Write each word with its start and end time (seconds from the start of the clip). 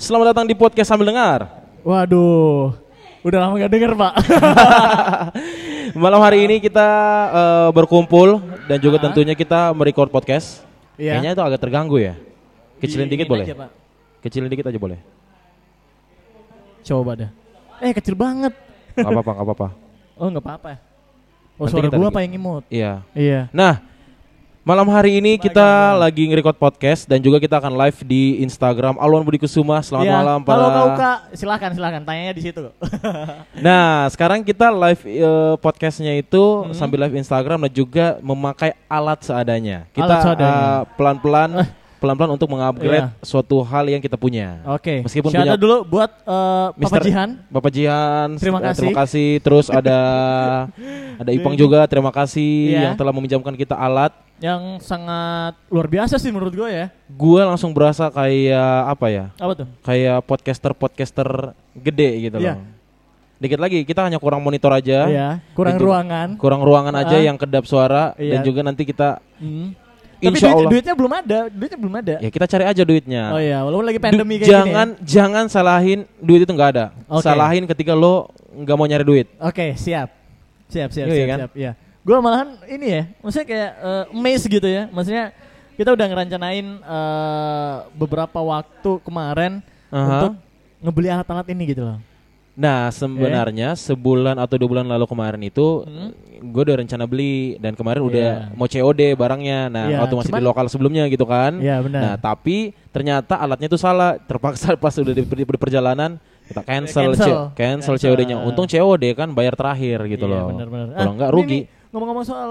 Selamat 0.00 0.32
datang 0.32 0.48
di 0.48 0.56
podcast 0.56 0.88
sambil 0.88 1.12
dengar. 1.12 1.44
Waduh, 1.84 2.72
udah 3.20 3.38
lama 3.40 3.60
gak 3.60 3.72
denger 3.72 3.92
pak. 3.92 4.12
Malam 6.02 6.20
hari 6.24 6.48
ini 6.48 6.56
kita 6.56 6.88
eh, 7.28 7.68
berkumpul 7.76 8.40
dan 8.64 8.80
juga 8.80 8.96
tentunya 8.96 9.36
kita 9.36 9.76
merecord 9.76 10.08
podcast. 10.08 10.64
Iya. 10.96 11.20
Kayaknya 11.20 11.30
itu 11.36 11.42
agak 11.44 11.60
terganggu 11.60 12.00
ya. 12.00 12.14
Kecilin 12.80 13.12
Di- 13.12 13.20
dikit 13.20 13.28
boleh? 13.28 13.44
aja, 13.44 13.56
Pak. 13.56 13.70
Kecilin 14.24 14.48
dikit 14.48 14.66
aja 14.72 14.78
boleh. 14.80 14.98
Coba 16.80 17.12
dah. 17.12 17.30
Eh 17.84 17.92
kecil 17.92 18.16
banget. 18.16 18.56
Gak 18.96 19.04
apa-apa, 19.04 19.32
gak 19.36 19.44
apa-apa. 19.44 19.68
Oh 20.16 20.28
nggak 20.32 20.44
apa-apa. 20.44 20.72
Oh 21.60 21.68
Nanti 21.68 21.76
suara 21.76 21.88
gua 21.92 22.08
apa 22.08 22.20
yang 22.24 22.32
imut? 22.40 22.64
Iya. 22.72 23.04
Iya. 23.12 23.52
Nah, 23.52 23.84
malam 24.60 24.84
hari 24.86 25.18
ini 25.18 25.40
kita 25.40 25.56
baik, 25.96 25.98
lagi 25.98 26.22
nge-record 26.28 26.58
podcast 26.60 27.08
dan 27.08 27.16
juga 27.18 27.40
kita 27.40 27.56
akan 27.56 27.72
live 27.80 27.98
di 28.04 28.44
Instagram 28.44 29.00
Alwan 29.00 29.24
Budi 29.24 29.40
Kusuma. 29.40 29.80
Selamat 29.80 30.06
Iya. 30.06 30.16
malam 30.20 30.38
para. 30.44 30.56
Halo 30.60 30.68
Kak 30.68 30.84
Uka, 30.86 31.12
silakan 31.32 31.70
silakan 31.72 32.02
tanyanya 32.04 32.34
di 32.36 32.42
situ. 32.44 32.64
Nah, 33.60 34.08
sekarang 34.08 34.40
kita 34.40 34.68
live 34.68 35.02
eh, 35.04 35.54
podcastnya 35.58 36.16
itu 36.16 36.40
Hmm. 36.64 36.72
sambil 36.72 37.04
live 37.04 37.16
Instagram 37.16 37.68
dan 37.68 37.72
juga 37.74 38.06
memakai 38.20 38.76
alat 38.86 39.20
seadanya. 39.20 39.88
Kita 39.92 40.16
eh, 40.36 40.80
pelan-pelan. 40.96 41.50
pelan-pelan 42.00 42.32
untuk 42.32 42.48
mengupgrade 42.48 43.06
Iya. 43.06 43.20
suatu 43.20 43.60
hal 43.60 43.84
yang 43.86 44.00
kita 44.00 44.16
punya. 44.16 44.64
Oke. 44.66 45.04
Meskipun 45.04 45.28
Shout 45.28 45.44
punya- 45.44 45.54
dulu 45.54 45.76
buat 45.84 46.10
Papa 46.24 46.74
Mister- 46.74 47.04
Jihan. 47.04 47.28
Bapak 47.46 47.70
Jihan, 47.70 48.28
Terima 48.34 48.58
eh, 48.58 48.64
kasih. 48.66 48.80
terima 48.80 48.96
kasih. 48.98 49.28
Terus 49.38 49.66
ada 49.68 49.98
ada 51.22 51.30
Ipang 51.30 51.54
juga, 51.54 51.84
terima 51.84 52.08
kasih 52.10 52.72
Iya. 52.72 52.80
yang 52.82 52.94
telah 52.96 53.12
meminjamkan 53.12 53.52
kita 53.54 53.76
alat. 53.76 54.10
yang 54.40 54.80
sangat 54.80 55.52
luar 55.68 55.84
biasa 55.84 56.16
sih 56.16 56.32
menurut 56.32 56.48
gue 56.50 56.64
ya. 56.64 56.88
Gue 57.06 57.44
langsung 57.44 57.76
berasa 57.76 58.08
kayak 58.08 58.72
apa 58.88 59.06
ya? 59.06 59.24
Apa 59.36 59.52
tuh? 59.52 59.68
Kayak 59.84 60.24
podcaster-podcaster 60.24 61.52
gede 61.74 62.10
gitu 62.24 62.40
Iya. 62.40 62.56
loh. 62.56 62.64
Dikit 63.36 63.56
lagi 63.56 63.84
kita 63.84 64.00
hanya 64.00 64.16
kurang 64.16 64.40
monitor 64.40 64.72
aja. 64.72 65.04
Iya. 65.04 65.28
Kurang 65.52 65.76
Dan 65.76 65.80
juga- 65.80 65.88
ruangan. 65.92 66.28
Kurang 66.36 66.60
ruangan 66.60 66.94
aja 66.94 67.16
Ah. 67.16 67.22
yang 67.22 67.36
kedap 67.36 67.64
suara 67.64 68.16
dan 68.16 68.40
Iya. 68.40 68.44
juga 68.44 68.60
nanti 68.60 68.84
kita 68.84 69.20
Hmm. 69.36 69.76
Tapi 70.20 70.28
Insya 70.30 70.46
duit- 70.46 70.56
Allah 70.58 70.70
duitnya 70.70 70.94
belum 70.94 71.12
ada, 71.14 71.38
duitnya 71.48 71.78
belum 71.80 71.94
ada. 71.96 72.14
ya 72.20 72.28
kita 72.28 72.46
cari 72.46 72.64
aja 72.66 72.82
duitnya. 72.82 73.22
Oh 73.32 73.40
iya, 73.40 73.58
walaupun 73.60 73.86
lagi 73.88 73.96
Du- 73.96 74.04
pandemi 74.04 74.34
kayak 74.36 74.50
jangan 74.50 74.88
gini. 74.90 75.00
ya. 75.00 75.06
jangan 75.08 75.44
salahin 75.46 76.00
duit 76.18 76.40
itu 76.40 76.52
nggak 76.52 76.70
ada. 76.70 76.84
Oke. 77.06 77.24
Salahin 77.24 77.64
ketika 77.64 77.92
lo 77.92 78.28
nggak 78.52 78.76
mau 78.76 78.84
nyari 78.84 79.00
duit. 79.02 79.26
ya. 79.30 79.40
Oke, 79.42 79.66
siap. 79.74 80.08
Siap, 80.68 80.88
siap, 80.90 81.06
Iya 81.06 81.14
siap, 81.16 81.26
kan? 81.26 81.38
siap. 81.40 81.52
Iya. 81.54 81.72
Gua 82.00 82.16
malahan 82.18 82.48
ini 82.66 82.86
ya, 82.86 83.02
maksudnya 83.18 83.46
kayak 83.46 83.70
eh, 83.74 84.04
amazed 84.10 84.46
gitu 84.46 84.64
ya. 84.64 84.82
Maksudnya 84.88 85.24
kita 85.74 85.90
udah 85.90 86.06
ngerencanain 86.06 86.66
eh, 86.78 87.74
beberapa 87.94 88.38
waktu 88.38 88.90
kemarin 89.00 89.52
Aha. 89.88 90.04
untuk 90.06 90.32
ngebeli 90.78 91.08
alat-alat 91.08 91.46
ini 91.48 91.64
gitu 91.66 91.82
loh. 91.82 91.98
Nah 92.52 92.90
sebenarnya 92.90 93.72
sebulan 93.72 94.36
atau 94.36 94.54
dua 94.56 94.68
bulan 94.68 94.84
lalu 94.84 95.06
kemarin 95.06 95.40
itu 95.40 95.82
Hmm. 95.82 96.10
gue 96.40 96.62
udah 96.62 96.76
rencana 96.78 97.04
beli 97.04 97.56
dan 97.56 97.72
kemarin 97.72 98.02
udah 98.02 98.28
Iya. 98.48 98.56
mau 98.56 98.66
COD 98.66 99.00
barangnya. 99.12 99.60
Nah 99.66 99.84
Iya, 99.86 99.98
waktu 100.00 100.14
masih 100.16 100.28
di 100.28 100.34
cuman- 100.34 100.46
lokal 100.46 100.66
sebelumnya 100.66 101.04
gitu 101.06 101.24
kan. 101.24 101.56
Iya, 101.56 101.80
benar. 101.80 102.00
Nah 102.00 102.14
tapi 102.16 102.56
ternyata 102.88 103.36
alatnya 103.36 103.68
itu 103.68 103.76
salah. 103.76 104.16
Terpaksa 104.18 104.72
pas 104.80 104.92
udah 104.92 105.12
di, 105.12 105.22
di- 105.22 105.44
di 105.44 105.58
perjalanan 105.58 106.16
kita 106.46 106.62
cancel 106.62 107.14
Cancel. 107.14 107.14
C- 107.14 107.48
cancel, 107.54 107.94
Cancel. 107.94 108.10
COD-nya. 108.10 108.36
Untung 108.42 108.66
COD 108.66 109.04
kan 109.14 109.28
bayar 109.30 109.54
terakhir 109.54 110.02
gitu 110.06 110.26
Iya, 110.26 110.34
loh. 110.42 110.46
Kalau 110.90 111.12
Ah, 111.12 111.14
nggak 111.14 111.28
ini 111.28 111.36
rugi. 111.36 111.60
Ngomong-ngomong 111.90 112.22
soal 112.24 112.50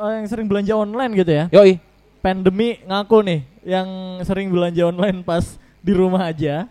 eh, 0.00 0.12
yang 0.18 0.26
sering 0.26 0.46
belanja 0.46 0.72
online 0.74 1.12
gitu 1.14 1.30
ya. 1.30 1.44
Yoi. 1.50 1.78
Pandemi 2.20 2.76
ngaku 2.82 3.18
nih 3.22 3.40
yang 3.62 3.88
sering 4.22 4.48
belanja 4.48 4.82
online 4.84 5.22
pas 5.22 5.44
di 5.78 5.92
rumah 5.92 6.26
aja. 6.26 6.68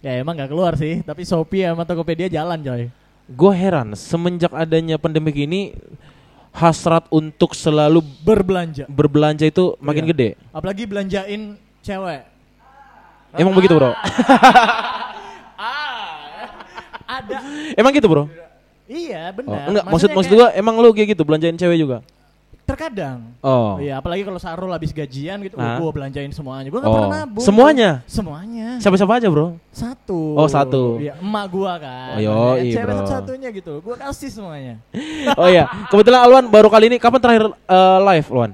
Ya 0.00 0.16
emang 0.16 0.32
nggak 0.32 0.48
keluar 0.48 0.72
sih, 0.74 1.04
tapi 1.04 1.22
Shopee 1.22 1.68
sama 1.68 1.84
Tokopedia 1.84 2.26
jalan 2.26 2.56
coy. 2.58 2.88
Gue 3.30 3.52
heran 3.52 3.92
semenjak 3.92 4.50
adanya 4.50 4.96
pandemi 4.96 5.30
ini 5.30 5.76
hasrat 6.50 7.06
untuk 7.08 7.52
selalu 7.52 8.02
Berbelanja. 8.24 8.88
berbelanja 8.88 9.46
itu 9.46 9.76
makin 9.78 10.02
Iya. 10.02 10.10
gede. 10.10 10.28
Apalagi 10.50 10.82
belanjain 10.82 11.54
cewek. 11.78 12.22
Emang 13.36 13.54
begitu 13.54 13.76
bro? 13.76 13.92
Ada. 17.10 17.36
Emang 17.74 17.92
gitu 17.92 18.06
bro? 18.06 18.24
Iya 18.86 19.30
Oh, 19.30 19.34
benar. 19.36 19.62
enggak, 19.68 19.84
maksud 19.86 20.08
maksud 20.10 20.30
kayak 20.30 20.40
gua 20.42 20.48
emang 20.56 20.74
lu 20.78 20.90
kayak 20.90 21.14
gitu 21.14 21.22
belanjain 21.22 21.54
cewek 21.54 21.78
juga? 21.78 22.02
Terkadang. 22.70 23.18
Oh. 23.40 23.76
Iya, 23.76 23.98
apalagi 23.98 24.22
kalau 24.22 24.38
Sarul 24.38 24.70
habis 24.70 24.90
gajian 24.90 25.42
gitu, 25.42 25.58
Ah. 25.58 25.76
gue 25.76 25.90
belanjain 25.90 26.30
semuanya. 26.30 26.70
Gue 26.70 26.78
gak 26.78 26.86
Oh. 26.86 26.96
pernah 26.96 27.10
nabung. 27.22 27.42
Semuanya? 27.42 27.90
Semuanya. 28.06 28.78
Siapa-siapa 28.78 29.18
aja 29.18 29.26
bro? 29.26 29.58
Satu. 29.70 30.34
Oh, 30.34 30.46
satu. 30.46 30.96
Iya, 30.96 31.18
emak 31.18 31.46
gua 31.48 31.74
kan. 31.76 32.16
Oh, 32.16 32.20
yoi, 32.20 32.70
Ya, 32.70 32.80
Cewek 32.80 32.94
satu-satunya 32.96 33.48
gitu. 33.50 33.82
Gua 33.82 33.96
kasih 33.96 34.30
semuanya. 34.30 34.78
oh 35.40 35.46
iya, 35.46 35.66
kebetulan 35.88 36.20
Alwan 36.22 36.46
baru 36.46 36.68
kali 36.68 36.86
ini 36.86 36.96
kapan 36.96 37.20
terakhir 37.20 37.44
eh, 37.50 37.98
live 38.06 38.26
Alwan? 38.30 38.52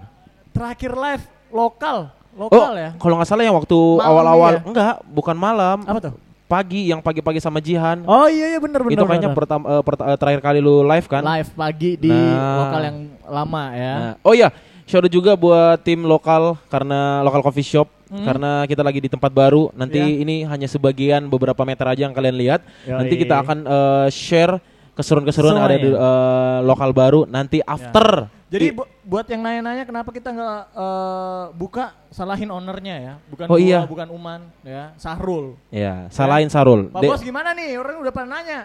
Terakhir 0.50 0.92
live 0.92 1.24
lokal, 1.52 1.98
Oh, 2.36 2.48
lokal 2.48 2.72
ya. 2.74 2.90
kalau 2.96 3.16
nggak 3.16 3.28
salah 3.28 3.44
yang 3.44 3.56
waktu 3.56 3.78
awal-awal 3.98 4.52
iya. 4.56 4.62
enggak, 4.64 4.94
bukan 5.06 5.36
malam, 5.36 5.78
Apa 5.84 6.00
tuh? 6.00 6.14
Pagi 6.46 6.88
yang 6.88 7.02
pagi-pagi 7.02 7.38
sama 7.38 7.58
Jihan. 7.58 8.06
Oh 8.06 8.26
iya 8.26 8.54
iya 8.54 8.58
bener 8.58 8.80
bener. 8.80 8.94
itu 8.94 9.02
kayaknya 9.02 9.30
bener. 9.30 9.38
pertama 9.38 9.64
eh, 9.68 9.82
perta- 9.82 10.06
eh, 10.06 10.16
terakhir 10.16 10.40
kali 10.40 10.58
lu 10.58 10.80
live 10.80 11.06
kan? 11.06 11.22
live 11.22 11.50
pagi 11.52 11.90
di 11.96 12.10
Nah. 12.10 12.56
lokal 12.62 12.80
yang 12.82 12.98
lama 13.26 13.64
ya. 13.74 13.94
Nah, 13.94 14.12
oh 14.22 14.30
iya, 14.30 14.48
shout 14.82 15.02
out 15.02 15.10
juga 15.10 15.34
buat 15.34 15.82
tim 15.82 16.00
lokal 16.00 16.54
karena 16.66 17.20
lokal 17.20 17.42
coffee 17.42 17.66
shop 17.66 17.90
Hmm. 18.06 18.22
karena 18.22 18.62
kita 18.64 18.86
lagi 18.86 19.02
di 19.02 19.10
tempat 19.10 19.28
baru. 19.28 19.74
Nanti 19.74 19.98
Iya. 19.98 20.22
ini 20.22 20.36
hanya 20.46 20.70
sebagian 20.70 21.26
beberapa 21.26 21.58
meter 21.62 21.82
aja 21.84 22.06
yang 22.06 22.14
kalian 22.14 22.38
lihat. 22.38 22.62
Yoi. 22.86 22.94
Nanti 22.94 23.14
kita 23.18 23.42
akan 23.42 23.58
eh, 23.66 24.06
share 24.08 24.62
keseruan-keseruan 24.96 25.54
ada 25.54 25.76
di 25.76 25.90
eh, 25.92 26.58
lokal 26.64 26.90
baru 26.90 27.28
nanti 27.28 27.60
after. 27.60 28.32
Jadi 28.46 28.70
I- 28.70 28.74
bu- 28.74 28.88
buat 29.02 29.26
yang 29.26 29.42
nanya-nanya 29.42 29.84
kenapa 29.84 30.08
kita 30.08 30.32
nggak 30.32 30.60
eh, 30.72 31.44
buka 31.52 31.92
salahin 32.08 32.48
ownernya 32.48 32.96
ya, 32.96 33.14
bukan 33.28 33.44
Oh, 33.46 33.54
gua, 33.54 33.62
iya. 33.62 33.80
bukan 33.84 34.08
Uman 34.08 34.40
ya, 34.64 34.96
Sahrul. 34.96 35.54
ya, 35.68 36.08
salahin 36.08 36.48
Sarul. 36.48 36.88
Pak 36.88 37.04
De- 37.04 37.10
Bos 37.10 37.20
gimana 37.20 37.52
nih? 37.52 37.76
Orang 37.76 38.00
udah 38.00 38.12
pernah 38.14 38.40
nanya. 38.40 38.64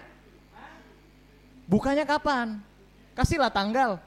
Bukanya 1.67 2.03
kapan? 2.03 2.59
Kasihlah 3.11 3.51
tanggal. 3.51 3.99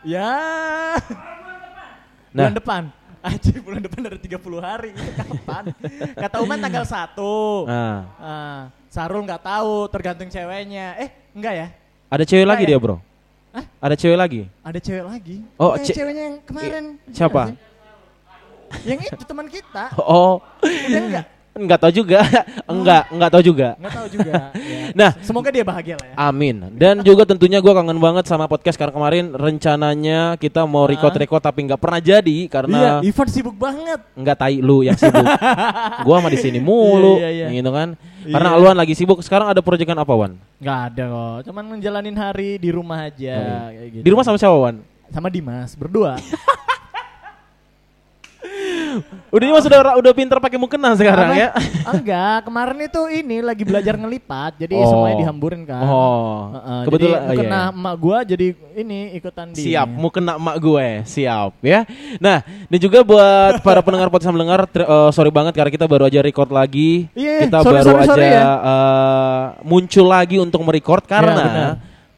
Ya. 0.00 0.32
Nah. 2.32 2.46
Bulan 2.46 2.56
depan. 2.56 2.82
Aja 3.20 3.52
bulan 3.60 3.84
depan 3.84 4.00
dari 4.00 4.16
30 4.16 4.32
hari. 4.58 4.90
Kapan? 4.96 5.64
Kata 6.16 6.36
Uman 6.40 6.56
tanggal 6.56 6.84
1. 6.84 7.68
Nah, 7.68 7.98
Ah, 8.16 8.60
Sarul 8.88 9.22
nggak 9.22 9.42
tahu, 9.42 9.86
tergantung 9.88 10.26
ceweknya. 10.26 10.96
Eh, 10.96 11.08
enggak 11.30 11.54
ya? 11.54 11.66
ada 12.08 12.24
cewek 12.24 12.42
Enggak 12.42 12.54
lagi 12.56 12.64
ya? 12.64 12.70
dia, 12.70 12.78
Bro. 12.80 12.96
Hah? 13.50 13.64
Ada 13.78 13.94
cewek 13.94 14.16
lagi. 14.16 14.40
Ada 14.62 14.78
cewek 14.78 15.04
lagi. 15.04 15.36
Oh, 15.54 15.76
Eh, 15.76 15.84
ce- 15.84 15.92
ceweknya 15.92 16.22
yang 16.24 16.36
kemarin. 16.42 16.84
Siapa? 17.10 17.42
Yang 18.82 18.98
itu 19.10 19.24
teman 19.24 19.46
kita. 19.46 19.84
Oh, 20.00 20.40
Udah 20.62 21.00
enggak? 21.02 21.26
Enggak 21.52 21.78
tahu 21.78 21.92
juga. 21.94 22.20
enggak, 22.72 23.02
enggak 23.10 23.30
tahu 23.30 23.42
juga. 23.42 23.68
Enggak 23.76 23.94
tahu 23.94 24.08
juga. 24.08 24.32
Ya. 24.60 24.90
Nah, 24.92 25.10
Semoga 25.22 25.50
dia 25.50 25.62
bahagia 25.62 25.94
lah 25.98 26.06
ya. 26.06 26.14
Amin. 26.20 26.56
Dan 26.74 27.02
juga 27.02 27.22
tentunya 27.22 27.58
gue 27.58 27.70
kangen 27.70 27.98
banget 27.98 28.26
sama 28.26 28.46
podcast 28.46 28.74
karena 28.74 28.90
kemarin 28.90 29.30
rencananya 29.30 30.34
kita 30.36 30.62
mau 30.62 30.86
record-record 30.86 31.42
tapi 31.42 31.66
nggak 31.66 31.78
pernah 31.78 31.98
jadi 31.98 32.46
Iya, 32.46 32.50
karena 32.50 32.78
Ivan 33.02 33.28
sibuk 33.28 33.54
banget. 33.54 33.98
nggak 34.14 34.36
tai 34.36 34.58
lu 34.58 34.82
yang 34.82 34.94
sibuk. 34.94 35.22
gua 36.06 36.16
mah 36.18 36.30
di 36.30 36.38
sini 36.38 36.58
mulu, 36.58 37.18
Iya, 37.18 37.30
iya, 37.30 37.46
iya. 37.46 37.56
gitu 37.56 37.70
kan. 37.70 37.94
Karena 38.20 38.48
Iya. 38.50 38.56
Alwan 38.58 38.76
lagi 38.78 38.94
sibuk. 38.94 39.18
Sekarang 39.22 39.50
ada 39.50 39.62
proyekan 39.62 39.96
apa, 39.96 40.12
Wan? 40.12 40.38
Nggak 40.58 40.78
ada 40.90 41.04
kok. 41.06 41.38
Cuman 41.50 41.64
menjalanin 41.66 42.14
hari 42.14 42.58
di 42.58 42.70
rumah 42.70 43.06
aja. 43.06 43.70
kayak 43.70 43.88
gitu. 43.92 44.04
Di 44.06 44.10
rumah 44.10 44.24
sama 44.26 44.38
siapa, 44.38 44.54
Wan? 44.54 44.76
sama 45.10 45.26
Dimas 45.26 45.74
berdua. 45.74 46.14
Udah 49.30 49.44
Dimas 49.46 49.64
udah 49.64 49.80
udah 49.96 50.12
pinter 50.12 50.38
pakai 50.38 50.58
mukena 50.58 50.92
sekarang 50.94 51.30
Apa? 51.30 51.38
ya. 51.38 51.48
Enggak, 51.86 52.38
kemarin 52.44 52.78
itu 52.82 53.02
ini 53.08 53.36
lagi 53.40 53.62
belajar 53.62 53.94
ngelipat. 53.94 54.58
Jadi 54.58 54.74
Oh. 54.76 54.88
semuanya 54.88 55.16
dihamburin 55.22 55.62
kan. 55.62 55.82
Oh. 55.84 56.38
Heeh, 56.52 56.80
Kebetulan 56.86 57.10
jadi 57.10 57.22
oh, 57.22 57.32
iya, 57.32 57.40
kena 57.40 57.60
iya. 57.60 57.72
emak 57.72 57.94
gua 57.96 58.18
jadi 58.22 58.46
ini 58.72 58.98
ikutan 59.14 59.46
di 59.50 59.60
Siap, 59.60 59.88
mau 59.88 60.10
kena 60.10 60.32
emak 60.34 60.56
gue, 60.56 60.86
siap 61.04 61.52
ya. 61.60 61.84
Nah, 62.16 62.40
dan 62.42 62.78
juga 62.78 63.02
buat 63.02 63.60
para 63.66 63.80
pendengar 63.80 64.08
podcast 64.08 64.30
mendengar, 64.30 64.64
sorry 65.10 65.28
banget 65.28 65.52
karena 65.52 65.70
kita 65.70 65.84
baru 65.84 66.06
aja 66.06 66.18
record 66.20 66.48
lagi. 66.48 67.10
Iya, 67.12 67.46
kita 67.46 67.58
sorry, 67.60 67.74
baru 67.76 67.90
sorry, 67.90 68.00
aja 68.00 68.08
sorry 68.08 68.26
ya. 68.26 68.42
eh, 68.44 69.42
muncul 69.62 70.06
lagi 70.06 70.36
untuk 70.38 70.60
merecord 70.62 71.04
Iya, 71.04 71.18
benar. 71.20 71.26
karena 71.28 71.66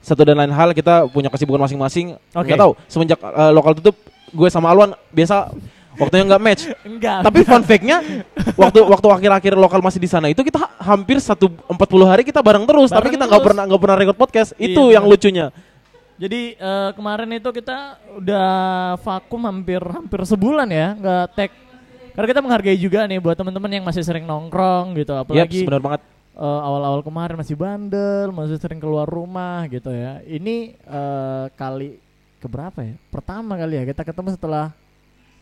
satu 0.03 0.23
dan 0.23 0.35
lain 0.35 0.51
hal 0.51 0.75
kita 0.75 1.07
punya 1.09 1.31
kesibukan 1.31 1.63
masing-masing. 1.63 2.19
Oke. 2.33 2.47
Nggak 2.47 2.59
tahu 2.59 2.73
semenjak 2.87 3.19
eh, 3.19 3.53
lokal 3.53 3.73
tutup, 3.79 3.97
gue 4.31 4.49
sama 4.49 4.71
Alwan 4.71 4.95
biasa 5.11 5.51
waktunya 5.95 6.25
nggak 6.25 6.43
match. 6.43 6.63
Enggak. 6.83 7.19
Tapi 7.23 7.39
fun 7.43 7.63
fact-nya 7.63 7.97
waktu 8.55 8.79
waktu 8.83 9.07
akhir-akhir 9.09 9.53
lokal 9.55 9.81
masih 9.81 9.99
di 9.99 10.07
sana 10.07 10.29
itu 10.29 10.41
kita 10.41 10.59
ha- 10.61 10.95
hampir 10.95 11.19
satu 11.19 11.51
40 11.67 11.77
hari 12.05 12.23
kita 12.23 12.41
bareng 12.41 12.65
terus, 12.65 12.89
tapi 12.89 13.09
Bareng 13.09 13.15
kita 13.15 13.25
nggak 13.27 13.43
pernah 13.43 13.63
nggak 13.67 13.81
pernah 13.81 13.97
record 13.97 14.19
podcast. 14.19 14.51
Iya, 14.57 14.73
Itu 14.73 14.83
yang 14.89 15.05
benar. 15.05 15.13
lucunya. 15.15 15.47
Jadi 16.17 16.55
eh, 16.55 16.91
kemarin 16.95 17.31
itu 17.33 17.49
kita 17.51 17.79
udah 18.15 18.49
vakum 18.97 19.43
hampir 19.43 19.81
hampir 19.83 20.21
sebulan 20.23 20.69
ya, 20.71 20.89
nggak 20.95 21.25
tag 21.35 21.51
Karena 22.13 22.27
kita 22.29 22.41
menghargai 22.41 22.77
juga 22.77 23.09
nih 23.09 23.19
buat 23.19 23.33
teman-teman 23.33 23.73
yang 23.73 23.85
masih 23.85 24.05
sering 24.05 24.29
nongkrong 24.29 24.93
gitu, 24.95 25.17
apalagi 25.17 25.65
benar 25.65 25.81
banget. 25.81 26.01
eh, 26.33 26.61
awal-awal 26.63 27.01
kemarin 27.01 27.37
masih 27.37 27.57
bandel, 27.57 28.29
masih 28.31 28.61
sering 28.61 28.77
keluar 28.77 29.09
rumah 29.09 29.65
gitu 29.67 29.89
ya. 29.89 30.21
Ini 30.23 30.77
eh, 30.77 31.45
kali 31.53 31.97
keberapa 32.37 32.85
ya? 32.85 32.95
Pertama 33.09 33.57
kali 33.57 33.81
ya 33.81 33.85
kita 33.85 34.05
ketemu 34.05 34.29
setelah 34.31 34.77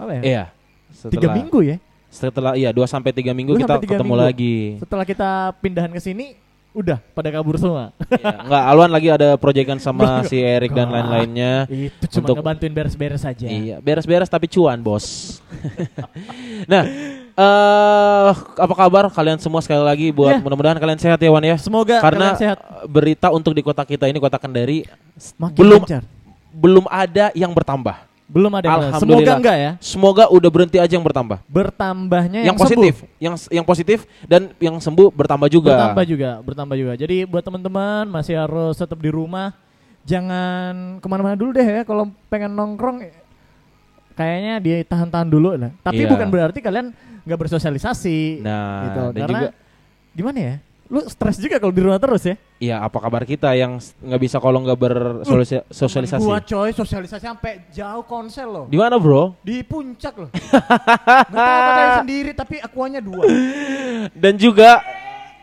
apa 0.00 0.12
ya? 0.16 0.22
Iya. 0.22 0.44
Tiga 0.90 0.98
Setelah- 1.20 1.36
minggu 1.36 1.58
ya. 1.62 1.76
Setelah 2.10 2.52
iya 2.54 2.70
2 2.70 2.82
sampai 2.84 3.12
3 3.12 3.30
minggu 3.30 3.54
Dua 3.54 3.62
kita 3.62 3.74
tiga 3.78 3.94
ketemu 3.94 4.10
minggu. 4.10 4.26
lagi. 4.26 4.56
Setelah 4.78 5.04
kita 5.04 5.28
pindahan 5.60 5.86
ke 5.88 6.00
sini, 6.00 6.34
udah 6.70 6.98
pada 7.10 7.30
kabur 7.30 7.54
semua. 7.54 7.94
Iya, 8.10 8.34
Enggak, 8.42 8.62
Alwan 8.66 8.90
lagi 8.90 9.08
ada 9.08 9.28
proyekan 9.34 9.78
sama 9.82 10.24
si 10.24 10.36
Erik 10.36 10.70
dan 10.70 10.88
lain-lainnya. 10.88 11.70
Itu 11.70 12.10
cuma 12.10 12.26
Untuk- 12.26 12.42
ngebantuin 12.42 12.72
beres-beres 12.72 13.22
aja. 13.22 13.46
Iya, 13.46 13.78
beres-beres 13.78 14.26
tapi 14.26 14.46
cuan, 14.46 14.78
Bos. 14.78 15.38
nah, 16.66 16.82
eh 17.32 18.30
apa 18.58 18.74
kabar 18.74 19.06
kalian 19.08 19.38
semua 19.38 19.62
sekali 19.62 19.80
lagi 19.80 20.06
buat 20.10 20.34
Iya. 20.34 20.42
mudah-mudahan 20.42 20.78
kalian 20.78 20.98
sehat 20.98 21.16
ya 21.16 21.30
Wan 21.30 21.42
ya. 21.42 21.54
Semoga 21.56 22.02
Karena 22.02 22.34
kalian 22.34 22.42
sehat. 22.42 22.58
berita 22.86 23.30
untuk 23.30 23.54
di 23.54 23.62
kota 23.62 23.82
kita 23.82 24.04
ini 24.04 24.18
kota 24.18 24.34
Kendari 24.36 24.82
Makin 25.36 25.54
belum 25.56 25.80
lancar. 25.80 26.02
belum 26.50 26.84
ada 26.86 27.30
yang 27.32 27.54
bertambah. 27.54 28.09
Belum 28.30 28.52
ada 28.54 28.66
yang. 28.70 28.94
Semoga 29.02 29.32
enggak 29.34 29.56
ya. 29.58 29.70
Semoga 29.82 30.24
udah 30.30 30.50
berhenti 30.54 30.78
aja 30.78 30.92
yang 30.94 31.02
bertambah. 31.02 31.42
Bertambahnya 31.50 32.46
yang, 32.46 32.54
yang, 32.54 32.58
positif, 32.58 32.94
sembuh. 33.02 33.18
yang 33.18 33.34
yang 33.50 33.66
positif 33.66 33.98
dan 34.30 34.54
yang 34.62 34.78
sembuh 34.78 35.10
bertambah 35.10 35.50
juga. 35.50 35.74
Bertambah 35.74 36.04
juga, 36.06 36.30
bertambah 36.46 36.76
juga. 36.78 36.92
Jadi 36.94 37.26
buat 37.26 37.42
teman-teman 37.42 38.06
masih 38.06 38.38
harus 38.38 38.78
tetap 38.78 39.02
di 39.02 39.10
rumah. 39.10 39.50
Jangan 40.06 41.02
ke 41.02 41.06
mana-mana 41.10 41.34
dulu 41.34 41.50
deh 41.52 41.66
ya. 41.66 41.82
Kalau 41.82 42.08
pengen 42.30 42.54
nongkrong, 42.54 43.02
kayaknya 44.14 44.62
ditahan-tahan 44.62 45.28
dulu 45.28 45.58
lah. 45.58 45.74
Tapi 45.82 46.06
Iya. 46.06 46.10
bukan 46.14 46.28
berarti 46.30 46.58
kalian 46.62 46.94
nggak 47.26 47.38
bersosialisasi. 47.46 48.46
Nah, 48.46 48.80
gitu. 48.86 49.02
dan 49.12 49.20
Karena 49.26 49.40
juga 49.42 49.50
gimana 50.14 50.38
ya? 50.38 50.54
Lu 50.90 51.06
stres 51.06 51.38
juga 51.38 51.62
kalau 51.62 51.70
di 51.70 51.86
rumah 51.86 52.02
terus 52.02 52.26
ya? 52.26 52.34
ya 52.58 52.76
apa 52.82 52.98
kabar 52.98 53.22
kita 53.22 53.54
yang 53.54 53.78
nggak 53.78 54.20
bisa 54.26 54.42
kalau 54.42 54.58
nggak 54.58 54.74
bersosialisasi. 54.74 56.18
Temen 56.18 56.26
Gua 56.26 56.42
coy 56.42 56.74
sosialisasi 56.74 57.24
sampai 57.30 57.70
jauh 57.70 58.02
konsel 58.02 58.50
loh. 58.50 58.66
Di 58.66 58.74
mana, 58.74 58.98
Bro? 58.98 59.38
Di 59.46 59.62
puncak 59.62 60.18
loh. 60.18 60.30
Gak 61.30 61.70
tahu 61.78 61.90
sendiri 62.02 62.30
tapi 62.34 62.58
akuannya 62.58 62.98
dua. 62.98 63.22
Dan 64.10 64.34
juga 64.34 64.82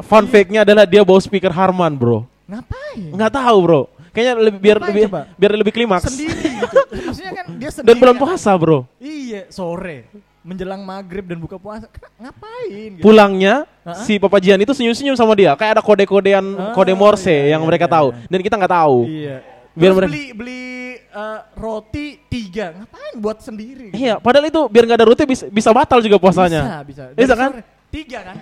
fun 0.03 0.27
fact-nya 0.27 0.67
adalah 0.67 0.83
dia 0.83 1.07
bawa 1.07 1.23
speaker 1.23 1.55
Harman, 1.55 1.95
Bro. 1.95 2.27
Ngapain? 2.43 3.15
Nggak 3.15 3.31
tahu, 3.39 3.57
Bro. 3.63 3.81
Kayaknya 4.11 4.33
lebih 4.51 4.59
biar 4.59 4.77
Ngapain 4.83 4.89
lebih 4.91 5.03
coba? 5.07 5.21
biar 5.39 5.51
lebih 5.55 5.73
klimaks. 5.73 6.05
Sendiri 6.11 6.49
gitu. 6.59 6.77
Maksudnya 7.07 7.31
kan 7.31 7.45
dia 7.55 7.69
sendiri. 7.71 7.87
Dan 7.87 7.95
bulan 8.03 8.15
puasa, 8.19 8.51
Bro. 8.59 8.83
Iya, 8.99 9.47
sore. 9.47 10.11
Menjelang 10.47 10.79
maghrib 10.79 11.27
dan 11.27 11.37
buka 11.37 11.59
puasa. 11.59 11.91
Ngapain 12.15 12.95
gitu? 12.95 13.03
Pulangnya 13.03 13.67
Ha-ha. 13.83 13.99
si 14.01 14.15
Papa 14.15 14.39
Jian 14.39 14.55
itu 14.55 14.71
senyum-senyum 14.71 15.13
sama 15.13 15.35
dia. 15.35 15.51
Kayak 15.53 15.75
ada 15.75 15.83
kode-kodean 15.83 16.45
Ah, 16.55 16.71
kode 16.71 16.95
Morse 16.95 17.27
iya, 17.27 17.51
yang 17.51 17.61
iya, 17.61 17.67
mereka 17.67 17.85
iya. 17.85 17.93
tahu 17.93 18.07
dan 18.25 18.39
kita 18.39 18.55
nggak 18.55 18.73
tahu. 18.73 18.97
Iya. 19.03 19.37
Biar 19.75 19.91
mereka- 19.91 20.07
beli 20.09 20.25
beli 20.31 20.63
eh, 21.03 21.39
roti 21.53 22.05
tiga. 22.25 22.71
Ngapain 22.73 23.13
buat 23.17 23.37
sendiri? 23.39 23.91
gitu? 23.91 23.99
Iya, 23.99 24.17
padahal 24.17 24.47
itu 24.47 24.61
biar 24.65 24.83
nggak 24.87 24.97
ada 24.97 25.05
rute 25.05 25.23
bisa, 25.27 25.45
bisa 25.47 25.69
batal 25.69 25.99
juga 25.99 26.15
puasanya. 26.15 26.81
Bisa, 26.81 26.81
bisa. 26.81 27.03
Bisa 27.11 27.27
Dari 27.27 27.41
kan? 27.43 27.51
sore. 27.51 27.63
Tiga 27.91 28.19
kan? 28.23 28.35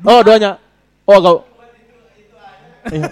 Oh, 0.00 0.20
doanya. 0.22 0.62
Oh, 1.04 1.18
kau. 1.18 1.36
Iya. 2.80 3.04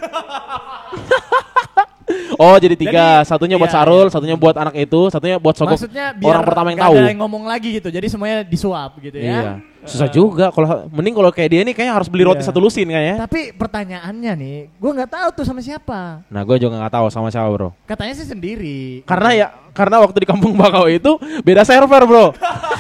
Oh, 2.39 2.57
jadi 2.57 2.75
tiga. 2.79 3.07
Jadi, 3.23 3.29
satunya 3.29 3.57
buat 3.59 3.71
iya, 3.71 3.77
Sarul, 3.77 4.07
iya. 4.07 4.13
satunya 4.13 4.37
buat 4.39 4.57
anak 4.57 4.75
itu, 4.77 5.01
satunya 5.11 5.37
buat 5.37 5.55
sokok 5.57 5.75
Maksudnya 5.77 6.07
biar 6.15 6.31
orang 6.31 6.45
pertama 6.47 6.69
yang 6.73 6.81
tahu. 6.85 6.95
ada 6.97 7.11
yang 7.11 7.21
ngomong 7.25 7.45
lagi 7.49 7.69
gitu. 7.81 7.89
Jadi 7.89 8.07
semuanya 8.07 8.39
disuap 8.45 8.97
gitu 9.03 9.19
ya. 9.19 9.25
Iya. 9.25 9.53
Susah 9.89 10.11
juga 10.11 10.53
kalau 10.53 10.91
mending 10.93 11.15
kalau 11.17 11.31
kayak 11.33 11.49
dia 11.49 11.63
nih 11.65 11.73
kayaknya 11.73 11.95
harus 11.97 12.09
beli 12.13 12.27
roti 12.27 12.45
Iya. 12.45 12.49
satu 12.53 12.59
lusin 12.61 12.85
kayaknya. 12.85 13.17
Tapi 13.25 13.41
pertanyaannya 13.57 14.33
nih, 14.37 14.57
gua 14.77 14.91
nggak 15.01 15.11
tahu 15.17 15.29
tuh 15.41 15.45
sama 15.49 15.61
siapa. 15.65 16.27
Nah, 16.29 16.43
gue 16.45 16.57
juga 16.61 16.77
nggak 16.77 16.93
tahu 16.93 17.07
sama 17.09 17.29
siapa, 17.33 17.49
Bro. 17.49 17.73
Katanya 17.89 18.15
sih 18.19 18.29
sendiri. 18.29 19.07
Karena 19.09 19.31
ya 19.33 19.47
karena 19.73 20.03
waktu 20.03 20.23
di 20.23 20.29
Kampung 20.29 20.53
Bakau 20.59 20.91
itu 20.91 21.17
beda 21.47 21.63
server, 21.65 22.03
Bro. 22.05 22.35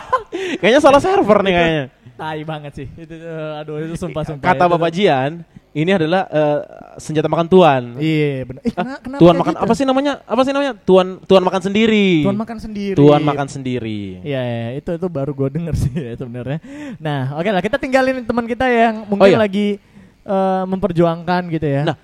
kayaknya 0.60 0.80
salah 0.82 1.00
server 1.00 1.38
nih 1.46 1.54
kayaknya. 1.54 1.84
Tai 2.18 2.40
banget 2.42 2.72
sih. 2.74 2.86
Itu 2.98 3.14
eh, 3.14 3.60
aduh 3.62 3.78
itu 3.78 3.94
sumpah-sumpah. 3.94 4.42
Kata 4.42 4.64
Itu- 4.66 4.72
Bapak 4.74 4.90
Jian, 4.90 5.32
ini 5.70 5.90
adalah 5.90 6.24
eh, 6.26 6.60
senjata 6.96 7.26
makan 7.26 7.46
tuan. 7.46 7.82
Iya, 7.96 8.44
benar. 8.44 8.62
Ih, 8.62 8.72
kena- 8.72 9.00
kenapa 9.00 9.20
Tuan 9.20 9.34
makan 9.36 9.52
gitu? 9.52 9.62
apa 9.62 9.72
sih 9.72 9.84
namanya? 9.84 10.12
Apa 10.22 10.40
sih 10.40 10.52
namanya? 10.52 10.72
Tuan 10.74 11.08
tuan 11.22 11.42
makan 11.42 11.60
sendiri. 11.60 12.08
Tuan 12.22 12.36
makan 12.36 12.58
sendiri. 12.58 12.96
Tuan 12.96 13.22
makan 13.22 13.46
sendiri. 13.46 14.00
Iya, 14.20 14.40
iya, 14.40 14.68
itu 14.74 14.90
itu 14.90 15.06
baru 15.06 15.30
gue 15.30 15.48
denger 15.50 15.74
sih 15.76 15.92
ya 15.92 16.12
sebenarnya. 16.14 16.58
Nah, 16.96 17.34
oke 17.34 17.48
lah 17.48 17.60
kita 17.60 17.76
tinggalin 17.76 18.22
teman 18.22 18.44
kita 18.44 18.64
yang 18.64 19.04
mungkin 19.04 19.24
Oh, 19.24 19.30
iya. 19.30 19.38
lagi 19.38 19.76
eh, 20.24 20.62
memperjuangkan 20.64 21.42
gitu 21.50 21.66
ya. 21.66 21.84
Nah, 21.84 21.96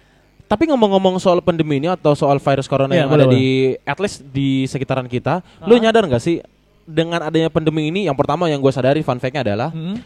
Tapi 0.44 0.68
ngomong-ngomong 0.68 1.16
soal 1.16 1.40
pandemi 1.40 1.80
ini 1.80 1.88
atau 1.88 2.12
soal 2.12 2.36
virus 2.36 2.68
corona 2.68 2.92
Iya, 2.92 3.08
yang 3.08 3.08
boleh, 3.08 3.16
ada 3.16 3.26
boleh. 3.26 3.40
di 3.40 3.46
at 3.80 3.98
least 3.98 4.18
di 4.28 4.48
sekitaran 4.64 5.08
kita, 5.08 5.40
lu 5.64 5.72
Ah. 5.74 5.80
nyadar 5.80 6.04
nggak 6.04 6.20
sih 6.20 6.44
dengan 6.84 7.24
adanya 7.24 7.48
pandemi 7.48 7.88
ini 7.88 8.04
yang 8.04 8.12
pertama 8.12 8.44
yang 8.44 8.60
gue 8.60 8.68
sadari 8.68 9.00
fun 9.00 9.16
fact-nya 9.16 9.40
adalah 9.42 9.72
Hmm. 9.72 10.04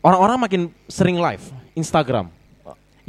orang-orang 0.00 0.38
makin 0.38 0.60
sering 0.86 1.18
live 1.18 1.42
Instagram. 1.74 2.30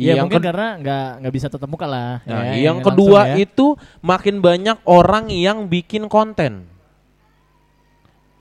Ya 0.02 0.18
yang 0.18 0.26
mungkin 0.26 0.42
karena 0.42 0.68
nggak 0.82 1.08
nggak 1.22 1.34
bisa 1.38 1.48
tetap 1.48 1.70
muka 1.70 1.86
lah. 1.86 2.26
Nah, 2.26 2.58
ya, 2.58 2.72
yang 2.72 2.82
langsung 2.82 2.98
kedua 2.98 3.20
ya. 3.38 3.46
itu 3.46 3.78
makin 4.02 4.42
banyak 4.42 4.78
orang 4.90 5.30
yang 5.30 5.70
bikin 5.70 6.10
konten. 6.10 6.66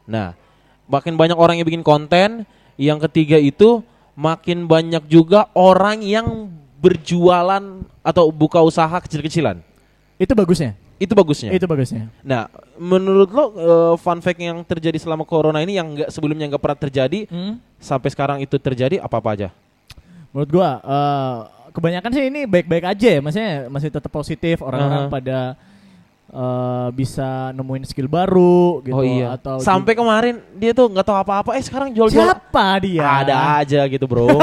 Nah, 0.09 0.35
makin 0.89 1.15
banyak 1.15 1.37
orang 1.37 1.61
yang 1.61 1.67
bikin 1.69 1.85
konten. 1.85 2.49
Yang 2.81 3.13
ketiga 3.13 3.37
itu 3.37 3.85
makin 4.17 4.65
banyak 4.65 5.05
juga 5.07 5.53
orang 5.53 6.01
yang 6.01 6.49
berjualan 6.81 7.61
atau 8.01 8.25
buka 8.33 8.65
usaha 8.65 8.97
kecil-kecilan. 9.05 9.61
itu 10.17 10.33
bagusnya. 10.37 10.77
Itu 11.01 11.17
bagusnya. 11.17 11.49
Itu 11.49 11.65
bagusnya. 11.65 12.13
Nah, 12.21 12.53
menurut 12.77 13.33
lo 13.33 13.45
eh, 13.57 13.95
fun 13.97 14.21
fact 14.21 14.37
yang 14.37 14.61
terjadi 14.65 15.01
selama 15.01 15.25
corona 15.25 15.65
ini 15.65 15.81
yang 15.81 15.97
nggak 15.97 16.13
sebelumnya 16.13 16.45
nggak 16.53 16.61
pernah 16.61 16.77
terjadi 16.77 17.25
Hmm. 17.25 17.57
sampai 17.81 18.09
sekarang 18.13 18.39
itu 18.45 18.57
terjadi 18.61 19.01
apa 19.01 19.17
apa 19.17 19.29
aja? 19.33 19.49
Menurut 20.31 20.51
gua 20.51 20.71
eh, 20.79 21.37
kebanyakan 21.71 22.11
sih 22.15 22.25
ini 22.31 22.41
baik-baik 22.47 22.85
aja 22.87 23.09
ya, 23.19 23.21
maksudnya 23.23 23.53
masih 23.71 23.89
tetap 23.91 24.11
positif 24.11 24.63
orang-orang 24.63 25.07
Aha. 25.07 25.13
pada 25.13 25.39
eh, 26.31 26.89
bisa 26.95 27.51
nemuin 27.55 27.85
skill 27.87 28.07
baru 28.07 28.83
gitu 28.87 28.95
oh 28.95 29.03
iya. 29.03 29.35
atau 29.35 29.59
sampai 29.59 29.99
kemarin 29.99 30.39
dia 30.55 30.71
tuh 30.71 30.87
nggak 30.91 31.07
tahu 31.07 31.19
apa-apa. 31.19 31.59
Eh 31.59 31.63
sekarang 31.63 31.91
ju- 31.91 32.07
jual-jual 32.07 32.31
siapa 32.31 32.79
dia? 32.83 33.07
ada 33.27 33.63
aja 33.63 33.81
gitu 33.91 34.07
bro. 34.07 34.27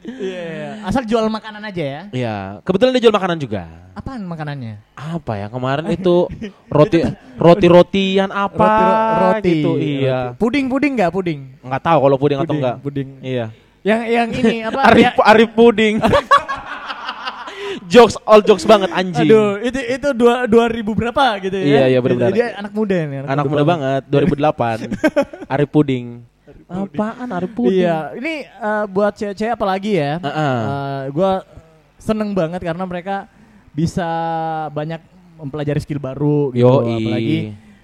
Iya, 0.00 0.80
asal 0.88 1.04
jual 1.04 1.28
makanan 1.28 1.60
aja 1.60 1.84
ya. 1.84 2.02
Iya, 2.08 2.36
kebetulan 2.64 2.96
dia 2.96 3.04
jual 3.04 3.12
makanan 3.12 3.36
juga. 3.36 3.68
Apaan 3.92 4.24
makanannya? 4.24 4.80
Apa 4.96 5.36
ya 5.36 5.46
kemarin 5.52 5.92
itu 5.92 6.24
roti 6.72 7.04
roti 7.36 7.66
rotian 7.68 8.32
apa 8.32 8.64
roti, 8.64 9.20
roti. 9.20 9.52
gitu. 9.52 9.72
Iya. 9.76 10.18
Roti. 10.32 10.40
Puding 10.40 10.66
puding 10.72 10.92
nggak 10.96 11.12
puding? 11.12 11.40
Nggak 11.60 11.82
tahu 11.84 11.98
kalau 12.00 12.16
puding, 12.16 12.38
atau 12.40 12.48
Puding, 12.48 12.60
enggak. 12.64 12.76
Puding. 12.80 13.08
Iya. 13.20 13.46
Yang 13.80 14.00
yang 14.12 14.28
ini 14.34 14.56
apa? 14.64 14.80
Arif 14.92 15.04
ya- 15.08 15.24
Arif 15.24 15.50
puding. 15.56 15.94
jokes 17.92 18.14
all 18.22 18.42
jokes 18.42 18.64
banget 18.66 18.90
anjing. 18.92 19.30
Aduh, 19.30 19.58
itu 19.62 19.78
itu 19.78 20.08
dua 20.14 20.44
dua 20.46 20.66
ribu 20.70 20.92
berapa 20.92 21.38
gitu 21.42 21.54
ya? 21.56 21.66
Iya, 21.66 21.84
iya, 21.96 21.98
benar-benar. 22.02 22.32
Dia 22.34 22.46
anak 22.58 22.72
muda 22.72 22.96
nih. 22.96 23.18
Anak 23.26 23.44
muda 23.46 23.62
banget 23.66 24.02
2008. 24.10 24.90
Arif 25.52 25.68
puding. 25.70 26.06
Apaan 26.70 27.28
Arif 27.30 27.50
puding? 27.54 27.82
Iya, 27.82 27.98
ini 28.14 28.34
eh, 28.46 28.84
buat 28.86 29.12
cewek-cewek 29.16 29.52
apalagi 29.54 29.92
ya? 29.98 30.12
Heeh. 30.22 30.56
Eh, 30.60 31.02
gua 31.14 31.42
seneng 32.00 32.30
banget 32.32 32.60
karena 32.62 32.84
mereka 32.86 33.26
bisa 33.70 34.08
banyak 34.70 34.98
mempelajari 35.38 35.80
skill 35.80 36.02
baru 36.02 36.52
gitu. 36.52 36.66
Yoi. 36.66 36.94
Apalagi 37.00 37.38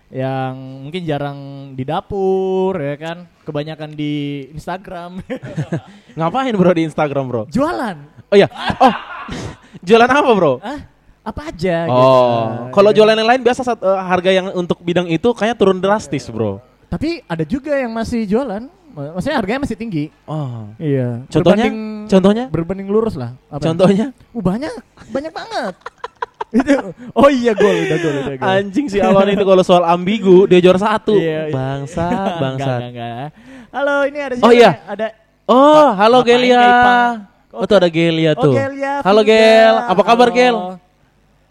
yang 0.06 0.54
mungkin 0.86 1.02
jarang 1.02 1.38
di 1.75 1.82
dapur 1.82 2.78
ya 2.78 2.94
kan, 2.94 3.26
kebanyakan 3.42 3.90
di 3.92 4.46
Instagram. 4.54 5.18
Ngapain 6.18 6.54
bro 6.54 6.72
di 6.72 6.86
Instagram 6.86 7.25
bro? 7.26 7.42
Jualan. 7.50 7.96
Oh 8.30 8.36
iya. 8.38 8.46
Oh. 8.78 8.94
jualan 9.86 10.06
apa 10.06 10.30
bro? 10.32 10.62
Ah, 10.62 10.86
apa 11.26 11.50
aja 11.50 11.90
gitu. 11.90 11.94
Oh, 11.94 12.70
kalau 12.70 12.90
Ya 12.90 12.94
kan? 12.94 12.98
jualan 13.02 13.16
yang 13.18 13.28
lain 13.34 13.42
biasa 13.42 13.60
sat- 13.62 13.82
eh, 13.82 13.98
harga 13.98 14.30
yang 14.30 14.46
untuk 14.54 14.78
bidang 14.80 15.10
itu 15.10 15.28
kayaknya 15.34 15.56
turun 15.58 15.78
drastis, 15.82 16.30
bro. 16.30 16.62
Tapi 16.86 17.26
ada 17.26 17.42
juga 17.42 17.75
yang 17.75 17.90
masih 17.90 18.25
jualan. 18.25 18.62
Maksudnya 18.96 19.36
harganya 19.36 19.60
masih 19.68 19.76
tinggi. 19.76 20.08
Oh. 20.25 20.72
Iya. 20.80 21.26
Contohnya? 21.28 21.68
Berbanding- 21.68 22.08
Contohnya? 22.08 22.44
berbanding 22.48 22.88
lurus 22.88 23.12
lah. 23.12 23.36
Apa? 23.52 23.60
Contohnya 23.68 24.14
Uh, 24.32 24.40
banyak, 24.40 24.72
banyak 25.12 25.32
banget. 25.34 25.75
itu. 26.52 26.74
Oh 27.12 27.28
iya 27.28 27.52
gol, 27.52 27.74
udah 27.74 27.98
gol, 27.98 28.14
udah 28.22 28.34
gol. 28.38 28.46
anjing 28.46 28.86
si 28.86 28.98
Alwan 28.98 29.28
itu 29.28 29.42
kalau 29.42 29.62
soal 29.62 29.82
ambigu 29.82 30.46
dia 30.46 30.62
juara 30.62 30.78
satu. 30.78 31.14
Iya, 31.14 31.50
iya. 31.50 31.54
Bangsat, 31.54 32.10
Enggak, 32.10 32.52
enggak, 32.54 32.78
enggak. 32.90 33.26
Halo, 33.72 33.96
ini 34.06 34.18
ada 34.18 34.34
Oh 34.36 34.50
siapa 34.50 34.54
iya. 34.54 34.70
nih? 34.70 34.80
Ada 34.86 35.06
Oh, 35.46 35.88
halo 35.94 36.18
Gelia. 36.20 36.66
Oh, 37.50 37.64
tuh 37.64 37.76
ada 37.78 37.86
Gelia 37.86 38.34
Oh, 38.34 38.50
tuh. 38.50 38.54
Gelia. 38.54 38.98
Halo. 39.00 39.20
Gel, 39.22 39.74
apa 39.78 40.02
kabar 40.02 40.28
Halo. 40.28 40.36
Gel? 40.36 40.56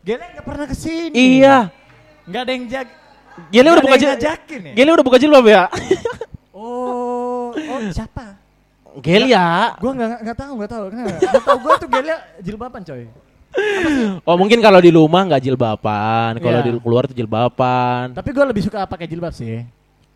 Gelia 0.03 0.25
enggak 0.31 0.45
pernah 0.45 0.65
ke 0.67 0.75
sini. 0.75 1.15
Iya. 1.15 1.57
Enggak 2.23 2.41
ada 2.43 2.51
yang 2.51 2.65
jag 2.67 2.87
Gele 3.51 3.67
udah 3.67 3.75
Nggak 3.75 3.83
buka 3.83 3.97
jilbab. 3.99 4.19
ya? 4.19 4.73
Gele 4.73 4.89
udah 4.91 5.05
buka 5.05 5.17
jilbab 5.17 5.45
ya? 5.45 5.63
Oh, 6.55 7.51
oh 7.51 7.79
siapa? 7.91 8.39
Gelia. 8.99 9.75
Gua 9.75 9.91
nggak 9.91 10.09
nggak 10.23 10.37
tahu 10.39 10.51
nggak 10.55 10.71
tahu. 10.71 10.85
Nggak 10.89 11.43
tahu 11.43 11.57
gua 11.59 11.73
tuh 11.75 11.89
Gelia 11.89 12.15
jilbaban 12.39 12.81
coy. 12.81 13.03
Oh 14.21 14.35
mungkin 14.35 14.59
kalau 14.59 14.77
di 14.77 14.89
rumah 14.89 15.21
nggak 15.23 15.41
jilbaban, 15.41 16.31
kalau 16.37 16.59
Iya. 16.59 16.65
di 16.65 16.71
keluar 16.77 17.03
tuh 17.05 17.15
jilbaban. 17.15 18.11
Tapi 18.11 18.29
gua 18.29 18.45
lebih 18.45 18.63
suka 18.63 18.83
pakai 18.83 19.05
jilbab 19.05 19.31
sih. 19.31 19.63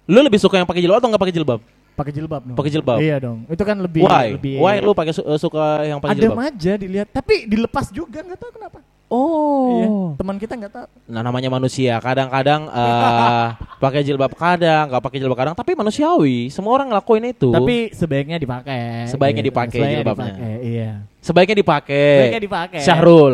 Lu 0.06 0.20
lebih 0.20 0.38
suka 0.38 0.58
yang 0.58 0.66
pakai 0.66 0.82
jilbab 0.82 1.00
atau 1.00 1.08
nggak 1.08 1.22
pakai 1.22 1.36
jilbab? 1.36 1.60
Pakai 1.94 2.12
jilbab 2.12 2.42
dong. 2.42 2.56
Pakai 2.56 2.72
jilbab. 2.72 2.98
Iya 2.98 3.16
dong. 3.20 3.44
Itu 3.46 3.62
kan 3.62 3.76
lebih 3.76 4.02
Why? 4.02 4.28
lebih 4.34 4.56
Why 4.58 4.80
lu 4.80 4.92
pakai 4.92 5.12
su- 5.12 5.22
eh, 5.22 5.36
suka 5.36 5.84
yang 5.84 6.00
pakai 6.00 6.16
Adem 6.16 6.24
jilbab? 6.26 6.48
aja 6.48 6.74
dilihat, 6.76 7.08
tapi 7.10 7.46
dilepas 7.46 7.92
juga 7.92 8.20
nggak 8.20 8.40
tahu 8.40 8.52
kenapa. 8.56 8.80
Oh. 9.10 9.74
Iya, 9.74 9.88
teman 10.16 10.38
kita 10.38 10.54
nggak 10.54 10.70
tahu. 10.72 10.88
Nah 11.06 11.22
namanya 11.22 11.50
manusia, 11.50 11.98
kadang-kadang 11.98 12.70
eh 12.70 13.46
pakai 13.84 14.02
jilbab 14.02 14.32
kadang, 14.32 14.86
nggak 14.86 15.02
pakai 15.02 15.18
jilbab 15.18 15.34
kadang, 15.36 15.56
tapi 15.58 15.74
manusiawi. 15.74 16.48
Semua 16.48 16.78
orang 16.78 16.94
ngelakuin 16.94 17.26
itu. 17.28 17.50
Tapi 17.50 17.90
sebaiknya 17.90 18.38
dipakai. 18.38 19.10
Sebaiknya 19.10 19.42
Gitu. 19.42 19.50
dipakai 19.50 19.74
Sebaiknya 19.76 19.98
jilbabnya. 19.98 20.26
dipakai, 20.30 20.54
Iya. 20.64 20.92
sebaiknya 21.20 21.56
dipakai. 21.58 22.06
Sebaiknya 22.16 22.42
dipakai. 22.42 22.80
Syahrul. 22.80 23.34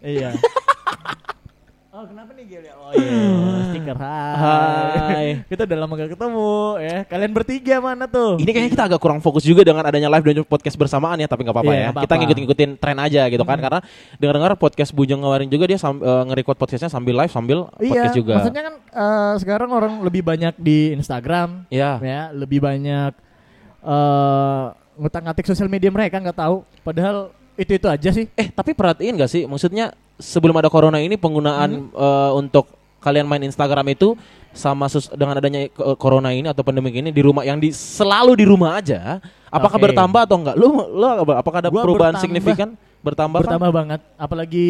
Iya. 0.00 0.30
oh 2.50 2.58
kenapa 2.58 2.58
nih 2.58 2.58
Gel 2.58 2.64
ya? 2.66 2.74
Oh 2.74 2.90
iya, 2.90 3.62
stiker 3.70 3.96
hai. 3.96 4.34
Hai. 4.34 5.26
kita 5.46 5.62
udah 5.62 5.78
lama 5.78 5.92
gak 5.94 6.10
ketemu 6.10 6.50
ya. 6.80 6.96
Kalian 7.06 7.32
bertiga 7.32 7.76
mana 7.78 8.04
tuh? 8.06 8.30
Ini 8.36 8.50
kayaknya 8.50 8.70
kita 8.72 8.84
agak 8.90 9.00
kurang 9.00 9.20
fokus 9.20 9.42
juga 9.42 9.62
dengan 9.62 9.86
adanya 9.86 10.10
live 10.10 10.24
dan 10.24 10.42
podcast 10.42 10.74
bersamaan 10.74 11.16
ya, 11.16 11.28
tapi 11.28 11.46
nggak 11.46 11.54
apa-apa 11.54 11.70
Iya, 11.70 11.78
ya. 11.78 11.86
nggak 11.86 11.94
Kita 11.94 12.02
apa-apa. 12.04 12.20
ngikut-ngikutin 12.26 12.70
tren 12.76 12.98
aja 12.98 13.22
gitu 13.28 13.44
kan, 13.44 13.58
karena 13.60 13.78
dengar-dengar 14.18 14.52
podcast 14.56 14.90
Bujang 14.90 15.20
kemarin 15.20 15.46
juga 15.46 15.64
dia 15.66 15.78
sam- 15.78 16.02
eh, 16.02 16.22
nge-record 16.26 16.58
podcastnya 16.58 16.90
sambil 16.90 17.14
live 17.16 17.30
sambil 17.30 17.58
Iya, 17.78 17.88
podcast 17.88 18.16
juga. 18.16 18.34
maksudnya 18.40 18.62
kan 18.64 18.74
eh, 18.80 19.32
sekarang 19.38 19.70
orang 19.70 19.92
lebih 20.02 20.22
banyak 20.22 20.54
di 20.58 20.90
Instagram, 20.92 21.70
Iya. 21.70 22.02
ya, 22.02 22.20
lebih 22.32 22.58
banyak 22.58 23.12
eh 23.80 24.64
ngutak-ngatik 24.96 25.46
sosial 25.46 25.68
media 25.68 25.88
mereka 25.88 26.20
nggak 26.20 26.36
tahu. 26.36 26.60
Padahal 26.82 27.32
itu 27.60 27.72
itu 27.76 27.86
aja 27.86 28.08
sih. 28.08 28.24
Eh 28.32 28.48
tapi 28.48 28.72
perhatiin 28.72 29.14
gak 29.14 29.28
sih, 29.28 29.44
maksudnya 29.44 29.92
sebelum 30.16 30.56
ada 30.56 30.66
corona 30.66 30.96
ini 30.96 31.14
penggunaan 31.14 31.70
eh, 31.86 32.30
untuk 32.32 32.72
kalian 32.98 33.24
main 33.24 33.40
Instagram 33.42 33.84
itu 33.90 34.12
sama 34.50 34.84
sus- 34.86 35.08
dengan 35.10 35.36
adanya 35.36 35.68
corona 35.96 36.32
ini 36.32 36.44
atau 36.44 36.60
pandemi 36.60 36.90
ini 36.90 37.08
di 37.08 37.20
rumah 37.20 37.40
yang 37.42 37.56
di 37.56 37.70
selalu 37.70 38.34
di 38.34 38.44
rumah 38.44 38.76
aja, 38.76 39.20
apakah 39.46 39.76
Oke. 39.76 39.84
bertambah 39.88 40.20
atau 40.22 40.36
enggak? 40.36 40.56
Lu 40.56 40.68
lu 40.90 41.04
apa- 41.06 41.38
apakah 41.38 41.58
ada 41.60 41.70
Gua 41.70 41.80
perubahan 41.80 42.12
bertambah. 42.12 42.24
signifikan? 42.24 42.68
Bertambah, 43.00 43.40
kan? 43.40 43.44
Bertambah 43.48 43.70
banget, 43.72 44.00
apalagi 44.14 44.68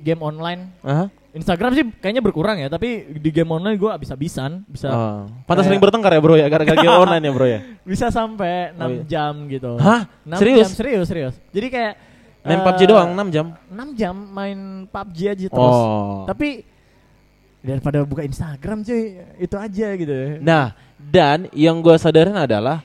game 0.00 0.18
online. 0.20 0.74
Aha. 0.82 1.06
Instagram 1.30 1.70
sih 1.70 1.86
kayaknya 1.94 2.18
berkurang 2.18 2.58
ya, 2.58 2.66
tapi 2.66 3.06
di 3.14 3.30
game 3.30 3.46
online 3.48 3.78
gue 3.78 3.86
abis-abisan, 3.88 4.66
bisa 4.66 4.90
Oh. 4.90 5.22
Pantas 5.46 5.62
sering 5.64 5.78
bertengkar 5.78 6.10
ya 6.10 6.18
bro 6.18 6.34
ya 6.34 6.50
gara-gara 6.50 6.74
game 6.74 6.90
online 7.06 7.22
ya 7.22 7.30
bro 7.30 7.46
ya. 7.46 7.60
bisa 7.86 8.10
sampai 8.10 8.74
6 8.74 8.82
Oh, 8.82 8.88
iya. 8.90 9.02
jam 9.06 9.32
gitu. 9.46 9.72
Hah? 9.78 10.10
6 10.26 10.42
Serius? 10.42 10.66
Jam, 10.66 10.74
serius, 10.74 11.06
serius. 11.06 11.34
Jadi 11.48 11.66
kayak 11.70 11.92
Main 12.40 12.60
eh, 12.60 12.64
PUBG 12.64 12.80
doang 12.88 13.10
6 13.12 13.34
jam. 13.34 13.46
6 13.68 14.00
jam 14.00 14.14
main 14.16 14.58
PUBG 14.88 15.18
aja 15.28 15.46
terus. 15.52 15.76
Oh. 15.76 16.24
Tapi 16.24 16.64
daripada 17.60 18.00
buka 18.08 18.24
Instagram 18.24 18.80
cuy, 18.80 19.20
itu 19.36 19.56
aja 19.60 19.86
gitu. 19.92 20.16
Nah, 20.40 20.72
dan 20.96 21.52
yang 21.52 21.76
gua 21.84 22.00
sadarin 22.00 22.36
adalah 22.36 22.80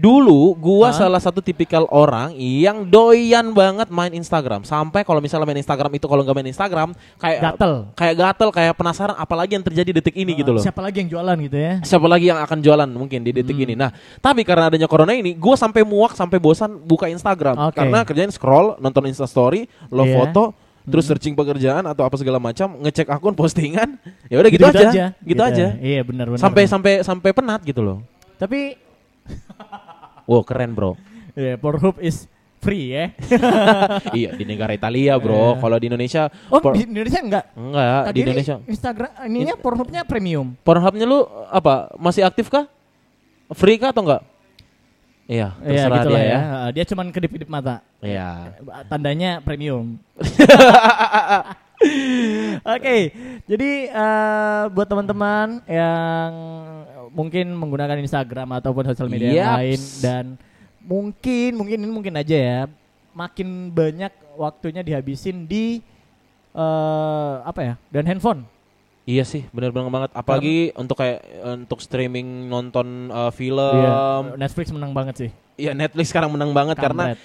dulu 0.00 0.56
gua 0.56 0.88
Hah? 0.88 0.96
salah 0.96 1.20
satu 1.20 1.44
tipikal 1.44 1.84
orang 1.92 2.32
yang 2.34 2.88
doyan 2.88 3.52
banget 3.52 3.92
main 3.92 4.08
Instagram. 4.10 4.64
Sampai 4.64 5.04
kalau 5.04 5.20
misalnya 5.20 5.44
main 5.44 5.60
Instagram 5.60 5.92
itu 5.92 6.08
kalau 6.08 6.24
nggak 6.24 6.36
main 6.40 6.48
Instagram 6.48 6.88
kayak 7.20 7.38
Gatel. 7.44 7.72
kayak 7.92 8.14
gatel, 8.16 8.48
kayak 8.48 8.72
penasaran 8.72 9.12
apalagi 9.14 9.52
yang 9.54 9.62
terjadi 9.62 9.90
detik 9.92 10.16
ini 10.16 10.32
gitu 10.34 10.56
loh. 10.56 10.64
Siapa 10.64 10.80
lagi 10.80 11.04
yang 11.04 11.12
jualan 11.12 11.36
gitu 11.44 11.56
ya? 11.60 11.74
Siapa 11.84 12.08
lagi 12.08 12.32
yang 12.32 12.40
akan 12.40 12.58
jualan 12.58 12.88
mungkin 12.88 13.20
di 13.20 13.30
detik 13.30 13.52
Hmm. 13.52 13.64
ini. 13.68 13.74
Nah, 13.76 13.92
tapi 14.18 14.40
karena 14.40 14.72
adanya 14.72 14.88
corona 14.88 15.12
ini, 15.12 15.36
gua 15.36 15.52
sampai 15.54 15.84
muak 15.84 16.16
sampai 16.16 16.40
bosan 16.40 16.80
buka 16.80 17.04
Instagram 17.06 17.68
Oke. 17.68 17.76
karena 17.76 18.00
kerjaan 18.02 18.32
scroll, 18.32 18.80
nonton 18.80 19.04
Insta 19.04 19.28
story, 19.28 19.68
lo 19.92 20.08
Iya. 20.08 20.16
foto, 20.16 20.56
terus 20.82 21.04
Hmm. 21.04 21.10
searching 21.12 21.34
pekerjaan 21.34 21.84
atau 21.84 22.08
apa 22.08 22.16
segala 22.16 22.40
macam, 22.40 22.72
ngecek 22.80 23.04
akun 23.06 23.36
postingan, 23.36 24.00
ya 24.32 24.40
udah 24.40 24.48
gitu, 24.48 24.64
Gitu-gitu 24.64 24.88
aja, 24.88 25.04
gitu 25.20 25.42
aja. 25.44 25.66
Iya 25.76 26.00
benar 26.08 26.32
benar. 26.32 26.40
Sampai 26.40 26.64
sampai 26.64 26.92
sampai 27.04 27.30
penat 27.30 27.60
gitu 27.62 27.84
loh. 27.84 27.98
Tapi 28.38 28.78
Wow, 30.30 30.46
keren, 30.46 30.70
Bro. 30.72 30.94
ya 31.34 31.58
Pornhub 31.58 31.98
is 31.98 32.30
free 32.60 32.92
ya. 32.92 33.10
iya, 34.14 34.30
di 34.30 34.46
negara 34.46 34.70
Italia, 34.70 35.18
Bro. 35.18 35.56
Iya. 35.56 35.58
Kalau 35.58 35.76
di 35.76 35.86
Indonesia 35.88 36.22
Oh, 36.46 36.62
por- 36.62 36.76
di 36.76 36.86
Indonesia 36.86 37.18
enggak? 37.18 37.44
enggak, 37.52 38.00
Tadi 38.04 38.12
di 38.12 38.20
ini 38.20 38.26
Indonesia. 38.30 38.56
Instagram 38.62 39.10
ininya 39.26 39.54
Pornhubnya 39.58 40.02
premium. 40.04 40.54
Pornhub-nya 40.60 41.02
lu 41.02 41.24
apa? 41.48 41.90
Masih 41.96 42.22
aktif 42.22 42.46
kah? 42.46 42.70
Free 43.50 43.74
kah 43.74 43.90
atau 43.90 44.06
enggak? 44.06 44.22
Iya, 45.26 45.54
Iya 45.62 45.86
terserah 45.86 45.96
gitu 45.96 46.08
dia 46.10 46.18
ya. 46.18 46.26
ya. 46.26 46.40
Dia 46.70 46.84
cuman 46.86 47.06
kedip-kedip 47.10 47.46
mata. 47.46 47.82
Iya. 47.98 48.54
Tandanya 48.86 49.38
premium. 49.40 49.98
Oke, 52.66 52.96
jadi 53.48 53.70
eh, 53.88 54.62
buat 54.68 54.84
teman-teman 54.84 55.64
yang 55.64 56.30
mungkin 57.08 57.56
menggunakan 57.56 57.96
Instagram 57.96 58.60
ataupun 58.60 58.84
sosial 58.92 59.08
media 59.08 59.32
yang 59.32 59.56
lain 59.56 59.80
dan 60.04 60.24
mungkin 60.84 61.50
mungkin 61.56 61.76
ini 61.80 61.92
mungkin 61.92 62.14
aja 62.20 62.36
ya, 62.36 62.60
makin 63.16 63.72
banyak 63.72 64.12
waktunya 64.36 64.84
dihabisin 64.84 65.48
di 65.48 65.80
eh 66.50 67.34
apa 67.46 67.60
ya? 67.62 67.74
Dan 67.88 68.04
handphone. 68.04 68.44
Iya 69.08 69.24
sih, 69.26 69.42
benar-benar 69.50 69.90
banget. 69.90 70.10
Apalagi 70.14 70.70
untuk 70.76 70.94
kayak 70.94 71.24
untuk 71.58 71.80
streaming 71.82 72.46
nonton 72.46 73.10
eh, 73.10 73.32
film. 73.34 73.74
Iya, 73.80 74.36
Netflix 74.38 74.70
menang 74.70 74.92
banget 74.94 75.14
sih. 75.26 75.30
Iya, 75.58 75.72
Netflix 75.74 76.12
sekarang 76.12 76.30
menang 76.30 76.52
banget 76.54 76.76
karena 76.78 77.12
Kampret. 77.12 77.20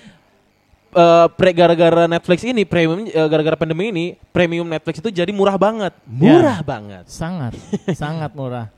eh, 0.95 1.27
pre 1.35 1.51
gara-gara 1.53 2.03
Netflix 2.09 2.41
ini 2.47 2.63
premium 2.65 3.05
eh, 3.05 3.27
gara-gara 3.29 3.53
pandemi 3.59 3.91
ini 3.91 4.05
premium 4.33 4.65
Netflix 4.65 4.97
itu 5.03 5.13
jadi 5.13 5.29
murah 5.35 5.59
banget. 5.59 5.93
Iya. 6.09 6.31
Murah 6.33 6.59
banget. 6.65 7.05
sangat 7.05 7.53
sangat 8.01 8.31
murah. 8.33 8.71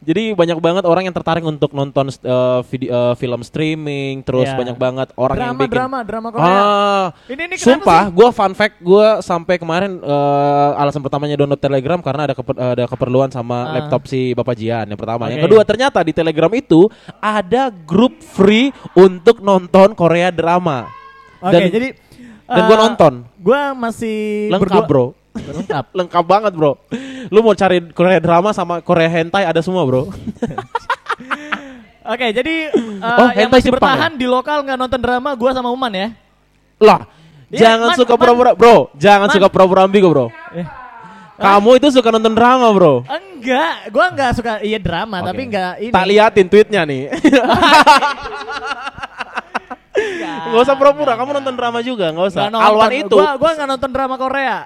Jadi 0.00 0.32
banyak 0.32 0.58
banget 0.58 0.84
orang 0.84 1.04
yang 1.04 1.12
tertarik 1.12 1.40
untuk 1.40 1.70
nonton 1.70 2.08
eh, 2.08 2.60
video 2.66 2.90
eh, 2.90 3.14
film 3.14 3.40
streaming, 3.40 4.20
terus 4.20 4.46
Iya. 4.46 4.56
banyak 4.56 4.76
banget 4.76 5.08
orang 5.14 5.36
yang 5.36 5.46
drama 5.50 5.60
bikin 5.60 5.74
drama 5.74 5.98
drama 6.02 6.28
Korea. 6.30 6.50
Ah, 6.50 7.04
ini 7.26 7.42
ini 7.44 7.54
sumpah, 7.56 8.08
gue 8.08 8.28
fun 8.30 8.52
fact, 8.52 8.76
gue 8.78 9.06
sampai 9.20 9.54
kemarin 9.56 9.98
eh, 9.98 10.70
alasan 10.76 11.00
pertamanya 11.00 11.34
download 11.34 11.58
Telegram 11.58 11.98
karena 11.98 12.22
ada 12.26 12.34
keper- 12.34 12.58
ada 12.58 12.84
keperluan 12.86 13.28
sama 13.28 13.56
Ah. 13.64 13.72
laptop 13.74 14.04
si 14.04 14.32
Bapak 14.32 14.54
Jian 14.54 14.84
yang 14.84 14.98
pertama. 14.98 15.28
Yang 15.28 15.40
Oke. 15.40 15.46
kedua 15.48 15.62
ternyata 15.62 15.98
di 16.00 16.12
Telegram 16.12 16.50
itu 16.50 16.86
ada 17.18 17.68
grup 17.70 18.20
free 18.20 18.68
untuk 18.92 19.40
nonton 19.40 19.92
Korea 19.92 20.28
drama. 20.28 20.88
Oke, 21.38 21.52
dan- 21.52 21.70
jadi 21.70 21.88
Dan 22.44 22.62
gue 22.62 22.76
eh, 22.76 22.82
nonton, 22.82 23.12
Gua 23.40 23.72
masih 23.72 24.48
lengkap 24.52 24.84
berdua- 24.84 24.88
bro, 24.88 25.06
Lengkap. 25.34 25.84
lengkap 25.92 26.24
banget 26.24 26.52
bro. 26.52 26.78
Lu 27.26 27.38
mau 27.40 27.52
cari 27.52 27.82
Korea 27.90 28.18
drama 28.18 28.50
sama 28.50 28.78
Korea 28.78 29.08
hentai 29.08 29.42
ada 29.42 29.58
semua 29.58 29.82
bro. 29.82 30.08
Oke, 32.04 32.26
jadi 32.30 32.68
eh, 32.68 33.16
Oh, 33.16 33.28
yang 33.32 33.48
hentai 33.48 33.58
masih 33.58 33.70
Jepang 33.70 33.80
bertahan 33.80 34.12
di 34.12 34.26
lokal 34.28 34.60
nggak 34.60 34.76
nonton 34.76 35.00
drama 35.00 35.32
gua 35.32 35.50
sama 35.50 35.68
Uman 35.68 35.88
ya. 35.88 36.08
lah, 36.76 37.08
Iya, 37.48 37.58
jangan 37.64 37.88
Man, 37.90 37.96
suka 37.96 38.14
pura-pura 38.14 38.52
bro, 38.52 38.92
jangan 38.92 39.26
Man. 39.26 39.34
suka 39.34 39.46
pura-pura 39.48 39.80
ambigu 39.82 40.06
bro. 40.06 40.26
Eh, 40.52 40.66
Kamu 41.34 41.70
itu 41.74 41.88
suka 41.90 42.12
nonton 42.12 42.30
drama 42.30 42.68
bro. 42.70 43.02
enggak, 43.08 43.88
gua 43.88 44.04
enggak 44.06 44.30
suka 44.36 44.52
iya 44.60 44.76
drama 44.76 45.18
Oke. 45.18 45.26
tapi 45.32 45.42
enggak 45.48 45.72
ini. 45.80 45.90
Tak 45.90 46.04
liatin 46.04 46.46
tweetnya 46.46 46.82
nih. 46.84 47.02
Enggak. 49.94 50.38
Gak 50.50 50.60
usah 50.60 50.74
pura-pura, 50.74 51.14
kamu 51.14 51.30
nonton 51.32 51.54
drama 51.54 51.78
juga, 51.80 52.10
gak 52.10 52.26
usah. 52.26 52.42
Nonton. 52.48 52.60
Alwan 52.60 52.90
itu, 52.92 53.14
Gua 53.14 53.30
gua 53.34 53.50
enggak 53.54 53.68
nonton 53.70 53.90
drama 53.90 54.14
Korea. 54.16 54.58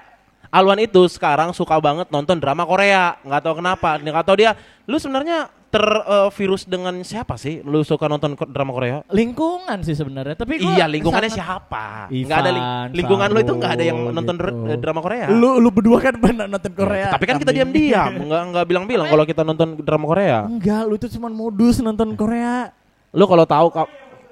Alwan 0.49 0.79
itu 0.79 1.05
sekarang 1.05 1.53
suka 1.53 1.77
banget 1.77 2.09
nonton 2.09 2.35
drama 2.35 2.63
Korea. 2.63 3.17
Nggak 3.21 3.41
tahu 3.43 3.53
kenapa, 3.55 3.89
nggak 3.95 4.25
tahu 4.25 4.35
dia. 4.35 4.51
Lu 4.83 4.97
sebenarnya 4.97 5.45
tervirus 5.69 6.65
dengan 6.65 6.97
siapa 6.99 7.37
sih? 7.37 7.61
Lu 7.61 7.81
suka 7.81 8.09
nonton 8.09 8.33
drama 8.47 8.73
Korea? 8.73 9.05
Lingkungan 9.07 9.77
sih 9.79 9.93
sebenarnya, 9.93 10.33
tapi 10.35 10.57
gua 10.57 10.73
Iya, 10.73 10.89
lingkungannya 10.89 11.29
sangat- 11.29 11.45
siapa? 11.45 11.85
Ivan, 12.09 12.25
Nggak 12.25 12.39
ada 12.39 12.49
ling- 12.49 12.69
lingkungan 12.91 13.27
lu 13.29 13.39
itu 13.39 13.53
nggak 13.53 13.71
ada 13.71 13.83
yang 13.85 13.99
nonton 14.09 14.35
gitu. 14.35 14.49
eh, 14.67 14.77
drama 14.79 14.99
Korea. 14.99 15.25
Lu 15.29 15.49
lu 15.57 15.69
berdua 15.69 15.97
kan 15.99 16.17
pernah 16.17 16.45
nonton 16.47 16.73
Korea. 16.73 17.07
Tapi 17.11 17.23
kan 17.23 17.37
kita 17.37 17.51
diam-diam, 17.51 18.09
nggak 18.19 18.41
nggak 18.49 18.65
bilang-bilang 18.65 19.07
kalau 19.07 19.23
kita 19.23 19.41
nonton 19.43 19.77
drama 19.77 20.05
Korea. 20.07 20.37
Enggak, 20.43 20.81
lu 20.83 20.93
itu 20.95 21.07
cuma 21.11 21.29
modus 21.29 21.77
nonton 21.77 22.17
Korea. 22.17 22.73
Lu 23.11 23.25
kalau 23.25 23.45
tahu 23.45 23.67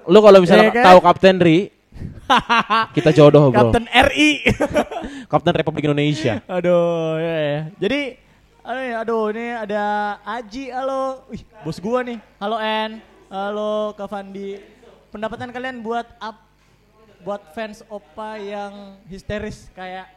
lu 0.07 0.19
kalau 0.19 0.39
misalnya 0.39 0.69
Iya 0.69 0.77
kan? 0.81 0.85
tahu 0.89 0.99
Kapten 1.03 1.37
Ri, 1.37 1.69
kita 2.97 3.09
jodoh, 3.15 3.49
Bro. 3.51 3.71
Kapten 3.71 3.85
RI. 3.87 4.43
Kapten 5.31 5.53
Republik 5.55 5.87
Indonesia. 5.87 6.43
aduh, 6.47 7.19
ya, 7.19 7.35
ya. 7.39 7.59
Jadi 7.79 8.01
aduh, 8.67 8.95
aduh 9.03 9.23
ini 9.31 9.45
ada 9.55 9.83
Aji, 10.23 10.69
halo. 10.71 11.23
Wih, 11.31 11.43
bos 11.63 11.79
gua 11.79 12.03
nih. 12.03 12.19
Halo 12.39 12.57
En. 12.59 12.99
Halo 13.27 13.95
Kak 13.95 14.07
Fandi. 14.11 14.59
Pendapatan 15.11 15.51
kalian 15.51 15.83
buat 15.83 16.07
up 16.19 16.37
buat 17.23 17.41
fans 17.51 17.83
Opa 17.91 18.39
yang 18.39 19.01
histeris 19.09 19.67
kayak 19.73 20.07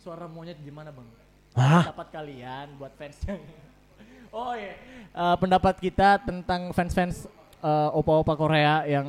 suara 0.00 0.24
monyet 0.24 0.56
gimana, 0.60 0.92
Bang? 0.92 1.08
Hah? 1.56 1.90
Pendapat 1.90 2.08
kalian 2.12 2.66
buat 2.80 2.92
fans 2.96 3.18
yang 3.24 3.40
Oh 4.34 4.50
iya. 4.58 4.74
Eh, 5.14 5.36
pendapat 5.38 5.78
kita 5.78 6.18
tentang 6.26 6.74
fans-fans 6.74 7.30
eh, 7.62 7.88
opa-opa 7.94 8.34
Korea 8.34 8.82
yang 8.82 9.06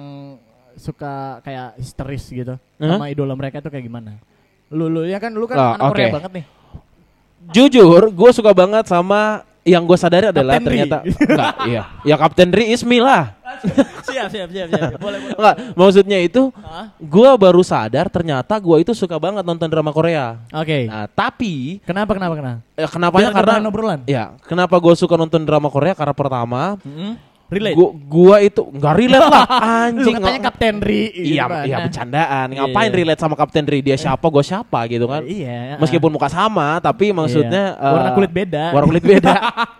suka 0.77 1.13
kayak 1.41 1.75
histeris 1.75 2.24
gitu 2.25 2.55
Hah? 2.55 2.89
sama 2.91 3.08
idola 3.08 3.34
mereka 3.34 3.60
tuh 3.60 3.70
kayak 3.70 3.84
gimana? 3.84 4.20
Lu 4.67 4.86
lu 4.86 5.03
ya 5.03 5.17
kan 5.17 5.29
lu 5.29 5.46
kan 5.46 5.55
Ah, 5.55 5.70
anak 5.74 5.89
Korea 5.89 6.05
oke. 6.05 6.15
banget 6.15 6.32
nih. 6.34 6.46
Jujur, 7.48 8.10
gue 8.10 8.29
suka 8.32 8.51
banget 8.51 8.86
sama 8.86 9.46
yang 9.62 9.82
gue 9.82 9.94
sadari 9.96 10.29
adalah 10.29 10.58
Ri. 10.58 10.63
ternyata 10.63 11.01
enggak, 11.01 11.53
iya. 11.70 11.84
Ya 12.01 12.15
Kapten 12.15 12.50
Ri 12.50 12.70
Ismi 12.70 12.98
lah. 12.98 13.34
siap, 14.03 14.29
siap, 14.29 14.50
siap, 14.50 14.67
siap. 14.67 14.91
Boleh, 15.03 15.17
boleh. 15.20 15.34
Enggak, 15.34 15.55
maksudnya 15.74 16.17
itu 16.20 16.50
gue 17.00 17.29
baru 17.36 17.62
sadar 17.62 18.05
ternyata 18.08 18.53
gue 18.55 18.77
itu 18.79 18.91
suka 18.91 19.15
banget 19.15 19.41
nonton 19.41 19.65
drama 19.65 19.89
Korea. 19.89 20.38
Oke. 20.51 20.86
Nah, 20.86 21.05
tapi 21.08 21.82
Kenapa 21.82 22.13
kenapa 22.13 22.34
kenapa? 22.36 22.60
eh, 22.74 22.89
kenapanya 22.89 23.29
Biar 23.29 23.38
karena 23.38 23.55
obrolan. 23.63 24.00
ya, 24.05 24.24
kenapa 24.44 24.75
gue 24.75 24.94
suka 24.96 25.13
nonton 25.15 25.41
drama 25.41 25.70
Korea 25.70 25.94
karena 25.94 26.13
pertama 26.13 26.77
Relate. 27.45 27.77
gua, 27.77 27.89
gua 27.93 28.35
itu 28.39 28.57
nggak 28.57 28.93
relate 28.95 29.21
lah 29.21 29.45
Lu 29.45 30.01
anjing. 30.01 30.15
katanya 30.17 30.39
Kapten 30.43 30.75
Ri. 30.79 31.01
Iya, 31.13 31.45
gimana? 31.45 31.63
iya 31.63 31.77
bercandaan. 31.79 32.47
Ngapain 32.51 32.89
Iya. 32.89 32.97
relate 32.97 33.21
sama 33.21 33.35
Kapten 33.35 33.65
Ri? 33.65 33.79
Dia 33.79 33.95
siapa, 33.95 34.25
gue 34.25 34.41
siapa 34.41 34.79
gitu 34.87 35.05
kan. 35.05 35.21
Iya. 35.21 35.77
Meskipun 35.77 36.09
muka 36.09 36.25
sama, 36.25 36.77
tapi 36.79 37.09
maksudnya 37.09 37.73
Iya. 37.73 37.85
warna 37.87 38.09
kulit 38.11 38.31
beda. 38.31 38.63
Warna 38.71 38.87
kulit 38.87 39.05
beda. 39.05 39.33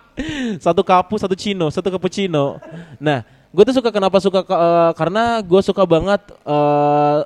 satu 0.62 0.82
kapu, 0.82 1.18
satu 1.18 1.34
cino, 1.34 1.68
satu 1.68 1.90
cappuccino. 1.90 2.62
Nah, 2.98 3.20
gue 3.50 3.64
tuh 3.64 3.76
suka 3.76 3.90
kenapa 3.90 4.18
suka 4.20 4.40
eh, 4.42 4.92
karena 4.94 5.42
gue 5.42 5.62
suka 5.62 5.84
banget 5.84 6.22
eh, 6.46 7.20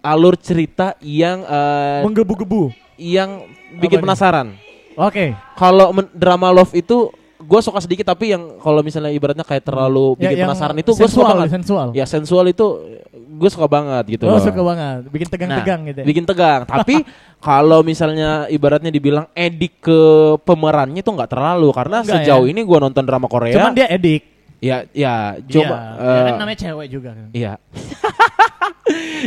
alur 0.00 0.34
cerita 0.34 0.96
yang 0.98 1.44
eh, 1.44 2.00
menggebu-gebu. 2.02 2.72
yang 2.96 3.44
bikin 3.76 4.00
Apa 4.00 4.04
penasaran. 4.08 4.48
Oke. 4.96 5.36
Kalau 5.54 5.92
men- 5.92 6.10
drama 6.10 6.50
love 6.50 6.72
itu 6.72 7.12
gue 7.48 7.60
suka 7.60 7.80
sedikit 7.80 8.04
tapi 8.06 8.28
yang 8.28 8.60
kalau 8.60 8.80
misalnya 8.80 9.08
ibaratnya 9.08 9.40
kayak 9.40 9.64
terlalu 9.64 10.12
Ya, 10.16 10.28
bikin 10.28 10.44
penasaran 10.44 10.76
itu 10.76 10.92
gue 10.92 11.08
suka 11.08 11.32
banget. 11.32 11.48
sensual. 11.50 11.86
Ya 11.90 12.04
sensual 12.04 12.44
itu 12.46 12.66
gue 13.10 13.48
suka 13.48 13.64
banget 13.64 14.04
gitu 14.10 14.28
Oh, 14.28 14.36
loh. 14.36 14.42
suka 14.42 14.60
banget. 14.60 15.08
Bikin 15.08 15.28
tegang-tegang 15.28 15.80
Nah, 15.80 15.88
gitu. 15.88 15.98
ya. 15.98 16.06
Bikin 16.06 16.24
tegang. 16.24 16.60
Tapi 16.62 16.94
kalau 17.40 17.80
misalnya 17.80 18.44
ibaratnya 18.46 18.90
dibilang 18.90 19.32
edik 19.32 19.80
ke 19.80 20.00
pemerannya 20.42 21.00
itu 21.00 21.08
nggak 21.08 21.30
terlalu 21.30 21.72
karena 21.72 22.04
Enggak 22.04 22.20
sejauh 22.20 22.44
ya? 22.44 22.52
ini 22.52 22.60
gua 22.62 22.78
nonton 22.84 23.02
drama 23.02 23.24
Korea. 23.26 23.56
Cuman 23.56 23.72
dia 23.72 23.88
edik. 23.88 24.22
ya 24.58 24.82
ya 24.90 25.38
coba 25.38 25.76
Iya, 25.94 26.02
ya 26.02 26.20
kan 26.20 26.34
eh, 26.34 26.38
namanya 26.42 26.58
cewek 26.58 26.86
juga 26.90 27.10
kan. 27.14 27.28
Iya. 27.32 27.52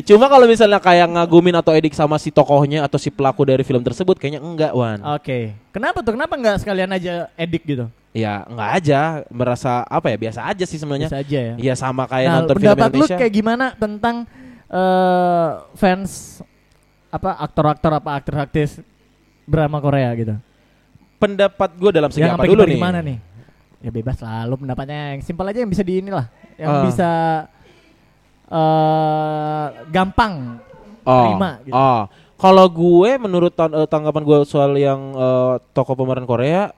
Cuma 0.04 0.26
kalau 0.26 0.46
misalnya 0.46 0.80
kayak 0.80 1.08
ngagumin 1.10 1.54
atau 1.54 1.72
edik 1.72 1.92
sama 1.92 2.16
si 2.16 2.30
tokohnya 2.30 2.82
atau 2.82 2.96
si 2.96 3.12
pelaku 3.12 3.44
dari 3.44 3.62
film 3.62 3.80
tersebut 3.80 4.16
kayaknya 4.16 4.40
enggak, 4.40 4.72
Wan. 4.72 5.00
Oke. 5.14 5.54
Kenapa 5.70 6.00
tuh? 6.00 6.16
Kenapa 6.16 6.34
nggak 6.34 6.58
sekalian 6.60 6.90
aja 6.90 7.28
edik 7.36 7.64
gitu? 7.66 7.86
Ya, 8.12 8.44
enggak 8.44 8.70
aja, 8.76 9.00
merasa 9.28 9.84
apa 9.84 10.08
ya? 10.08 10.18
Biasa 10.18 10.40
aja 10.46 10.64
sih 10.64 10.76
sebenarnya. 10.76 11.08
Bisa 11.08 11.20
aja 11.20 11.40
ya. 11.44 11.54
Iya 11.56 11.74
sama 11.76 12.04
kayak 12.06 12.28
Nah, 12.28 12.36
nonton 12.40 12.56
film 12.56 12.66
pendapat 12.66 12.90
lu 12.90 12.96
Indonesia. 12.98 13.18
kayak 13.20 13.34
gimana 13.34 13.66
tentang 13.74 14.16
eh, 14.68 15.50
fans 15.74 16.40
apa 17.08 17.36
aktor-aktor 17.38 17.92
apa 17.94 18.10
aktris-aktris 18.16 18.72
drama 19.44 19.78
Korea 19.78 20.10
gitu? 20.16 20.36
Pendapat 21.18 21.70
gue 21.76 21.92
dalam 21.92 22.10
segi 22.10 22.24
yang 22.24 22.34
apa 22.34 22.48
dulu 22.48 22.64
nih? 22.64 22.76
gimana 22.76 23.00
nih? 23.00 23.18
Ya 23.80 23.90
bebas 23.90 24.18
lah, 24.18 24.46
lu 24.46 24.56
pendapatnya 24.56 25.14
yang 25.14 25.22
simpel 25.22 25.44
aja 25.44 25.60
yang 25.60 25.68
bisa 25.68 25.82
di 25.82 26.00
inilah, 26.00 26.26
yang 26.56 26.70
Ah. 26.72 26.84
bisa 26.84 27.10
eh 28.52 29.66
gampang 29.90 30.60
Oh, 31.02 31.34
terima 31.34 31.58
gitu. 31.66 31.74
oh. 31.74 32.06
Kalau 32.38 32.66
gue 32.68 33.12
menurut 33.18 33.54
eh, 33.54 33.88
tanggapan 33.88 34.22
gue 34.22 34.38
soal 34.46 34.78
yang 34.78 35.02
eh, 35.14 35.54
tokoh 35.74 35.94
pemeran 35.94 36.26
Korea, 36.26 36.70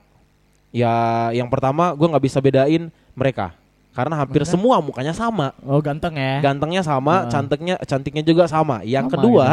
ya 0.72 1.28
yang 1.30 1.48
pertama 1.48 1.92
gue 1.92 2.04
nggak 2.04 2.24
bisa 2.24 2.40
bedain 2.40 2.88
mereka 3.12 3.52
karena 3.92 4.18
hampir 4.18 4.42
Maksudnya? 4.42 4.58
semua 4.58 4.76
mukanya 4.80 5.14
sama, 5.14 5.52
Oh 5.62 5.78
ganteng 5.78 6.16
ya. 6.16 6.40
gantengnya 6.40 6.82
sama, 6.82 7.24
Ah. 7.24 7.30
cantiknya 7.30 7.76
cantiknya 7.80 8.24
juga 8.24 8.44
sama. 8.44 8.80
Yang 8.82 9.06
Sama 9.08 9.14
kedua, 9.20 9.46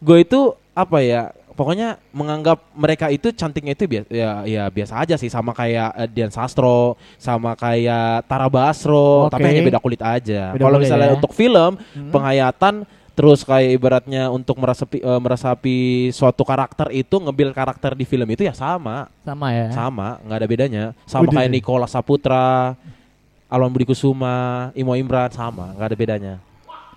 gue 0.00 0.18
itu 0.18 0.40
apa 0.72 0.98
ya? 0.98 1.30
Pokoknya 1.58 1.98
menganggap 2.14 2.62
mereka 2.70 3.10
itu 3.10 3.34
cantiknya 3.34 3.74
itu 3.74 3.90
biasa 3.90 4.06
ya, 4.14 4.30
ya 4.46 4.64
biasa 4.70 4.94
aja 5.02 5.18
sih 5.18 5.26
sama 5.26 5.50
kayak 5.50 5.90
eh, 5.98 6.06
Dian 6.06 6.30
Sastro, 6.30 6.94
sama 7.18 7.58
kayak 7.58 8.30
Tara 8.30 8.46
Basro, 8.46 9.26
Oke. 9.26 9.34
tapi 9.34 9.50
hanya 9.50 9.66
beda 9.66 9.82
kulit 9.82 9.98
aja. 9.98 10.54
Kalau 10.54 10.78
misalnya 10.78 11.10
ya. 11.10 11.16
untuk 11.18 11.34
film, 11.34 11.74
Hmm. 11.98 12.14
penghayatan 12.14 12.86
terus 13.12 13.42
kayak 13.42 13.74
ibaratnya 13.74 14.30
untuk 14.30 14.54
meresapi 14.62 15.02
eh, 15.02 15.18
meresapi 15.18 15.76
suatu 16.14 16.46
karakter 16.46 16.94
itu 16.94 17.18
ngebil 17.18 17.50
karakter 17.50 17.98
di 17.98 18.06
film 18.06 18.30
itu 18.30 18.46
ya 18.46 18.54
sama 18.54 19.10
sama 19.26 19.50
ya. 19.50 19.74
sama 19.74 20.22
nggak 20.22 20.38
ada 20.38 20.46
bedanya 20.46 20.84
sama 21.02 21.26
Udah. 21.26 21.42
kayak 21.42 21.50
Nicola 21.50 21.90
Saputra 21.90 22.78
Alwan 23.50 23.74
Budi 23.74 23.90
Kusuma 23.90 24.70
Imo 24.78 24.94
Imran 24.94 25.34
sama 25.34 25.74
nggak 25.74 25.88
ada 25.90 25.98
bedanya 25.98 26.34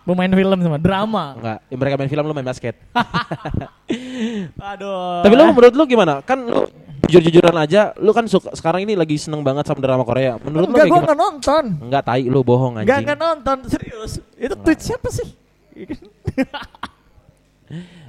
Pemain 0.01 0.31
film 0.33 0.57
sama 0.65 0.77
drama. 0.81 1.23
nggak 1.37 1.57
ya, 1.69 1.75
mereka 1.77 1.95
main 1.95 2.09
film 2.09 2.23
lu 2.25 2.33
main 2.33 2.47
basket 2.47 2.73
Aduh. 4.73 5.21
tapi 5.21 5.33
lu 5.37 5.43
menurut 5.53 5.73
lu 5.77 5.83
gimana 5.85 6.25
kan 6.25 6.41
lu 6.41 6.65
jujur-jujuran 7.05 7.53
aja 7.53 7.91
lu 7.99 8.09
kan 8.09 8.25
suka 8.25 8.55
sekarang 8.55 8.87
ini 8.87 8.95
lagi 8.95 9.19
seneng 9.19 9.43
banget 9.43 9.67
sama 9.67 9.83
drama 9.83 10.01
Korea 10.01 10.39
menurut 10.41 10.69
lu 10.69 10.73
Enggak, 10.73 10.85
kayak 10.87 10.93
gua 10.93 11.01
nggak 11.05 11.19
nonton. 11.19 11.63
Enggak 11.85 12.03
tai 12.07 12.23
lu 12.25 12.39
bohong 12.41 12.73
Enggak 12.79 12.97
anjing 12.97 13.05
nggak 13.05 13.19
nonton 13.19 13.57
serius. 13.67 14.11
Itu 14.39 14.55
tweet 14.57 14.79
siapa 14.79 15.07
sih? 15.11 15.27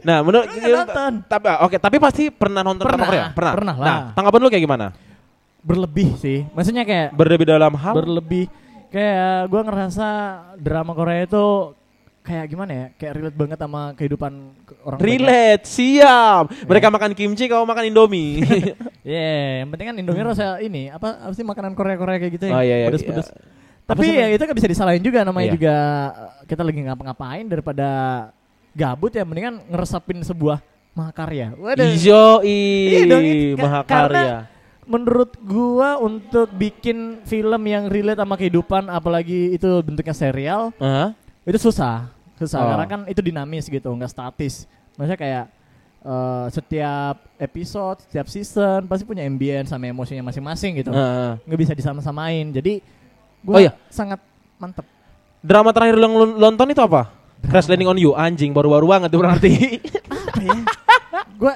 Nah, 0.03 0.19
menurut 0.27 0.51
nonton. 0.51 1.23
Tapi 1.31 1.47
oke, 1.63 1.77
tapi 1.79 1.97
pasti 2.03 2.27
pernah 2.35 2.67
nonton 2.67 2.83
drama 2.83 2.99
Pernah, 2.99 3.07
Korea? 3.07 3.27
Pernah. 3.31 3.53
pernah 3.55 3.77
lah. 3.79 3.87
Nah, 3.87 3.99
tanggapan 4.19 4.39
lu 4.43 4.49
kayak 4.51 4.65
gimana? 4.67 4.87
Berlebih 5.63 6.09
sih. 6.19 6.43
Maksudnya 6.51 6.83
kayak 6.83 7.15
Berlebih 7.15 7.47
dalam 7.47 7.71
hal 7.79 7.95
berlebih 7.95 8.51
kayak 8.91 9.47
gua 9.47 9.63
ngerasa 9.63 10.09
drama 10.59 10.99
Korea 10.99 11.23
itu 11.23 11.45
kayak 12.23 12.47
gimana 12.47 12.71
ya? 12.73 12.87
Kayak 12.95 13.13
relate 13.17 13.37
banget 13.37 13.59
sama 13.59 13.81
kehidupan 13.93 14.33
ke- 14.63 14.79
orang 14.81 14.97
banyak. 14.97 15.11
relate, 15.13 15.65
siap. 15.65 16.45
Mereka 16.63 16.87
makan 16.89 17.11
kimchi, 17.13 17.45
kamu 17.47 17.65
makan 17.65 17.85
Indomie. 17.87 18.33
Iya, 19.03 19.27
yang 19.59 19.69
penting 19.69 19.87
kan 19.89 19.97
Indomie 19.99 20.23
rasa 20.25 20.47
ini 20.59 20.87
apa, 20.87 21.19
apa 21.21 21.33
sih 21.33 21.43
makanan 21.43 21.75
Korea-Korea 21.75 22.17
kayak 22.17 22.33
gitu 22.33 22.45
ya? 22.47 22.55
Oh, 22.55 22.63
iya, 22.63 22.77
iya, 22.77 22.87
Pedes-pedes. 22.87 23.27
iya. 23.27 23.43
Tapi 23.83 24.07
ya 24.07 24.27
itu 24.31 24.39
kan 24.41 24.55
bisa 24.55 24.71
disalahin 24.71 25.03
juga 25.03 25.21
namanya 25.21 25.51
Iya. 25.51 25.55
juga 25.55 25.75
eh, 26.15 26.47
kita 26.47 26.63
lagi 26.63 26.81
ngapa-ngapain 26.81 27.45
daripada 27.45 27.89
gabut 28.73 29.11
ya 29.11 29.23
mendingan 29.23 29.59
ngeresapin 29.67 30.23
sebuah 30.23 30.63
mahakarya. 30.93 31.51
Waduh. 31.53 31.91
Ijo 31.91 32.41
Iya 32.41 32.99
dong, 33.05 33.23
itu 33.23 33.59
ka- 33.59 33.63
Mahakarya. 33.65 34.47
Menurut 34.83 35.35
gua 35.37 35.95
untuk 35.97 36.51
bikin 36.53 36.99
film 37.23 37.63
yang 37.65 37.87
relate 37.87 38.19
sama 38.19 38.35
kehidupan 38.35 38.87
apalagi 38.87 39.51
itu 39.51 39.67
bentuknya 39.79 40.11
serial 40.13 40.71
Hah? 40.77 41.15
Itu 41.45 41.59
susah. 41.59 42.09
Susah 42.37 42.59
Oh. 42.59 42.69
karena 42.75 42.87
kan 42.87 43.01
itu 43.07 43.21
dinamis 43.21 43.67
gitu, 43.67 43.89
nggak 43.89 44.11
statis. 44.11 44.67
Maksudnya 44.95 45.17
kayak 45.17 45.45
eh, 46.03 46.47
setiap 46.51 47.17
episode, 47.39 48.03
setiap 48.03 48.27
season 48.27 48.85
pasti 48.85 49.07
punya 49.07 49.23
ambience 49.23 49.71
sama 49.71 49.87
emosinya 49.87 50.27
masing-masing 50.27 50.83
gitu. 50.83 50.91
Heeh. 50.91 51.39
Nggak 51.47 51.61
bisa 51.63 51.73
disama-samain. 51.73 52.51
Jadi 52.51 52.83
Oh 53.43 53.55
gua 53.55 53.59
iya. 53.61 53.73
sangat 53.87 54.19
mantep. 54.57 54.87
Drama 55.39 55.71
terakhir 55.71 55.99
yang 55.99 56.11
lu 56.11 56.27
nonton 56.35 56.67
itu 56.69 56.79
apa? 56.79 57.11
Crash 57.43 57.67
Landing 57.67 57.91
on 57.91 57.99
You, 57.99 58.15
anjing 58.15 58.51
baru-baru 58.51 58.87
banget 58.87 59.11
tuh 59.11 59.19
berarti. 59.19 59.83
Apa 60.07 60.43
ya? 60.43 60.59
gua 61.43 61.55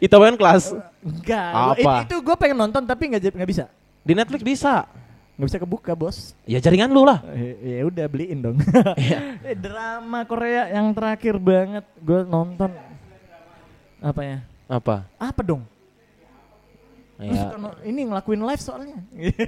Itaewon 0.00 0.36
Class 0.36 0.72
enggak. 1.00 1.52
Apa? 1.76 1.94
Itu 2.04 2.20
gua 2.20 2.36
pengen 2.36 2.56
nonton 2.58 2.84
tapi 2.84 3.08
nggak 3.08 3.36
nggak 3.36 3.48
bisa. 3.48 3.68
di 4.00 4.12
Netflix 4.12 4.40
bisa. 4.40 4.88
Nggak 5.38 5.48
bisa 5.48 5.62
kebuka, 5.62 5.92
Bos. 5.94 6.34
Ya 6.44 6.58
jaringan 6.58 6.90
lu 6.90 7.06
lah. 7.06 7.22
Eh, 7.30 7.78
Ya 7.78 7.86
udah 7.86 8.04
beliin 8.04 8.42
dong. 8.42 8.56
Iya. 8.98 9.38
Eh, 9.48 9.54
Drama 9.54 10.26
Korea 10.26 10.66
yang 10.68 10.90
terakhir 10.90 11.38
banget 11.38 11.86
gua 11.98 12.20
nonton 12.20 12.74
apa 13.98 14.20
ya? 14.20 14.38
Apa? 14.66 15.06
Apa 15.14 15.40
dong? 15.40 15.62
Ya. 17.18 17.34
suka 17.40 17.56
no- 17.56 17.78
ini 17.82 18.02
ngelakuin 18.04 18.38
live 18.40 18.58
soalnya. 18.60 18.98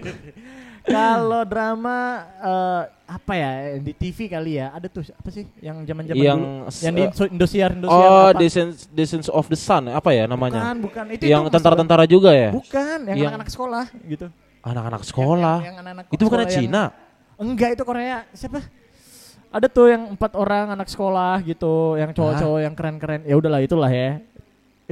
Kalau 0.81 1.45
drama 1.45 1.99
eh, 2.41 2.83
apa 3.05 3.33
ya 3.33 3.51
di 3.79 3.93
TV 3.93 4.27
kali 4.27 4.57
ya 4.57 4.73
ada 4.73 4.87
tuh 4.87 5.05
apa 5.07 5.29
sih 5.29 5.45
yang 5.61 5.85
zaman-zaman 5.85 6.19
Yang 6.19 6.39
dulu 6.41 6.51
yang 6.81 6.95
di 6.97 7.03
Indo- 7.05 7.31
Indosiar 7.31 7.71
Indosiar 7.71 8.01
Oh, 8.01 8.27
apa? 8.27 8.39
Descent, 8.41 8.71
Descent 8.89 9.27
of 9.29 9.45
the 9.45 9.55
Sun, 9.57 9.87
apa 9.87 10.11
ya 10.11 10.25
namanya? 10.25 10.73
Bukan, 10.73 10.77
bukan. 10.81 11.05
Itu 11.15 11.23
yang 11.27 11.47
tentara-tentara 11.47 12.07
juga 12.07 12.31
ya? 12.33 12.51
Bukan, 12.51 13.07
Yang- 13.07 13.19
anak-anak 13.21 13.49
sekolah 13.51 13.85
gitu. 14.03 14.27
Anak-anak 14.61 15.03
sekolah. 15.09 15.57
Yang, 15.61 15.67
yang 15.67 15.77
anak-anak 15.81 16.05
itu 16.13 16.23
bukan 16.23 16.39
sekolah 16.41 16.47
yang- 16.49 16.57
Cina. 16.69 16.83
Enggak, 17.41 17.71
itu 17.73 17.83
Korea. 17.85 18.19
Siapa? 18.37 18.61
Ada 19.51 19.67
tuh 19.67 19.87
yang 19.91 20.03
empat 20.15 20.33
orang 20.39 20.77
anak 20.77 20.87
sekolah 20.87 21.43
gitu, 21.43 21.99
yang 21.99 22.15
cowok-cowok 22.15 22.61
yang 22.63 22.75
keren-keren. 22.77 23.21
Ya 23.27 23.35
udahlah 23.35 23.61
itulah 23.65 23.91
ya. 23.91 24.21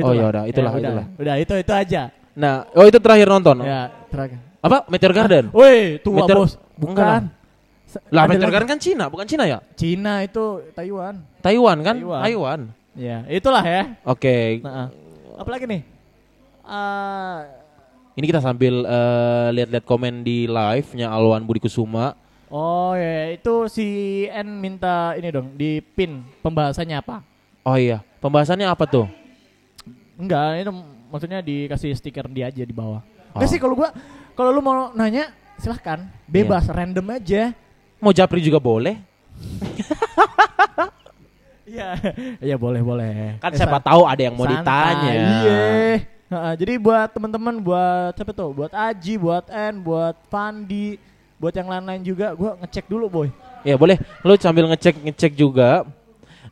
Oh, 0.02 0.14
ya 0.14 0.30
udah, 0.30 0.44
itulah, 0.46 0.72
Ya 0.72 0.78
udah, 0.78 0.90
itulah. 0.90 1.06
Udah, 1.18 1.34
itu 1.38 1.52
itu 1.58 1.72
aja. 1.74 2.02
Nah, 2.38 2.66
oh 2.74 2.86
itu 2.86 2.98
terakhir 2.98 3.26
nonton. 3.30 3.62
Ya, 3.62 3.90
terakhir. 4.10 4.38
Apa? 4.58 4.86
Meteor 4.90 5.12
Garden. 5.14 5.44
Woi, 5.54 6.02
tua 6.02 6.22
Meteor- 6.22 6.38
bos. 6.42 6.52
Enggak 6.78 6.78
Bukan. 6.78 7.22
Lah, 8.12 8.24
Meteor. 8.28 8.50
Garden 8.52 8.68
kan 8.68 8.78
Cina, 8.78 9.04
bukan 9.08 9.26
Cina 9.26 9.44
ya? 9.48 9.58
Cina 9.74 10.22
itu 10.22 10.60
Taiwan. 10.74 11.18
Taiwan 11.42 11.78
kan? 11.82 11.96
Taiwan. 11.98 12.22
Taiwan. 12.22 12.60
Ya, 12.98 13.18
itulah 13.30 13.62
ya. 13.62 13.82
Oke. 14.02 14.58
Nah, 14.62 14.90
apalagi 15.38 15.64
nih? 15.70 15.82
Ah, 16.62 17.57
Ini 18.18 18.26
kita 18.26 18.42
sambil 18.42 18.82
eh, 18.82 19.48
lihat-lihat 19.54 19.86
komen 19.86 20.26
di 20.26 20.50
live-nya 20.50 21.06
Alwan 21.06 21.46
Budi 21.46 21.62
Kusuma. 21.62 22.18
Oh 22.50 22.90
ya, 22.98 23.30
itu 23.30 23.70
si 23.70 23.86
N 24.26 24.58
minta 24.58 25.14
ini 25.14 25.30
dong 25.30 25.54
di 25.54 25.78
pin 25.78 26.26
pembahasannya 26.42 26.98
apa? 26.98 27.22
Oh 27.62 27.78
iya, 27.78 28.02
pembahasannya 28.18 28.66
apa 28.66 28.90
tuh? 28.90 29.06
Enggak, 30.18 30.66
itu 30.66 30.72
maksudnya 31.14 31.38
dikasih 31.38 31.94
stiker 31.94 32.26
dia 32.26 32.50
aja 32.50 32.58
di 32.66 32.74
bawah. 32.74 33.06
Oh. 33.06 33.38
Enggak 33.38 33.54
sih 33.54 33.60
kalau 33.62 33.78
gua 33.78 33.94
kalau 34.34 34.50
lu 34.50 34.66
mau 34.66 34.90
nanya 34.98 35.30
silahkan 35.54 36.02
bebas 36.26 36.66
random 36.66 37.14
aja. 37.14 37.54
Mau 38.02 38.10
japri 38.10 38.42
juga 38.42 38.58
boleh. 38.58 38.98
Iya, 41.68 42.00
iya 42.40 42.56
boleh 42.56 42.80
boleh. 42.80 43.36
Kan 43.44 43.52
Eh, 43.52 43.60
siapa 43.60 43.76
tahu 43.76 44.08
ada 44.08 44.16
yang 44.24 44.32
mau 44.32 44.48
santai, 44.48 44.64
ditanya. 44.64 45.12
Iya. 45.12 46.17
Heeh, 46.28 46.52
jadi 46.60 46.76
buat 46.76 47.08
teman-teman, 47.08 47.56
buat 47.56 48.12
siapa 48.12 48.36
tuh? 48.36 48.52
Buat 48.52 48.76
Aji, 48.76 49.16
buat 49.16 49.48
N, 49.48 49.80
buat 49.80 50.12
Pandi, 50.28 51.00
buat 51.40 51.56
yang 51.56 51.72
lain-lain 51.72 52.04
juga, 52.04 52.36
gua 52.36 52.52
ngecek 52.60 52.84
dulu 52.84 53.08
boy. 53.08 53.28
Ya 53.64 53.80
boleh, 53.80 53.96
lu 54.20 54.36
sambil 54.36 54.68
ngecek 54.68 55.00
ngecek 55.08 55.32
juga. 55.32 55.88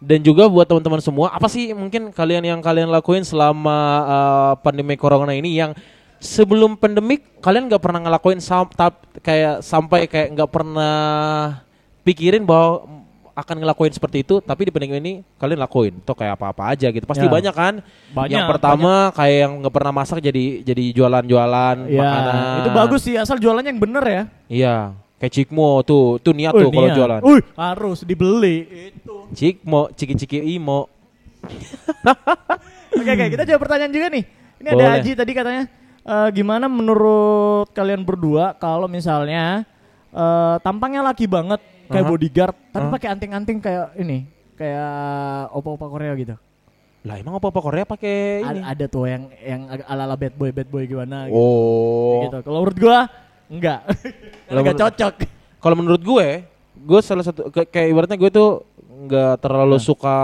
Dan 0.01 0.21
juga 0.21 0.49
buat 0.49 0.65
teman-teman 0.69 1.01
semua, 1.01 1.33
apa 1.33 1.49
sih 1.49 1.73
mungkin 1.73 2.13
kalian 2.13 2.45
yang 2.45 2.61
kalian 2.61 2.89
lakuin 2.93 3.25
selama 3.25 3.77
uh, 4.05 4.53
pandemi 4.61 4.93
corona 4.97 5.33
ini 5.33 5.57
yang 5.57 5.73
sebelum 6.21 6.77
pandemik 6.77 7.41
kalian 7.41 7.69
nggak 7.69 7.81
pernah 7.81 8.01
ngelakuin 8.05 8.41
sam 8.41 8.69
kayak 9.25 9.65
sampai 9.65 10.05
kayak 10.05 10.37
nggak 10.37 10.51
pernah 10.53 10.97
pikirin 12.05 12.45
bahwa 12.45 12.96
akan 13.37 13.57
ngelakuin 13.61 13.93
seperti 13.93 14.25
itu, 14.25 14.41
tapi 14.41 14.65
di 14.65 14.73
pandemi 14.73 14.97
ini 14.97 15.13
kalian 15.37 15.61
lakuin. 15.61 15.93
Tuh 16.01 16.17
kayak 16.17 16.35
apa-apa 16.35 16.73
aja 16.73 16.89
gitu. 16.89 17.05
Pasti 17.05 17.23
Ya. 17.23 17.31
banyak 17.31 17.53
kan? 17.53 17.75
Banyak, 18.11 18.33
yang 18.33 18.49
pertama 18.49 19.13
kayak 19.13 19.37
yang 19.45 19.53
nggak 19.61 19.75
pernah 19.77 19.93
masak 19.93 20.19
jadi 20.19 20.65
jadi 20.65 20.85
jualan-jualan 20.91 21.77
Ya, 21.87 22.01
makanan. 22.01 22.35
itu 22.65 22.71
bagus 22.73 23.01
sih 23.05 23.15
asal 23.15 23.37
jualannya 23.37 23.71
yang 23.71 23.83
bener 23.83 24.01
ya. 24.03 24.23
Iya, 24.49 24.77
kayak 25.17 25.33
Cikmo 25.33 25.85
tuh, 25.85 26.17
tuh 26.19 26.33
niat 26.33 26.51
tuh 26.51 26.65
Wih, 26.65 26.73
kalau 26.73 26.89
niat. 26.89 26.97
jualan. 26.97 27.21
Wih, 27.21 27.43
harus 27.53 27.99
dibeli 28.03 28.57
itu. 28.89 29.17
Cikmo, 29.31 29.93
ciki-ciki 29.93 30.41
imo. 30.57 30.89
Oke, 32.97 33.11
oke, 33.13 33.25
kita 33.29 33.45
jawab 33.45 33.61
pertanyaan 33.63 33.93
juga 33.93 34.07
nih. 34.09 34.25
Ini 34.57 34.69
ada 34.69 34.77
Boleh. 34.81 34.99
Aji 34.99 35.11
tadi 35.13 35.33
katanya 35.33 35.63
eh, 36.01 36.29
gimana 36.33 36.65
menurut 36.65 37.69
kalian 37.71 38.01
berdua 38.01 38.57
kalau 38.57 38.89
misalnya 38.89 39.69
eh, 40.09 40.57
tampangnya 40.59 41.05
laki 41.05 41.29
banget 41.29 41.61
kayak 41.87 42.05
Aha. 42.05 42.11
bodyguard 42.11 42.57
tapi 42.71 42.85
Aha. 42.85 42.93
pakai 42.93 43.09
anting-anting 43.11 43.59
kayak 43.59 43.87
ini, 43.97 44.19
kayak 44.55 44.93
opa-opa 45.51 45.87
Korea 45.87 46.13
gitu. 46.15 46.35
Lah 47.03 47.17
emang 47.17 47.39
apa-apa 47.39 47.61
Korea 47.61 47.87
pakai 47.87 48.43
ini? 48.43 48.61
A- 48.61 48.75
ada 48.75 48.85
tuh 48.87 49.07
yang 49.07 49.31
yang 49.39 49.61
ala-ala 49.87 50.15
bad 50.15 50.35
boy, 50.35 50.51
bad 50.51 50.67
boy 50.67 50.83
gimana 50.85 51.31
gitu. 51.31 51.39
Oh. 51.39 52.27
gitu. 52.27 52.39
Kalau 52.43 52.59
menurut 52.61 52.79
gua 52.79 52.99
enggak. 53.47 53.81
Kalau 54.45 54.61
enggak 54.67 54.79
cocok. 54.83 55.15
Kalau 55.57 55.77
menurut 55.77 56.03
gue, 56.03 56.29
gue 56.77 57.01
salah 57.01 57.23
satu 57.23 57.47
kayak 57.51 57.87
ibaratnya 57.91 58.15
gue 58.17 58.31
tuh 58.31 58.63
nggak 59.07 59.39
terlalu 59.39 59.79
Nah. 59.79 59.83
suka 59.83 60.17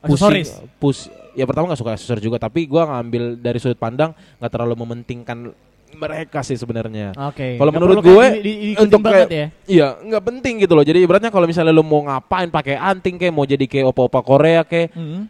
Aksesoris. 0.00 0.50
pus 0.78 1.06
ya 1.34 1.44
pertama 1.44 1.70
nggak 1.70 1.78
suka 1.78 1.92
aksesoris 1.94 2.22
juga 2.22 2.38
tapi 2.38 2.64
gue 2.64 2.78
ngambil 2.80 3.36
dari 3.36 3.58
sudut 3.58 3.76
pandang 3.76 4.10
nggak 4.38 4.50
terlalu 4.50 4.74
mementingkan 4.78 5.52
mereka 5.92 6.40
sih 6.40 6.54
sebenarnya 6.54 7.12
Oke. 7.26 7.54
Kalau 7.54 7.68
nggak 7.68 7.76
menurut 7.76 7.96
gue, 8.00 8.26
di- 8.38 8.56
di- 8.72 8.76
untuk 8.76 9.00
banget 9.00 9.26
kayak- 9.26 9.30
ya. 9.30 9.46
Iya, 9.66 9.88
nggak 10.02 10.22
penting 10.24 10.54
gitu 10.58 10.72
loh. 10.72 10.82
Jadi 10.82 10.98
ibaratnya 11.00 11.28
kalau 11.28 11.44
misalnya 11.44 11.70
lu 11.70 11.82
mau 11.82 12.02
ngapain 12.02 12.46
pakai 12.46 12.74
anting 12.74 13.16
kayak 13.16 13.30
mau 13.30 13.44
jadi 13.44 13.62
kayak 13.62 13.86
opa-opa 13.86 14.20
Korea 14.20 14.62
kayak 14.62 14.90
Hmm. 14.90 15.26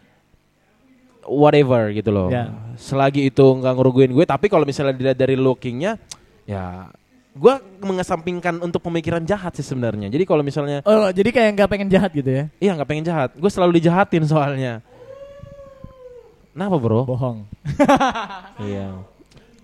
whatever 1.23 1.89
gitu 1.89 2.09
loh. 2.09 2.27
Ya. 2.27 2.49
Selagi 2.75 3.25
itu 3.25 3.43
nggak 3.43 3.71
ngeruguin 3.71 4.11
gue, 4.11 4.23
tapi 4.23 4.45
kalau 4.45 4.63
misalnya 4.63 4.91
dilihat 4.91 5.15
dari 5.15 5.35
lookingnya, 5.35 6.01
ya 6.43 6.89
gue 7.31 7.53
mengesampingkan 7.79 8.59
untuk 8.59 8.81
pemikiran 8.81 9.21
jahat 9.21 9.53
sih 9.53 9.63
sebenarnya. 9.63 10.07
Jadi 10.07 10.23
kalau 10.23 10.41
misalnya, 10.41 10.83
Oh, 10.83 11.07
jadi 11.09 11.29
kayak 11.29 11.49
nggak 11.55 11.69
pengen 11.69 11.87
jahat 11.87 12.11
gitu 12.11 12.27
ya? 12.27 12.43
iya 12.57 12.71
nggak 12.73 12.85
pengen 12.85 13.05
jahat, 13.05 13.29
gue 13.31 13.47
selalu 13.47 13.77
dijahatin 13.77 14.23
soalnya. 14.25 14.83
Kenapa 16.51 16.75
bro? 16.75 17.07
Bohong. 17.07 17.47
iya. 18.61 18.91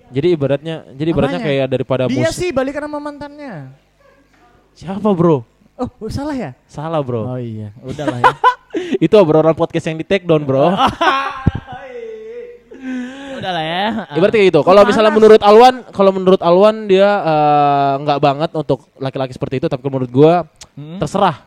Jadi 0.07 0.27
ibaratnya, 0.31 0.75
jadi 0.91 1.09
ibaratnya 1.11 1.39
Apanya? 1.39 1.51
kayak 1.51 1.67
daripada 1.67 2.03
Dia 2.07 2.31
sih 2.31 2.49
balikan 2.49 2.83
sama 2.83 2.97
mantannya. 2.97 3.75
Siapa 4.71 5.09
bro? 5.11 5.43
Oh, 5.75 5.89
salah 6.07 6.33
ya? 6.33 6.51
Salah 6.65 7.01
bro. 7.01 7.27
Oh 7.27 7.37
iya, 7.37 7.69
udahlah 7.81 8.17
ya. 8.17 8.33
Itu 9.05 9.13
obrolan 9.15 9.53
podcast 9.53 9.85
yang 9.85 9.97
di 9.97 10.05
take 10.05 10.23
down 10.23 10.41
bro. 10.41 10.71
udahlah 13.37 13.63
ya. 13.63 13.85
Ibaratnya 14.13 14.37
kayak 14.37 14.49
gitu. 14.49 14.61
Kalau 14.63 14.81
misalnya 14.83 15.11
menurut 15.11 15.41
Alwan, 15.41 15.75
kalau 15.91 16.11
menurut 16.11 16.41
Alwan 16.41 16.87
dia 16.87 17.05
eh, 17.05 17.93
nggak 18.01 18.19
banget 18.19 18.49
untuk 18.53 18.89
laki-laki 18.97 19.31
seperti 19.31 19.59
itu, 19.59 19.67
tapi 19.67 19.85
menurut 19.85 20.09
gua 20.09 20.45
Hmm? 20.73 21.01
terserah. 21.01 21.41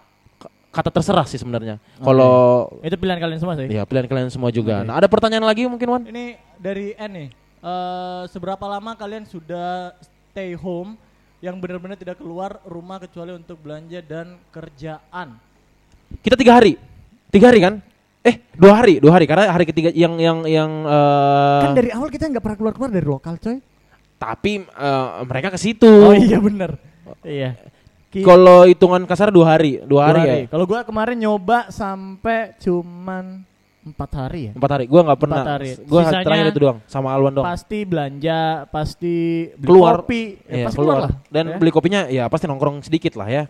Kata 0.70 0.90
terserah 0.90 1.22
sih 1.22 1.38
sebenarnya. 1.38 1.78
Kalau 1.98 2.66
itu 2.82 2.94
pilihan 2.94 3.18
kalian 3.18 3.38
semua 3.38 3.54
sih. 3.54 3.66
ya 3.66 3.82
pilihan 3.82 4.06
kalian 4.06 4.26
semua 4.26 4.50
juga. 4.50 4.82
Oke. 4.82 4.86
Nah, 4.86 4.94
ada 4.98 5.06
pertanyaan 5.06 5.46
lagi 5.46 5.66
mungkin 5.66 5.86
Wan? 5.86 6.02
Ini 6.02 6.34
dari 6.58 6.94
N 6.94 7.10
nih. 7.10 7.28
Eh, 7.60 8.24
seberapa 8.32 8.64
lama 8.64 8.96
kalian 8.96 9.28
sudah 9.28 9.92
stay 10.00 10.56
home 10.56 10.96
yang 11.44 11.60
benar-benar 11.60 11.92
tidak 11.92 12.16
keluar 12.16 12.56
rumah 12.64 12.96
kecuali 12.96 13.36
untuk 13.36 13.60
belanja 13.60 14.00
dan 14.00 14.40
kerjaan? 14.48 15.36
Kita 16.24 16.40
tiga 16.40 16.56
hari, 16.56 16.80
tiga 17.28 17.52
hari 17.52 17.60
kan? 17.60 17.74
Eh, 18.24 18.40
dua 18.56 18.80
hari, 18.80 18.96
dua 18.96 19.12
hari 19.12 19.28
karena 19.28 19.52
hari 19.52 19.68
ketiga 19.68 19.92
yang 19.92 20.16
yang 20.16 20.44
yang 20.48 20.70
eh, 20.88 21.60
Kan 21.68 21.76
dari 21.76 21.92
awal 21.92 22.08
kita 22.08 22.32
nggak 22.32 22.40
pernah 22.40 22.56
keluar-keluar 22.56 22.90
dari 22.92 23.04
lokal, 23.04 23.36
coy. 23.36 23.60
tapi 24.16 24.64
eh, 24.64 25.08
mereka 25.28 25.52
ke 25.52 25.60
situ. 25.60 25.88
Oh 25.88 26.16
iya 26.16 26.40
bener. 26.40 26.80
Iya. 27.20 27.60
Kalau 28.24 28.64
hitungan 28.64 29.04
kasar 29.04 29.28
dua 29.28 29.52
hari, 29.54 29.84
dua 29.84 29.88
dua 29.88 30.02
hari, 30.08 30.20
hari. 30.24 30.32
ya. 30.32 30.48
Kalau 30.48 30.64
gua 30.64 30.80
kemarin 30.80 31.16
nyoba 31.20 31.68
sampai 31.68 32.56
cuman 32.56 33.44
empat 33.80 34.10
hari 34.12 34.40
ya. 34.48 34.52
Empat 34.52 34.70
hari. 34.76 34.84
Gua 34.84 35.00
nggak 35.06 35.20
pernah. 35.20 35.40
Sisanya 35.64 36.20
terakhir 36.24 36.46
itu 36.52 36.60
doang 36.60 36.78
sama 36.84 37.08
Alwan 37.16 37.32
doang. 37.32 37.46
Pasti 37.48 37.78
belanja, 37.88 38.68
pasti 38.68 39.16
beli 39.56 39.68
keluar 39.68 40.04
kopi, 40.04 40.22
ya, 40.44 40.52
Iya, 40.52 40.64
pasti 40.68 40.76
keluar. 40.76 40.96
keluar 40.96 41.00
lah. 41.08 41.12
Dan 41.32 41.44
Ya. 41.48 41.56
beli 41.56 41.70
kopinya 41.72 42.00
ya 42.12 42.24
pasti 42.28 42.44
nongkrong 42.44 42.84
sedikit 42.84 43.16
lah 43.16 43.28
ya. 43.28 43.44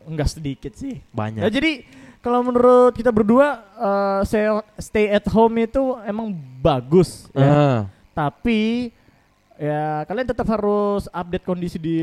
enggak 0.00 0.32
sedikit 0.32 0.72
sih. 0.74 0.98
Banyak. 1.12 1.44
Ya, 1.44 1.48
jadi 1.52 1.84
kalau 2.20 2.40
menurut 2.42 2.96
kita 2.96 3.12
berdua 3.12 3.62
eh, 3.78 4.60
stay, 4.80 5.06
at 5.12 5.24
home 5.28 5.64
itu 5.64 5.94
emang 6.02 6.32
bagus 6.58 7.28
ya. 7.36 7.46
Ah. 7.46 7.80
Tapi 8.16 8.90
ya 9.60 10.02
kalian 10.08 10.28
tetap 10.28 10.48
harus 10.48 11.04
update 11.08 11.44
kondisi 11.44 11.76
di 11.76 11.96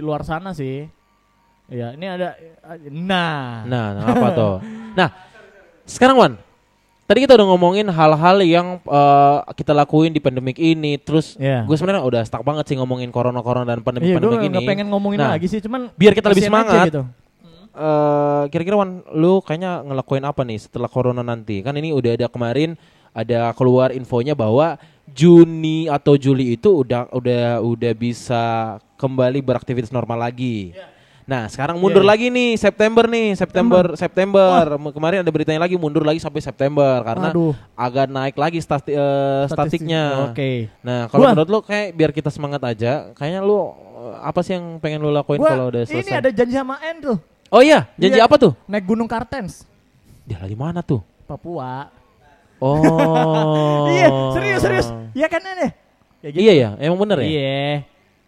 luar 0.00 0.24
sana 0.24 0.56
sih. 0.56 0.88
Ya, 1.70 1.92
ini 1.96 2.04
ada 2.08 2.34
nah. 2.92 3.64
Nah, 3.64 3.86
nah, 3.96 4.04
apa 4.12 4.28
tuh? 4.32 4.54
Nah, 4.92 5.08
sekarang 5.88 6.16
Wan, 6.18 6.32
tadi 7.04 7.18
kita 7.20 7.34
udah 7.34 7.46
ngomongin 7.48 7.86
hal-hal 7.86 8.36
yang 8.40 8.66
eh, 8.78 9.38
kita 9.52 9.72
lakuin 9.72 10.10
di 10.10 10.18
pandemik 10.18 10.56
ini. 10.56 10.96
Terus 10.96 11.36
Iya. 11.36 11.64
gue 11.64 11.76
sebenarnya 11.76 12.02
udah 12.02 12.22
stuck 12.22 12.40
banget 12.40 12.64
sih 12.66 12.76
ngomongin 12.76 13.08
corona-corona 13.08 13.64
dan 13.64 13.76
Iya, 13.76 13.78
gue 13.78 13.86
pandemik-pandemik 13.86 14.38
ini. 14.40 14.48
nggak 14.50 14.66
pengen 14.66 14.86
ngomongin 14.88 15.18
Nah, 15.20 15.34
lagi 15.34 15.46
sih, 15.46 15.60
cuman 15.60 15.90
biar 15.92 16.12
kita 16.12 16.28
lebih 16.28 16.44
semangat. 16.44 16.86
gitu. 16.88 17.02
Eh, 17.72 18.42
kira-kira 18.48 18.76
Wan, 18.76 19.00
lu 19.12 19.40
kayaknya 19.40 19.80
ngelakuin 19.80 20.24
apa 20.24 20.44
nih 20.44 20.60
setelah 20.60 20.86
corona 20.86 21.20
nanti? 21.20 21.60
Kan 21.60 21.72
ini 21.74 21.88
udah 21.88 22.14
ada 22.14 22.28
kemarin 22.28 22.76
ada 23.12 23.52
keluar 23.52 23.92
infonya 23.92 24.32
bahwa 24.32 24.76
Juni 25.08 25.88
atau 25.88 26.16
Juli 26.16 26.54
itu 26.54 26.68
udah 26.70 27.08
udah 27.10 27.60
udah 27.60 27.92
bisa 27.92 28.42
kembali 28.94 29.40
beraktivitas 29.40 29.88
normal 29.88 30.20
lagi. 30.22 30.72
Nah, 31.22 31.46
sekarang 31.46 31.78
mundur 31.78 32.02
Iya, 32.02 32.06
iya. 32.06 32.12
lagi 32.18 32.26
nih 32.28 32.50
September 32.56 33.04
nih, 33.06 33.26
September 33.32 33.94
September. 33.94 34.62
Kemarin 34.90 35.22
ada 35.22 35.30
beritanya 35.30 35.62
lagi 35.62 35.78
mundur 35.78 36.02
lagi 36.02 36.18
sampai 36.18 36.42
September 36.42 36.98
karena 37.00 37.30
Aduh. 37.30 37.54
agak 37.72 38.06
naik 38.06 38.34
lagi 38.34 38.58
stati- 38.58 38.90
Statistik. 39.46 39.86
statiknya. 39.86 40.28
Oke. 40.28 40.66
Nah, 40.82 41.06
kalau 41.06 41.30
menurut 41.30 41.48
lu 41.48 41.58
kayak 41.62 41.94
biar 41.94 42.10
kita 42.10 42.26
semangat 42.26 42.58
aja, 42.60 43.14
kayaknya 43.14 43.38
lu 43.40 43.54
eh, 43.54 44.14
apa 44.18 44.42
sih 44.42 44.58
yang 44.58 44.76
pengen 44.76 44.98
lu 44.98 45.08
lakuin 45.08 45.38
kalau 45.38 45.70
udah 45.70 45.86
ini 45.86 46.02
selesai? 46.02 46.18
ada 46.18 46.30
janji 46.30 46.54
sama 46.54 46.82
N 46.82 46.96
tuh, 47.00 47.16
Oh 47.48 47.62
iya, 47.62 47.86
janji 47.94 48.18
Iya. 48.18 48.26
apa 48.26 48.34
tuh? 48.36 48.52
naik 48.64 48.82
Gunung 48.82 49.06
Kartens, 49.06 49.62
Dia 50.22 50.42
lagi 50.42 50.54
mana 50.54 50.82
tuh? 50.82 51.06
Papua. 51.22 51.86
Oh. 52.58 53.86
Iya, 53.94 54.06
serius 54.34 54.60
serius. 54.60 54.88
Iya 55.12 55.26
kan 55.26 55.38
ya? 55.38 55.70
Ya 56.18 56.28
gitu. 56.30 56.40
Iya 56.40 56.52
ya, 56.52 56.68
emang 56.78 56.98
bener 56.98 57.22
ya? 57.22 57.26
Iya. 57.26 57.66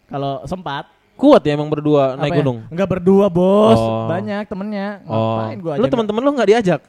Kalau 0.07 0.42
sempat. 0.44 0.93
Kuat 1.14 1.46
ya 1.46 1.55
emang 1.55 1.70
berdua 1.70 2.18
naik 2.18 2.27
Apa 2.27 2.35
ya? 2.35 2.38
gunung. 2.42 2.59
Enggak 2.66 2.88
berdua, 2.90 3.27
Bos. 3.31 3.79
Oh. 3.79 4.11
Banyak 4.11 4.44
temennya. 4.44 4.88
Oh. 5.07 5.14
Ngapain 5.38 5.59
gua 5.62 5.72
Lu 5.79 5.87
teman-teman 5.87 6.20
lu 6.20 6.31
nggak 6.35 6.48
diajak? 6.50 6.81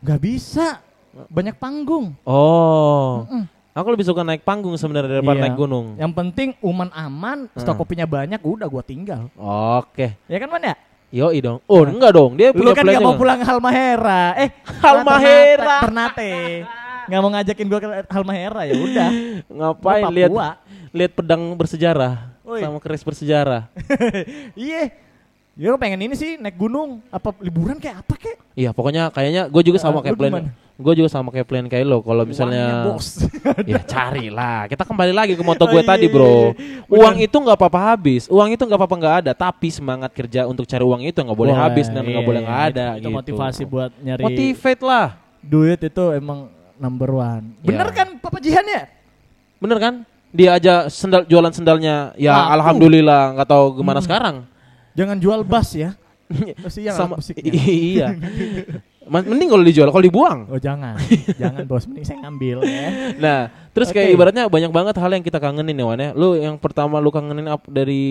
Gak 0.00 0.20
bisa. 0.20 0.82
Banyak 1.30 1.54
panggung. 1.54 2.18
Oh. 2.22 3.26
Mm-mm. 3.26 3.44
Aku 3.70 3.86
lebih 3.94 4.02
suka 4.02 4.26
naik 4.26 4.42
panggung 4.42 4.74
sebenarnya 4.74 5.22
daripada 5.22 5.38
Iya. 5.38 5.44
naik 5.46 5.56
gunung. 5.56 5.94
Yang 5.94 6.12
penting 6.12 6.48
uman 6.58 6.90
aman, 6.90 7.46
stok 7.54 7.78
Hmm. 7.78 7.80
kopinya 7.80 8.06
banyak, 8.06 8.42
udah 8.42 8.66
gua 8.66 8.82
tinggal. 8.82 9.30
Oke. 9.78 10.18
Ya 10.26 10.36
kan 10.36 10.50
Man 10.50 10.66
ya? 10.66 10.74
Yoi 11.10 11.38
dong. 11.38 11.58
Oh, 11.66 11.82
enggak 11.82 12.10
dong. 12.10 12.34
Dia 12.34 12.50
Lu 12.50 12.62
punya 12.62 12.74
kan 12.74 12.86
gak 12.86 13.02
mau 13.02 13.14
pulang 13.14 13.38
Halmahera. 13.38 14.34
Eh, 14.36 14.50
Halmahera. 14.82 15.86
Ternate. 15.86 16.34
Nggak 17.06 17.20
mau 17.20 17.30
ngajakin 17.34 17.66
gua 17.66 17.78
ke 17.78 17.88
Halmahera 18.06 18.60
ya 18.66 18.74
udah. 18.74 19.10
Ngapain 19.58 20.04
lihat 20.10 20.30
lihat 20.90 21.12
pedang 21.14 21.42
bersejarah 21.54 22.29
Woi. 22.50 22.60
sama 22.60 22.78
keris 22.82 23.06
bersejarah. 23.06 23.70
Iya. 24.58 24.90
Ya 25.60 25.76
pengen 25.76 26.00
ini 26.00 26.14
sih 26.16 26.40
naik 26.40 26.56
gunung. 26.56 27.04
Apa 27.12 27.36
liburan 27.38 27.76
kayak 27.76 28.00
apa 28.00 28.14
kek? 28.16 28.36
Iya, 28.56 28.72
pokoknya 28.72 29.12
kayaknya 29.12 29.42
gue 29.44 29.62
juga 29.62 29.76
Nah, 29.76 29.84
sama 29.86 29.98
kayak 30.00 30.16
plan. 30.16 30.48
Gue 30.80 30.92
juga 30.96 31.08
sama 31.12 31.28
kayak 31.28 31.44
plan 31.44 31.66
kayak 31.68 31.84
lo. 31.84 32.00
Kalau 32.00 32.24
misalnya 32.24 32.64
Uangnya, 32.80 32.86
bos. 32.88 33.08
ya 33.76 33.80
carilah. 33.84 34.64
Kita 34.72 34.88
kembali 34.88 35.12
lagi 35.12 35.36
ke 35.36 35.44
moto 35.44 35.68
Oh, 35.68 35.68
gue 35.68 35.84
iya, 35.84 35.90
tadi, 35.90 36.06
iya, 36.08 36.14
Bro. 36.14 36.32
iya. 36.32 36.48
Uang 36.88 37.14
Bener. 37.20 37.26
itu 37.28 37.36
nggak 37.36 37.58
apa-apa 37.60 37.80
habis. 37.92 38.22
Uang 38.32 38.48
itu 38.48 38.62
nggak 38.64 38.78
apa-apa 38.80 38.96
nggak 38.96 39.16
ada, 39.20 39.32
tapi 39.36 39.68
semangat 39.68 40.10
kerja 40.16 40.48
untuk 40.48 40.64
cari 40.64 40.80
uang 40.80 41.02
itu 41.04 41.18
nggak 41.20 41.36
boleh 41.36 41.52
Wah, 41.52 41.68
habis 41.68 41.86
dan 41.92 42.02
nggak 42.02 42.24
iya, 42.24 42.28
boleh 42.30 42.40
nggak 42.40 42.60
ada 42.72 42.86
itu, 42.86 42.96
gitu. 42.96 43.04
Itu 43.04 43.16
motivasi 43.20 43.62
buat 43.68 43.90
nyari 44.00 44.22
Motivate 44.24 44.82
lah. 44.82 45.06
duit 45.40 45.80
itu 45.82 46.04
emang 46.10 46.48
number 46.80 47.10
one. 47.12 47.44
Bener 47.60 47.88
Ya. 47.90 47.94
kan 47.94 48.08
Papa 48.16 48.40
Jihan 48.40 48.64
ya? 48.64 48.88
Bener 49.60 49.76
kan? 49.76 49.94
Dia 50.30 50.56
aja 50.56 50.86
sendal 50.86 51.26
jualan 51.26 51.50
sendalnya 51.50 52.14
ya 52.14 52.32
Laku. 52.32 52.50
alhamdulillah 52.56 53.22
nggak 53.34 53.48
tahu 53.48 53.64
gimana 53.78 53.98
Hmm. 53.98 54.06
sekarang. 54.06 54.36
Jangan 54.94 55.16
jual 55.18 55.40
bas 55.42 55.68
ya. 55.72 55.98
Pasti 56.62 56.86
yang 56.86 56.94
Sama 56.94 57.18
musiknya. 57.18 57.50
iya. 57.90 58.08
Mending 59.10 59.50
kalau 59.50 59.66
dijual, 59.66 59.90
kalau 59.90 60.06
dibuang. 60.06 60.46
Oh 60.46 60.60
jangan, 60.62 60.94
jangan 61.42 61.66
bos, 61.66 61.82
mending 61.82 62.06
saya 62.06 62.22
ngambil 62.22 62.62
ya. 62.62 62.86
Nah, 63.18 63.40
terus 63.74 63.90
kayak 63.90 64.06
Oke. 64.06 64.14
ibaratnya 64.14 64.46
banyak 64.46 64.70
banget 64.70 64.94
hal 64.94 65.10
yang 65.10 65.26
kita 65.26 65.42
kangenin 65.42 65.74
ya 65.74 65.82
Wan 65.82 65.98
ya. 65.98 66.10
Lu 66.14 66.38
yang 66.38 66.54
pertama 66.54 67.02
lu 67.02 67.10
kangenin 67.10 67.50
ap- 67.50 67.66
dari 67.66 68.06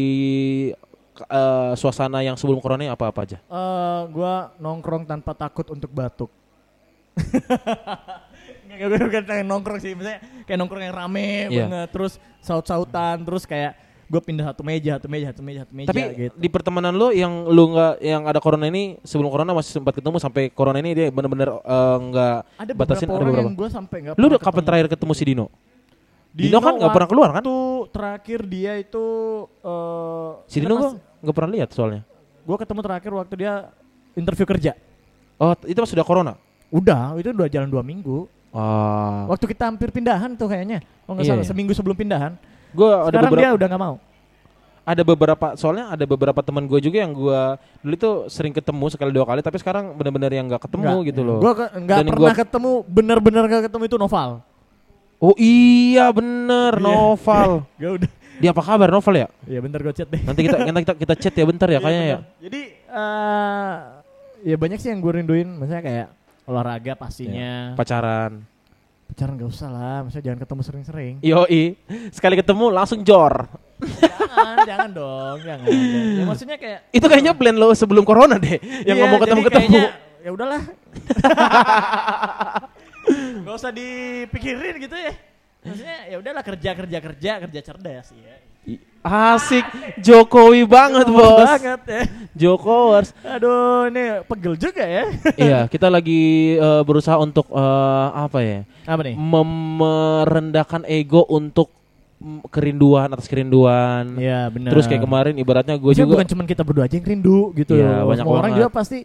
eh, 1.21 1.71
suasana 1.73 2.19
yang 2.19 2.35
sebelum 2.35 2.59
corona 2.59 2.83
ini 2.83 2.91
apa-apa 2.91 3.23
aja? 3.23 3.39
Eh, 3.39 4.01
gua 4.11 4.51
nongkrong 4.55 5.07
tanpa 5.07 5.31
takut 5.31 5.63
untuk 5.69 5.87
batuk. 5.89 6.27
Gue 8.81 8.99
bukan 9.09 9.23
kayak 9.23 9.43
nongkrong 9.43 9.77
sih, 9.77 9.91
misalnya 9.91 10.17
kayak 10.43 10.57
nongkrong 10.57 10.79
yang 10.81 10.95
rame 10.95 11.27
Iya. 11.47 11.65
banget, 11.65 11.87
terus 11.91 12.13
saut-sautan, 12.39 13.21
terus 13.21 13.43
kayak 13.43 13.75
gue 14.05 14.17
pindah 14.17 14.41
satu 14.47 14.63
meja, 14.63 14.97
satu 14.97 15.05
meja, 15.05 15.29
satu 15.29 15.43
meja, 15.43 15.59
satu 15.61 15.73
meja 15.75 15.87
Tapi 15.87 16.01
gitu. 16.17 16.33
di 16.33 16.47
pertemanan 16.47 16.89
lu 16.91 17.11
yang 17.11 17.29
lu 17.45 17.69
nggak 17.69 17.93
yang 17.99 18.25
ada 18.25 18.39
corona 18.39 18.65
ini 18.65 18.97
sebelum 19.01 19.29
corona 19.29 19.53
masih 19.53 19.75
sempat 19.75 19.93
ketemu 19.93 20.17
sampai 20.17 20.49
corona 20.49 20.77
ini 20.77 20.91
dia 20.93 21.07
bener-bener 21.09 21.45
eh, 21.53 21.97
nggak 22.03 22.35
Ada 22.57 22.71
batasin 22.73 23.05
beberapa 23.05 23.13
ada 23.13 23.13
orang 23.13 23.27
beberapa. 23.27 23.45
yang 23.45 23.53
gue 23.53 23.69
sampai 23.69 23.97
nggak 24.01 24.15
Lu 24.15 24.25
udah 24.25 24.41
kapan 24.41 24.63
terakhir 24.63 24.87
ketemu 24.89 25.13
si 25.13 25.23
Dino? 25.23 25.45
Dino 26.29 26.57
kan 26.57 26.73
nggak 26.75 26.89
pernah 26.91 27.07
keluar 27.07 27.29
kan? 27.29 27.41
Waktu 27.41 27.57
terakhir 27.89 28.39
dia 28.45 28.71
itu 28.77 29.05
eh 29.59 30.29
Si 30.47 30.57
Dino 30.57 30.73
gua 30.73 30.89
nggak 31.19 31.35
pernah 31.35 31.51
lihat 31.51 31.69
soalnya. 31.69 32.01
gue 32.41 32.57
ketemu 32.57 32.79
terakhir 32.81 33.11
waktu 33.13 33.33
dia 33.35 33.53
interview 34.15 34.45
kerja. 34.47 34.71
Oh, 35.37 35.53
itu 35.63 35.77
pas 35.77 35.85
sudah 35.85 36.01
corona. 36.01 36.33
Udah, 36.67 37.13
itu 37.15 37.29
udah 37.29 37.45
jalan 37.45 37.69
dua 37.69 37.81
minggu. 37.81 38.25
Ah, 38.51 39.27
Waktu 39.27 39.45
kita 39.47 39.63
hampir 39.65 39.89
pindahan 39.89 40.33
tuh 40.33 40.45
kayaknya. 40.45 40.81
Oh 41.03 41.13
nggak 41.13 41.21
Iya, 41.21 41.31
salah, 41.31 41.43
iya. 41.43 41.49
seminggu 41.49 41.71
sebelum 41.71 41.93
pindahan. 41.95 42.33
gua 42.69 43.03
ada 43.03 43.13
Sekarang 43.15 43.23
beberapa 43.27 43.41
dia 43.43 43.51
udah 43.55 43.67
nggak 43.67 43.83
mau. 43.83 43.95
ada 44.83 45.01
beberapa 45.03 45.47
soalnya 45.53 45.85
ada 45.87 46.01
beberapa 46.03 46.39
teman 46.39 46.65
gue 46.65 46.79
juga 46.79 46.97
yang 46.99 47.13
gua 47.13 47.41
dulu 47.79 47.93
tuh 47.95 48.15
sering 48.25 48.49
ketemu 48.49 48.85
sekali 48.87 49.09
dua 49.11 49.21
kali 49.23 49.37
tapi 49.39 49.57
sekarang 49.57 49.93
benar-benar 49.93 50.29
yang 50.29 50.45
nggak 50.45 50.65
ketemu 50.65 50.81
Nggak, 50.83 51.07
gitu 51.07 51.21
ya. 51.21 51.27
loh. 51.27 51.37
Gua 51.39 51.53
ke- 51.55 51.71
nggak 51.75 51.97
Dan 51.99 52.07
pernah 52.07 52.21
gua- 52.25 52.33
ketemu, 52.35 52.71
bener-bener 52.83 53.43
nggak 53.45 53.63
ketemu 53.65 53.83
itu 53.85 53.97
Noval. 53.97 54.29
Oh 55.19 55.35
iya 55.35 56.09
bener 56.09 56.73
Iya. 56.73 56.83
Noval. 56.83 57.49
Gak 57.77 57.91
udah. 57.95 58.09
Dia 58.39 58.49
apa 58.49 58.61
kabar 58.63 58.89
Noval 58.89 59.15
ya? 59.15 59.27
Iya 59.45 59.59
bentar 59.59 59.79
gue 59.79 59.91
chat 59.91 60.07
deh. 60.07 60.21
Nanti 60.23 60.41
kita 60.41 60.57
nanti 60.63 60.79
kita, 60.81 60.93
kita 60.95 61.13
chat 61.17 61.33
ya 61.33 61.43
bentar 61.43 61.67
ya 61.67 61.73
Iya, 61.73 61.79
kayaknya 61.79 62.05
ya. 62.07 62.17
Jadi 62.39 62.61
eh 62.87 63.75
ya 64.43 64.55
banyak 64.55 64.77
sih 64.77 64.89
yang 64.89 64.99
gue 64.99 65.11
rinduin. 65.13 65.49
Maksudnya 65.51 65.83
kayak 65.83 66.07
olahraga 66.49 66.97
pastinya. 66.97 67.77
Pacaran. 67.77 68.41
Pacaran 69.09 69.33
gak 69.37 69.49
usah 69.49 69.69
lah. 69.69 69.97
Maksudnya 70.05 70.33
jangan 70.33 70.39
ketemu 70.41 70.61
sering-sering. 70.65 71.13
Yoi. 71.21 71.77
Sekali 72.09 72.35
ketemu 72.41 72.65
langsung 72.73 73.05
jor. 73.05 73.45
jangan, 73.79 74.57
jangan 74.65 74.89
dong, 74.91 75.37
jangan. 75.45 75.67
Ya, 75.71 76.23
maksudnya 76.27 76.57
kayak 76.59 76.79
Itu 76.91 77.05
kayaknya 77.07 77.31
plan 77.37 77.55
lo 77.55 77.71
sebelum 77.77 78.03
corona 78.03 78.35
deh. 78.41 78.57
Yang 78.83 78.97
Iya, 78.97 79.01
ngomong 79.05 79.19
ketemu-ketemu. 79.23 79.77
Ya 80.19 80.29
udahlah. 80.35 80.61
Gak 83.45 83.55
usah 83.55 83.71
dipikirin 83.71 84.75
gitu 84.83 84.93
ya. 84.93 85.13
Maksudnya 85.71 85.99
ya 86.09 86.15
udahlah 86.19 86.43
kerja 86.43 86.69
kerja 86.75 86.97
kerja 87.01 87.31
kerja 87.47 87.59
cerdas 87.61 88.07
ya. 88.11 88.37
Asik. 88.99 89.63
Jokowi 90.03 90.67
banget 90.67 91.07
bos. 91.07 91.47
Banget 91.47 91.81
ya. 91.87 92.01
Jokowers. 92.35 93.15
Aduh, 93.23 93.87
ini 93.87 94.19
pegel 94.27 94.59
juga 94.59 94.83
ya. 94.83 95.03
iya, 95.39 95.59
kita 95.71 95.87
lagi 95.87 96.53
eh, 96.59 96.81
berusaha 96.83 97.15
untuk 97.15 97.47
eh, 97.47 98.07
apa 98.11 98.39
ya? 98.43 98.59
Apa 98.83 99.01
nih? 99.07 99.15
Merendahkan 99.15 100.83
ego 100.83 101.23
untuk 101.31 101.71
kerinduan 102.51 103.07
atas 103.15 103.31
kerinduan. 103.31 104.19
Iya, 104.19 104.51
benar. 104.51 104.75
Terus 104.75 104.85
kayak 104.91 105.07
kemarin 105.07 105.33
ibaratnya 105.39 105.79
gue 105.79 105.95
juga 105.95 106.19
bukan 106.19 106.27
cuma 106.27 106.43
kita 106.43 106.67
berdua 106.67 106.83
aja 106.83 106.99
yang 106.99 107.07
rindu 107.07 107.55
gitu 107.55 107.79
Iya, 107.79 108.03
banyak 108.03 108.25
Semua 108.27 108.39
orang 108.43 108.51
juga 108.51 108.69
pasti 108.69 108.99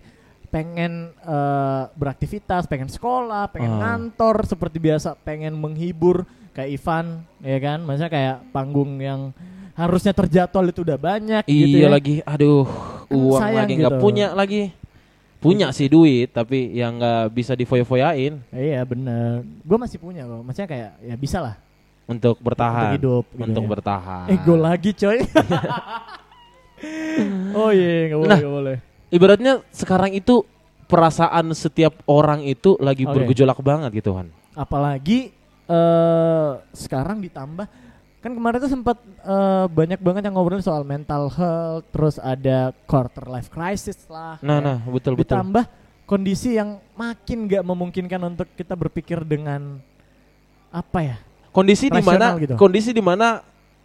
pengen 0.50 1.14
eh, 1.22 1.82
beraktivitas, 1.94 2.66
pengen 2.66 2.90
sekolah, 2.90 3.46
pengen 3.54 3.78
Ah. 3.78 3.94
ngantor 3.94 4.42
seperti 4.42 4.82
biasa, 4.82 5.14
pengen 5.22 5.54
menghibur 5.54 6.26
kayak 6.54 6.70
Ivan, 6.72 7.06
ya 7.38 7.58
kan? 7.58 7.78
Maksudnya 7.82 8.08
kayak 8.08 8.36
panggung 8.48 8.96
yang 8.96 9.34
harusnya 9.74 10.14
terjadwal 10.14 10.64
itu 10.64 10.80
udah 10.80 10.94
banyak 10.94 11.42
gitu 11.44 11.76
iya 11.76 11.86
ya. 11.86 11.90
lagi, 11.90 12.14
aduh, 12.22 12.62
Kan 13.04 13.10
uang 13.12 13.40
sayang 13.42 13.58
lagi 13.60 13.74
nggak 13.76 13.92
gitu. 13.92 14.00
punya 14.00 14.26
lagi. 14.32 14.62
Punya 15.36 15.68
sih 15.68 15.86
duit, 15.86 16.32
tapi 16.32 16.72
yang 16.72 16.96
nggak 16.96 17.28
bisa 17.28 17.52
difoya-foyain 17.52 18.40
Iya 18.48 18.80
bener 18.80 19.44
Gue 19.60 19.76
masih 19.76 20.00
punya 20.00 20.24
kok 20.24 20.40
Maksudnya 20.40 20.64
kayak 20.64 20.90
ya 21.04 21.14
bisa 21.20 21.36
lah 21.36 21.60
untuk 22.08 22.40
bertahan. 22.40 22.80
Untuk 22.80 22.96
hidup 22.96 23.24
gitu 23.28 23.44
untuk 23.44 23.60
ya. 23.60 23.68
bertahan. 23.68 24.24
Eh 24.24 24.38
gue 24.40 24.56
lagi 24.56 24.90
coy 24.94 25.18
Oh 27.52 27.68
iya 27.68 28.08
gak 28.08 28.18
boleh 28.18 28.30
Nah. 28.30 28.40
gak 28.40 28.54
boleh 28.56 28.76
Ibaratnya 29.10 29.52
sekarang 29.68 30.10
itu 30.10 30.48
perasaan 30.84 31.52
setiap 31.52 31.92
orang 32.04 32.40
itu 32.40 32.80
lagi 32.80 33.04
Oke. 33.04 33.12
bergejolak 33.14 33.60
banget 33.60 34.00
gitu 34.00 34.16
kan. 34.16 34.32
Apalagi 34.56 35.33
eh 35.66 36.50
sekarang 36.72 37.20
ditambah 37.20 37.66
Kan 38.20 38.32
kemarin 38.32 38.56
tuh 38.56 38.72
sempat 38.72 38.96
eh, 39.04 39.66
banyak 39.68 40.00
banget 40.00 40.22
yang 40.24 40.32
ngobrol 40.32 40.60
soal 40.60 40.80
mental 40.80 41.28
health 41.28 41.84
Terus 41.92 42.16
ada 42.16 42.72
quarter 42.84 43.28
life 43.28 43.48
crisis 43.48 44.00
lah 44.08 44.40
Nah, 44.40 44.60
ya. 44.60 44.64
nah, 44.64 44.76
betul 44.80 45.12
betul. 45.12 45.36
Ditambah 45.36 45.64
kondisi 46.04 46.56
yang 46.56 46.80
makin 46.92 47.44
gak 47.44 47.60
memungkinkan 47.60 48.20
untuk 48.22 48.48
kita 48.52 48.72
berpikir 48.72 49.20
dengan 49.24 49.76
Apa 50.68 51.00
ya 51.00 51.16
Kondisi 51.52 51.86
di 51.86 52.00
mana 52.00 52.34
gitu. 52.40 52.56
kondisi 52.56 52.90
di 52.90 52.98
mana 52.98 53.44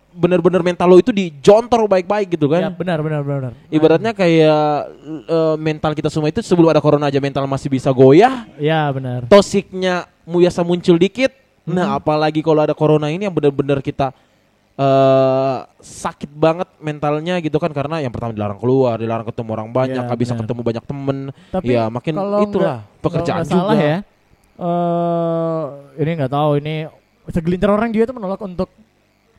benar-benar 0.10 0.66
mental 0.66 0.90
lo 0.90 0.98
itu 0.98 1.14
dijontor 1.14 1.86
baik-baik 1.86 2.34
gitu 2.34 2.50
Ya 2.50 2.66
kan. 2.66 2.74
benar 2.74 2.98
benar 3.00 3.22
benar 3.22 3.52
Ibaratnya 3.70 4.10
kayak 4.10 4.90
eh, 5.30 5.56
mental 5.60 5.92
kita 5.94 6.10
semua 6.10 6.34
itu 6.34 6.42
sebelum 6.42 6.72
ada 6.72 6.82
corona 6.82 7.12
aja 7.12 7.22
mental 7.22 7.46
masih 7.46 7.70
bisa 7.70 7.94
goyah, 7.94 8.50
Ya 8.58 8.90
benar 8.90 9.30
tosiknya 9.30 10.10
biasa 10.26 10.64
muncul 10.64 10.98
dikit. 10.98 11.30
Nah, 11.72 11.86
Mhm. 11.88 11.98
apalagi 11.98 12.42
kalau 12.42 12.62
ada 12.62 12.74
corona 12.74 13.08
ini 13.08 13.24
yang 13.24 13.34
benar-benar 13.34 13.80
kita 13.80 14.10
eh 14.76 15.58
sakit 15.78 16.32
banget 16.32 16.72
mentalnya 16.80 17.36
gitu 17.40 17.60
kan 17.60 17.68
karena 17.70 18.00
yang 18.00 18.10
pertama 18.10 18.32
dilarang 18.32 18.56
keluar, 18.56 18.96
dilarang 18.96 19.28
ketemu 19.28 19.50
orang 19.52 19.70
banyak, 19.70 20.00
Iya, 20.00 20.08
nggak 20.08 20.20
bisa 20.20 20.32
benar. 20.32 20.42
ketemu 20.42 20.62
banyak 20.64 20.86
temen. 20.86 21.18
Tapi 21.52 21.68
ya 21.70 21.84
makin 21.88 22.14
kalau 22.16 22.40
itulah 22.42 22.76
nggak- 22.80 23.02
pekerjaan 23.04 23.36
kalau 23.36 23.44
nggak 23.44 23.52
juga. 23.52 23.68
salah 23.68 23.78
ya. 23.78 23.98
eh 24.60 25.64
ini 25.98 26.12
nggak 26.16 26.34
tahu 26.34 26.52
ini 26.58 26.76
segelintir 27.28 27.70
orang 27.70 27.90
juga 27.90 28.04
itu 28.06 28.16
menolak 28.16 28.42
untuk 28.42 28.70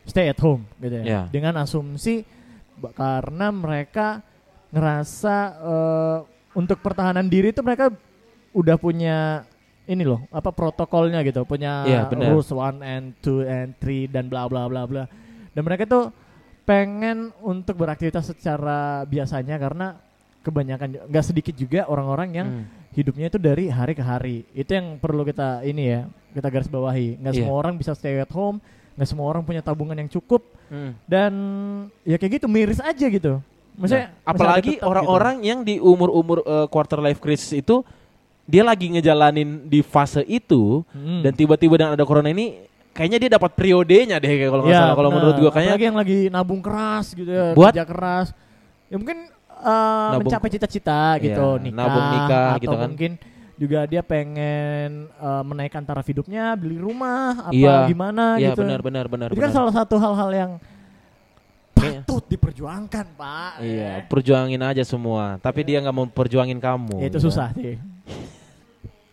stay 0.03 0.29
at 0.29 0.39
home 0.39 0.65
gitu 0.77 0.97
ya. 0.97 1.05
Ya. 1.05 1.21
Dengan 1.27 1.57
asumsi 1.59 2.25
karena 2.91 3.49
mereka 3.49 4.21
ngerasa 4.71 5.37
eh, 5.59 6.19
untuk 6.53 6.81
pertahanan 6.81 7.27
diri 7.27 7.49
itu 7.49 7.61
mereka 7.61 7.89
udah 8.51 8.77
punya 8.77 9.45
ini 9.91 10.07
loh 10.07 10.23
apa 10.31 10.49
protokolnya 10.49 11.19
gitu 11.21 11.43
punya 11.43 11.83
Iya, 11.83 12.01
benar. 12.07 12.31
rules 12.31 12.49
one 12.49 12.79
and 12.81 13.05
two 13.19 13.43
and 13.43 13.75
three 13.77 14.07
dan 14.07 14.31
bla 14.31 14.47
bla 14.47 14.65
bla 14.65 14.87
bla 14.87 15.05
dan 15.51 15.63
mereka 15.63 15.83
tuh 15.83 16.15
pengen 16.63 17.35
untuk 17.43 17.75
beraktivitas 17.77 18.31
secara 18.31 19.03
biasanya 19.03 19.59
karena 19.59 19.99
kebanyakan 20.41 21.11
nggak 21.11 21.25
sedikit 21.27 21.53
juga 21.53 21.85
orang-orang 21.85 22.29
yang 22.33 22.49
Hmm. 22.49 22.65
hidupnya 22.91 23.29
itu 23.29 23.37
dari 23.37 23.69
hari 23.69 23.93
ke 23.93 24.01
hari. 24.01 24.43
Itu 24.51 24.73
yang 24.73 24.97
perlu 24.97 25.23
kita 25.23 25.63
ini 25.63 25.83
ya, 25.85 26.01
kita 26.33 26.49
garis 26.49 26.67
bawahi. 26.67 27.19
Nggak 27.19 27.33
Iya. 27.35 27.41
semua 27.45 27.57
orang 27.57 27.75
bisa 27.75 27.93
stay 27.93 28.17
at 28.17 28.31
home, 28.31 28.57
nggak 28.95 29.05
semua 29.05 29.27
orang 29.27 29.43
punya 29.43 29.61
tabungan 29.61 29.95
yang 29.95 30.09
cukup 30.09 30.41
Hmm. 30.67 30.95
dan 31.05 31.33
ya 32.03 32.17
kayak 32.17 32.41
gitu 32.41 32.47
miris 32.47 32.81
aja 32.81 33.05
gitu. 33.05 33.43
Maksudnya 33.77 34.11
Nah, 34.11 34.27
apalagi 34.27 34.79
tetap 34.79 34.89
orang-orang 34.89 35.37
yang 35.43 35.61
di 35.61 35.77
umur-umur 35.77 36.41
eh, 36.43 36.67
quarter 36.67 36.99
life 36.99 37.19
crisis 37.19 37.51
itu 37.53 37.83
dia 38.51 38.63
lagi 38.63 38.91
ngejalanin 38.91 39.65
di 39.65 39.81
fase 39.81 40.27
itu 40.27 40.83
gitu. 40.83 40.83
Hmm. 40.91 41.23
dan 41.23 41.33
tiba-tiba 41.33 41.75
dengan 41.77 41.95
ada 41.95 42.03
corona 42.03 42.27
ini 42.27 42.59
kayaknya 42.91 43.19
dia 43.23 43.31
dapat 43.33 43.55
periodenya 43.55 44.19
deh 44.19 44.27
kayak 44.29 44.51
kalau 44.51 44.63
nggak 44.67 44.75
Ya, 44.75 44.83
salah 44.83 44.97
kalau 44.99 45.11
menurut 45.11 45.37
gua 45.39 45.51
kayaknya 45.51 45.71
apalagi 45.71 45.87
yang 45.87 45.97
lagi 45.97 46.19
nabung 46.29 46.61
keras 46.61 47.07
gitu 47.15 47.31
ya, 47.31 47.55
Buat? 47.55 47.71
kerja 47.73 47.87
keras. 47.87 48.29
Ya 48.91 48.97
mungkin 48.99 49.19
uh, 49.47 50.11
Nabung- 50.11 50.27
mencapai 50.27 50.51
cita-cita 50.51 51.15
gitu, 51.17 51.47
Iya, 51.55 51.63
nikah, 51.63 51.79
nabung 51.79 52.07
nikah 52.11 52.49
atau 52.51 52.61
gitu 52.61 52.75
kan. 52.75 52.89
mungkin 52.91 53.13
juga 53.55 53.85
dia 53.85 54.01
pengen 54.01 55.07
eh, 55.07 55.43
menaikkan 55.45 55.85
taraf 55.85 56.03
hidupnya, 56.03 56.57
beli 56.57 56.81
rumah 56.81 57.45
apa 57.45 57.53
Iya. 57.53 57.77
gimana 57.87 58.25
Iya 58.35 58.51
gitu. 58.51 58.65
benar 58.65 58.81
benar 58.81 59.05
benar. 59.07 59.29
Itu 59.29 59.39
kan 59.39 59.47
benar. 59.47 59.59
salah 59.61 59.75
satu 59.77 59.95
hal-hal 59.95 60.31
yang 60.33 60.53
Iya. 61.77 62.05
patut 62.05 62.25
diperjuangkan, 62.27 63.07
Pak. 63.17 63.53
Iya, 63.61 64.05
perjuangin 64.05 64.61
aja 64.61 64.81
semua. 64.81 65.37
Tapi 65.39 65.61
dia 65.63 65.77
nggak 65.79 65.93
mau 65.93 66.05
perjuangin 66.05 66.57
kamu. 66.57 67.01
Ya, 67.01 67.09
itu 67.09 67.17
gitu. 67.17 67.29
susah 67.29 67.53
sih. 67.53 67.81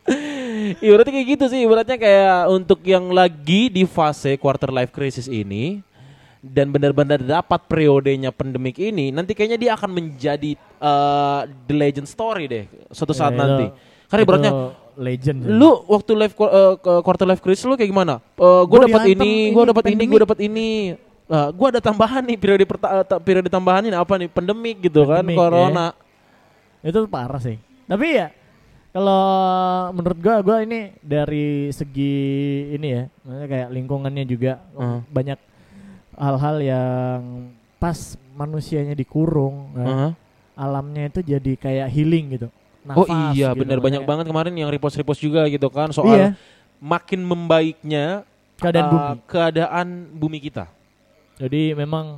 Iya 0.82 0.92
berarti 0.94 1.12
kayak 1.12 1.28
gitu 1.30 1.46
sih. 1.48 1.64
Ibaratnya 1.64 1.96
kayak 1.96 2.40
untuk 2.50 2.80
yang 2.84 3.08
lagi 3.10 3.68
di 3.68 3.84
fase 3.84 4.36
quarter 4.36 4.68
life 4.68 4.92
crisis 4.92 5.26
ini 5.26 5.80
dan 6.40 6.70
benar-benar 6.70 7.20
dapat 7.20 7.66
periodenya 7.66 8.30
pandemik 8.30 8.78
ini, 8.78 9.10
nanti 9.10 9.32
kayaknya 9.32 9.58
dia 9.58 9.72
akan 9.74 9.90
menjadi 9.90 10.52
eh, 10.58 11.40
the 11.66 11.74
legend 11.74 12.06
story 12.06 12.46
deh 12.46 12.64
suatu 12.90 13.12
saat 13.12 13.32
Ya, 13.32 13.38
nanti. 13.38 13.66
itu- 13.66 13.76
Karena 14.08 14.22
ibaratnya 14.24 14.52
legend. 14.96 15.40
lu 15.46 15.84
waktu 15.86 16.12
life 16.16 16.32
qu- 16.34 16.48
eh, 16.48 16.74
quarter 17.02 17.28
life 17.28 17.40
crisis 17.40 17.64
lu 17.64 17.76
kayak 17.76 17.90
gimana? 17.90 18.24
gue 18.36 18.64
Gua 18.66 18.80
dapat 18.82 19.08
ini, 19.10 19.52
gue 19.52 19.64
dapat 19.66 19.86
ini, 19.88 20.04
gue 20.06 20.20
dapat 20.22 20.40
ini. 20.42 20.68
Nah, 21.28 21.52
gue 21.52 21.68
ada 21.68 21.82
tambahan 21.82 22.24
nih 22.24 22.38
periode 22.38 22.64
perta- 22.64 23.04
eh, 23.04 23.20
periode 23.20 23.48
tambahan 23.48 23.84
ini 23.84 23.96
apa 23.96 24.16
nih? 24.16 24.32
Pandemik 24.32 24.78
gitu 24.82 25.04
Pandemik, 25.04 25.36
kan, 25.36 25.42
corona. 25.44 25.88
itu 26.80 27.00
parah 27.08 27.42
sih. 27.42 27.60
Tapi 27.84 28.08
ya 28.16 28.32
kalau 28.98 29.26
menurut 29.94 30.18
gua 30.18 30.36
gua 30.42 30.58
ini 30.66 30.90
dari 31.06 31.70
segi 31.70 32.18
ini 32.74 32.88
ya, 32.98 33.04
maksudnya 33.22 33.48
kayak 33.48 33.68
lingkungannya 33.70 34.26
juga 34.26 34.58
Uh. 34.74 35.06
banyak 35.14 35.38
hal-hal 36.18 36.58
yang 36.66 37.22
pas 37.78 37.94
manusianya 38.34 38.98
dikurung, 38.98 39.70
ya, 39.78 39.86
Heeh. 39.86 40.12
alamnya 40.58 41.14
itu 41.14 41.22
jadi 41.22 41.54
kayak 41.62 41.88
healing 41.94 42.26
gitu. 42.34 42.50
Oh 42.90 43.06
Nafas 43.06 43.36
iya 43.36 43.54
gitu, 43.54 43.62
benar 43.62 43.78
banyak 43.78 44.02
banget 44.02 44.26
kemarin 44.26 44.54
yang 44.58 44.70
repost-repost 44.74 45.22
juga 45.22 45.46
gitu 45.46 45.70
kan 45.70 45.94
soal 45.94 46.10
Iya, 46.18 46.28
makin 46.82 47.22
membaiknya 47.22 48.26
keadaan 48.58 48.88
uh, 48.88 48.92
bumi. 48.96 49.16
keadaan 49.30 49.88
bumi 50.16 50.38
kita. 50.42 50.66
Jadi 51.38 51.78
memang 51.78 52.18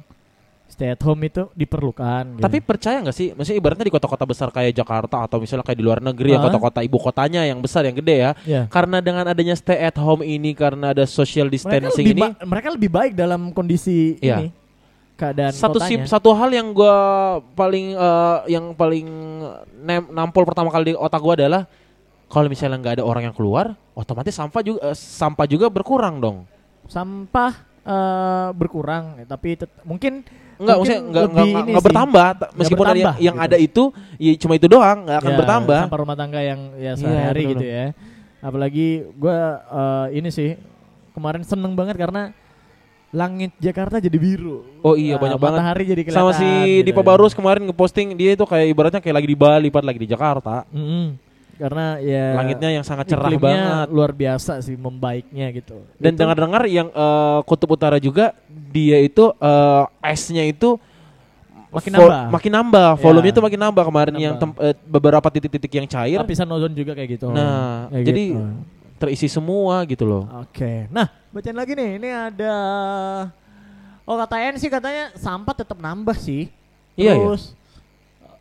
stay 0.79 0.95
at 0.95 1.01
home 1.03 1.19
itu 1.21 1.51
diperlukan. 1.51 2.39
gitu. 2.39 2.43
Tapi 2.47 2.63
percaya 2.63 3.03
nggak 3.03 3.11
sih? 3.11 3.35
Maksudnya 3.35 3.59
ibaratnya 3.59 3.83
di 3.83 3.91
kota-kota 3.91 4.23
besar 4.23 4.47
kayak 4.47 4.71
Jakarta 4.71 5.27
atau 5.27 5.43
misalnya 5.43 5.67
kayak 5.67 5.75
di 5.75 5.83
luar 5.83 5.99
negeri 5.99 6.31
yang 6.31 6.39
Ah. 6.39 6.47
kota-kota 6.47 6.79
ibu 6.79 6.95
kotanya 6.95 7.43
yang 7.43 7.59
besar 7.59 7.83
yang 7.83 7.99
gede 7.99 8.15
ya. 8.15 8.31
ya. 8.47 8.61
Karena 8.71 9.03
dengan 9.03 9.27
adanya 9.27 9.59
stay 9.59 9.75
at 9.75 9.99
home 9.99 10.23
ini 10.23 10.55
karena 10.55 10.95
ada 10.95 11.03
social 11.03 11.51
mereka 11.51 11.83
distancing 11.83 12.07
lebih 12.07 12.15
ini 12.15 12.47
mereka 12.47 12.67
lebih 12.71 12.87
baik 12.87 13.11
dalam 13.11 13.51
kondisi 13.51 14.15
Iya. 14.17 14.39
ini 14.39 14.47
keadaan 15.13 15.51
satu 15.51 15.83
kotanya. 15.83 15.99
sip 15.99 16.01
satu 16.07 16.31
hal 16.31 16.47
yang 16.47 16.71
gua 16.71 16.95
paling 17.51 17.91
eh, 17.91 18.37
yang 18.47 18.71
paling 18.71 19.07
nem- 19.75 20.09
nampol 20.09 20.47
pertama 20.47 20.71
kali 20.71 20.91
di 20.91 20.95
otak 20.95 21.19
gua 21.19 21.35
adalah 21.35 21.67
kalau 22.31 22.47
misalnya 22.47 22.79
nggak 22.79 22.95
ada 22.95 23.03
orang 23.03 23.27
yang 23.27 23.35
keluar, 23.35 23.75
otomatis 23.91 24.31
sampah 24.31 24.61
juga 24.61 24.79
eh, 24.79 24.95
sampah 24.95 25.43
juga 25.43 25.67
berkurang 25.67 26.23
dong. 26.23 26.47
sampah 26.87 27.51
eh, 27.81 28.49
berkurang 28.53 29.21
tapi 29.25 29.59
mungkin 29.83 30.23
Enggak, 30.59 30.75
maksudnya 30.75 31.01
enggak, 31.01 31.23
enggak, 31.25 31.45
enggak 31.47 31.65
sih. 31.73 31.85
bertambah. 31.87 32.27
Ta- 32.35 32.51
Meskipun 32.53 32.83
ada 32.83 32.89
yang, 32.89 32.99
bertambah, 32.99 33.15
yang 33.21 33.35
gitu. 33.35 33.45
ada 33.45 33.57
itu, 33.57 33.83
ya 34.17 34.31
cuma 34.37 34.53
itu 34.53 34.67
doang, 34.67 34.97
enggak 35.01 35.17
akan 35.17 35.31
ya, 35.31 35.37
bertambah. 35.37 35.79
sampah 35.85 35.99
rumah 35.99 36.15
tangga 36.15 36.39
yang 36.41 36.59
ya 36.75 36.83
Iya, 36.83 36.91
sehari 36.93 37.41
betul. 37.41 37.51
gitu 37.53 37.65
ya 37.65 37.85
apalagi 38.39 38.87
gua 39.15 39.35
eh, 39.61 40.15
ini 40.15 40.29
sih 40.29 40.55
kemarin 41.11 41.43
seneng 41.43 41.73
banget 41.73 41.95
karena 41.95 42.31
langit 43.09 43.51
Jakarta 43.57 43.97
jadi 43.97 44.15
biru 44.15 44.63
Oh 44.79 44.93
iya, 44.93 45.15
Nah, 45.15 45.27
banyak 45.27 45.37
banget. 45.37 45.59
matahari 45.59 45.83
jadi 45.85 46.01
kelihatan 46.03 46.23
Sama 46.23 46.31
si 46.33 46.47
gitu 46.47 46.85
Dipa 46.85 47.01
ya. 47.01 47.05
Barus 47.05 47.33
kemarin 47.33 47.63
ngeposting 47.65 48.13
dia 48.13 48.31
itu 48.31 48.45
kayak 48.45 48.67
ibaratnya 48.69 48.99
kayak 48.99 49.15
lagi 49.17 49.27
di 49.27 49.35
Bali, 49.35 49.67
pas 49.67 49.81
lagi 49.81 49.99
di 49.99 50.07
Jakarta. 50.07 50.63
Mm-mm. 50.69 51.19
Karena 51.59 51.99
ya 51.99 52.39
Langitnya 52.39 52.69
yang 52.71 52.81
sangat 52.81 53.05
cerah 53.05 53.27
banget. 53.29 53.87
luar 53.91 54.11
biasa 54.11 54.63
sih 54.63 54.73
membaiknya 54.73 55.51
gitu 55.51 55.83
Dan 55.99 56.15
dengar-dengar 56.15 56.63
yang 56.65 56.87
eh, 56.87 57.39
kutub 57.43 57.75
utara 57.75 57.99
juga 57.99 58.31
dia 58.47 58.95
itu 58.97 59.35
eh, 59.35 59.83
esnya 60.01 60.47
itu 60.47 60.79
Makin 61.69 61.93
nambah. 61.93 62.33
makin 62.33 62.51
nambah, 62.51 62.89
Ya. 62.89 62.97
volumenya 62.97 63.29
itu 63.29 63.43
makin 63.43 63.59
nambah 63.61 63.83
kemarin 63.85 64.13
Nambah. 64.15 64.25
yang 64.25 64.35
tem- 64.35 64.57
eh, 64.57 64.75
beberapa 64.81 65.27
titik-titik 65.27 65.69
yang 65.69 65.85
cair 65.85 66.17
lapisan 66.17 66.49
ozon 66.49 66.73
juga 66.73 66.97
kayak 66.97 67.09
gitu 67.13 67.29
Nah, 67.29 67.85
Kayak 67.93 68.05
jadi 68.09 68.23
gitu. 68.33 68.47
terisi 68.97 69.27
semua 69.29 69.85
gitu 69.85 70.01
loh. 70.01 70.25
Oke, 70.41 70.89
nah 70.89 71.05
bacain 71.29 71.53
lagi 71.53 71.71
nih. 71.71 72.01
Ini 72.01 72.09
ada, 72.09 72.55
oh 74.01 74.17
kata 74.17 74.57
sih 74.57 74.65
katanya 74.65 75.13
sampah 75.13 75.53
tetap 75.53 75.77
nambah 75.77 76.17
sih. 76.17 76.49
Iya, 76.97 77.13
iya. 77.13 77.25
Terus 77.29 77.43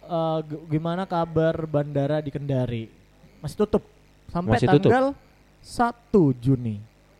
eh, 0.03 0.39
g- 0.43 0.63
gimana 0.71 1.05
kabar 1.05 1.53
bandara 1.63 2.25
di 2.25 2.33
Kendari? 2.33 2.89
Masih 3.39 3.57
tutup 3.57 3.83
sampai 4.29 4.57
Masih 4.57 4.67
tutup. 4.69 4.91
tanggal 4.91 5.07
1 5.61 5.95
Juni. 6.37 6.77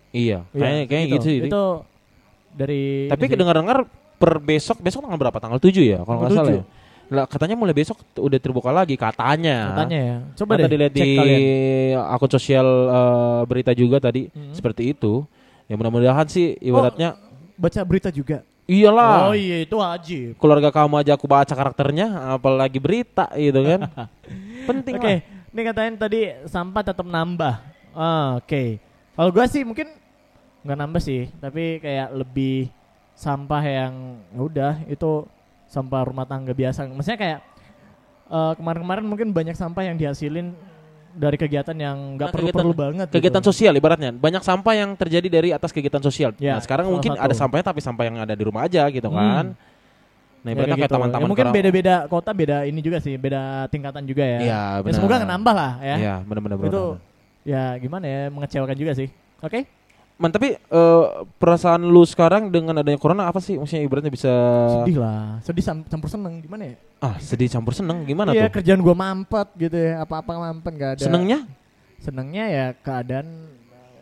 Iya, 0.09 0.43
Iya, 0.49 0.57
kayaknya 0.57 0.85
kayak 0.87 1.07
gitu, 1.13 1.25
sih. 1.25 1.39
Itu 1.45 1.65
dari. 2.51 3.07
Tapi 3.07 3.25
kedengar-dengar 3.27 3.79
per 4.17 4.33
besok 4.39 4.81
besok 4.81 5.05
tanggal 5.05 5.21
berapa? 5.21 5.39
Tanggal 5.39 5.61
7 5.61 5.79
ya 5.79 5.99
kalau 6.01 6.19
nggak 6.19 6.33
salah 6.33 6.55
ya. 6.55 6.65
Lah 7.09 7.25
katanya 7.25 7.57
mulai 7.57 7.73
besok 7.73 7.97
udah 8.15 8.37
terbuka 8.37 8.69
lagi 8.69 8.93
katanya. 8.93 9.73
katanya 9.73 9.99
ya. 9.99 10.17
Coba 10.35 10.51
Kan 10.51 10.59
deh 10.59 10.65
tadi 10.65 10.77
lihat 10.77 10.93
cek 10.93 11.01
di 11.01 11.13
kalian. 11.15 11.41
akun 12.07 12.31
sosial 12.31 12.67
eh, 12.67 13.41
berita 13.45 13.73
juga 13.73 13.97
tadi 13.99 14.29
Mhm. 14.29 14.53
seperti 14.53 14.83
itu. 14.91 15.25
Ya 15.65 15.75
mudah-mudahan 15.75 16.27
sih 16.27 16.57
ibaratnya 16.59 17.17
Baca 17.55 17.81
berita 17.83 18.09
juga. 18.09 18.41
iyalah. 18.65 19.29
Oh 19.29 19.35
iya 19.35 19.61
itu 19.61 19.75
wajib. 19.75 20.37
Keluarga 20.37 20.69
kamu 20.69 20.95
aja 20.99 21.13
aku 21.15 21.25
baca 21.25 21.49
karakternya 21.51 22.07
apalagi 22.31 22.77
berita 22.77 23.29
gitu 23.33 23.61
kan. 23.63 23.81
Penting 24.69 24.95
Oke, 24.95 25.05
lah. 25.07 25.19
Ini 25.59 25.67
katanya 25.67 25.91
tadi 25.99 26.21
sampah 26.47 26.83
tetap 26.85 27.03
nambah. 27.03 27.55
Ah, 27.91 28.39
Oke, 28.39 28.79
kalau 29.13 29.29
gua 29.29 29.45
sih 29.45 29.67
mungkin 29.67 29.91
nggak 30.63 30.79
nambah 30.79 31.03
sih, 31.03 31.27
tapi 31.37 31.83
kayak 31.83 32.15
lebih 32.15 32.71
sampah 33.13 33.59
yang 33.61 33.93
ya 34.31 34.41
udah 34.41 34.73
itu 34.87 35.27
sampah 35.67 36.07
rumah 36.07 36.23
tangga 36.23 36.55
biasa. 36.55 36.87
Maksudnya 36.87 37.19
kayak 37.19 37.39
eh, 38.29 38.53
kemarin-kemarin 38.55 39.03
mungkin 39.03 39.29
banyak 39.31 39.53
sampah 39.53 39.83
yang 39.83 39.99
dihasilin 39.99 40.55
dari 41.11 41.35
kegiatan 41.35 41.75
yang 41.75 42.15
nggak 42.15 42.31
Nah, 42.31 42.35
perlu-perlu 42.39 42.75
banget. 42.77 43.07
Kegiatan 43.11 43.43
gitu. 43.43 43.51
sosial 43.51 43.75
ibaratnya 43.75 44.15
banyak 44.15 44.39
sampah 44.39 44.75
yang 44.77 44.95
terjadi 44.95 45.27
dari 45.27 45.49
atas 45.51 45.75
kegiatan 45.75 45.99
sosial. 45.99 46.31
Ya, 46.39 46.55
nah 46.55 46.63
sekarang 46.63 46.87
mungkin 46.87 47.19
satu. 47.19 47.25
ada 47.27 47.35
sampahnya 47.35 47.67
tapi 47.67 47.81
sampah 47.83 48.05
yang 48.07 48.17
ada 48.23 48.35
di 48.39 48.45
rumah 48.47 48.63
aja 48.63 48.87
gitu 48.87 49.11
Hmm. 49.11 49.19
kan. 49.19 49.47
Nah 50.49 50.51
Ya, 50.51 50.57
ibaratnya 50.57 50.77
kayak 50.81 50.89
kayak 50.89 51.05
gitu. 51.05 51.21
Ya, 51.21 51.29
mungkin 51.29 51.47
beda-beda 51.53 51.95
kota, 52.09 52.31
beda 52.33 52.57
ini 52.65 52.81
juga 52.81 52.99
sih, 52.99 53.15
beda 53.15 53.69
tingkatan 53.69 54.03
juga 54.03 54.25
ya. 54.25 54.39
Iya 54.41 54.49
Ya, 54.49 54.63
benar. 54.81 54.97
semoga 54.97 55.15
nggak 55.21 55.31
nambah 55.31 55.55
lah 55.55 55.73
ya. 55.79 55.97
Iya 56.01 56.15
benar-benar. 56.25 56.57
Itu 56.65 56.83
ya 57.45 57.63
gimana 57.77 58.05
ya 58.09 58.21
mengecewakan 58.29 58.77
juga 58.77 58.93
sih. 58.97 59.09
Oke. 59.39 59.69
Man 60.19 60.35
tapi 60.35 60.59
eh, 60.59 61.05
perasaan 61.39 61.87
lu 61.87 62.03
sekarang 62.03 62.51
dengan 62.51 62.75
adanya 62.75 62.99
corona 62.99 63.31
apa 63.31 63.39
sih? 63.39 63.55
Maksudnya 63.55 63.87
ibaratnya 63.87 64.11
bisa 64.11 64.33
Sedih 64.83 64.99
lah, 64.99 65.39
sedih 65.47 65.63
campur 65.87 66.11
seneng 66.11 66.43
gimana 66.43 66.75
ya? 66.75 66.77
ah 66.99 67.15
sedih 67.23 67.47
campur 67.47 67.71
seneng 67.71 68.03
gimana 68.03 68.35
Iya 68.35 68.51
tuh? 68.51 68.59
kerjaan 68.59 68.83
gua 68.83 68.91
mampet 68.91 69.47
gitu 69.55 69.79
ya, 69.79 70.03
apa-apa 70.03 70.35
mampet 70.35 70.73
gak 70.75 70.91
ada. 70.99 71.03
Senengnya? 71.07 71.47
Senengnya 72.03 72.45
ya 72.51 72.67
keadaan 72.75 73.47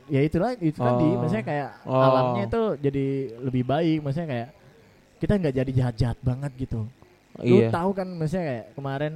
ya 0.09 0.25
itulah 0.25 0.57
itu 0.57 0.81
tadi, 0.81 1.05
Oh. 1.05 1.21
maksudnya 1.21 1.45
kayak 1.45 1.69
Oh. 1.85 2.01
alamnya 2.01 2.49
itu 2.49 2.63
jadi 2.81 3.07
lebih 3.45 3.63
baik, 3.69 3.99
maksudnya 4.01 4.29
kayak 4.33 4.49
kita 5.17 5.33
nggak 5.35 5.55
jadi 5.55 5.71
jahat-jahat 5.73 6.19
banget 6.21 6.53
gitu. 6.59 6.85
Lu 7.39 7.57
Iya. 7.61 7.69
tahu 7.69 7.91
kan 7.93 8.09
maksudnya 8.09 8.45
kayak 8.45 8.67
kemarin 8.73 9.13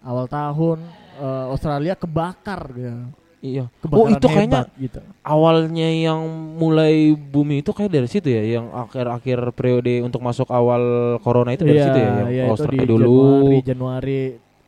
awal 0.00 0.26
tahun 0.26 0.78
eh, 1.14 1.44
Australia 1.48 1.94
kebakar 1.94 2.60
gitu. 2.72 2.90
Iya. 3.38 3.66
Oh 3.66 3.74
Kebakaran 3.82 4.12
itu 4.12 4.26
kayaknya 4.28 4.60
hebat 4.62 4.68
gitu. 4.78 5.00
awalnya 5.20 5.88
yang 5.90 6.20
mulai 6.54 6.94
booming 7.12 7.58
itu 7.58 7.70
kayak 7.70 7.90
dari 7.90 8.06
situ 8.06 8.30
ya, 8.30 8.42
yang 8.56 8.70
akhir-akhir 8.70 9.50
periode 9.52 9.98
untuk 10.00 10.22
masuk 10.22 10.46
awal 10.46 10.80
corona 11.18 11.50
itu 11.50 11.66
dari 11.66 11.74
Iya, 11.74 11.84
situ 11.84 11.98
ya, 11.98 12.06
yang 12.06 12.28
iya, 12.30 12.30
itu 12.30 12.46
di 12.46 12.52
Australia 12.54 12.86
dulu. 12.86 13.10
Januari, 13.12 13.58
Januari 13.60 14.20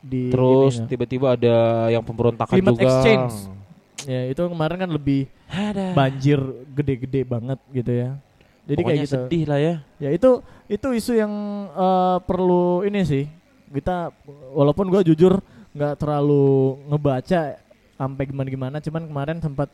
di 0.02 0.22
Terus 0.28 0.74
ya. 0.76 0.84
tiba-tiba 0.84 1.26
ada 1.32 1.56
yang 1.88 2.02
pemberontakan 2.02 2.50
Climate 2.52 2.74
juga. 2.74 2.82
exchange. 2.84 3.34
Ya 4.04 4.20
itu 4.26 4.42
kemarin 4.44 4.76
kan 4.76 4.90
lebih 4.90 5.20
Ada. 5.46 5.94
banjir 5.94 6.38
gede-gede 6.74 7.22
banget 7.24 7.58
gitu 7.70 7.92
ya. 7.94 8.10
Jadi 8.64 8.80
Pokoknya 8.80 8.96
kayak 8.96 9.04
gitu. 9.04 9.16
sedih 9.28 9.44
lah 9.44 9.60
ya. 9.60 9.74
Ya 10.00 10.10
itu 10.12 10.30
itu 10.68 10.88
isu 10.96 11.12
yang 11.20 11.32
eh, 11.72 12.18
perlu 12.24 12.84
ini 12.88 13.04
sih. 13.04 13.24
Kita 13.68 14.14
walaupun 14.56 14.88
gue 14.88 15.12
jujur 15.12 15.42
nggak 15.74 15.98
terlalu 15.98 16.78
ngebaca 16.86 17.58
sampai 17.98 18.24
gimana-gimana, 18.30 18.78
cuman 18.78 19.02
kemarin 19.10 19.38
sempat 19.42 19.68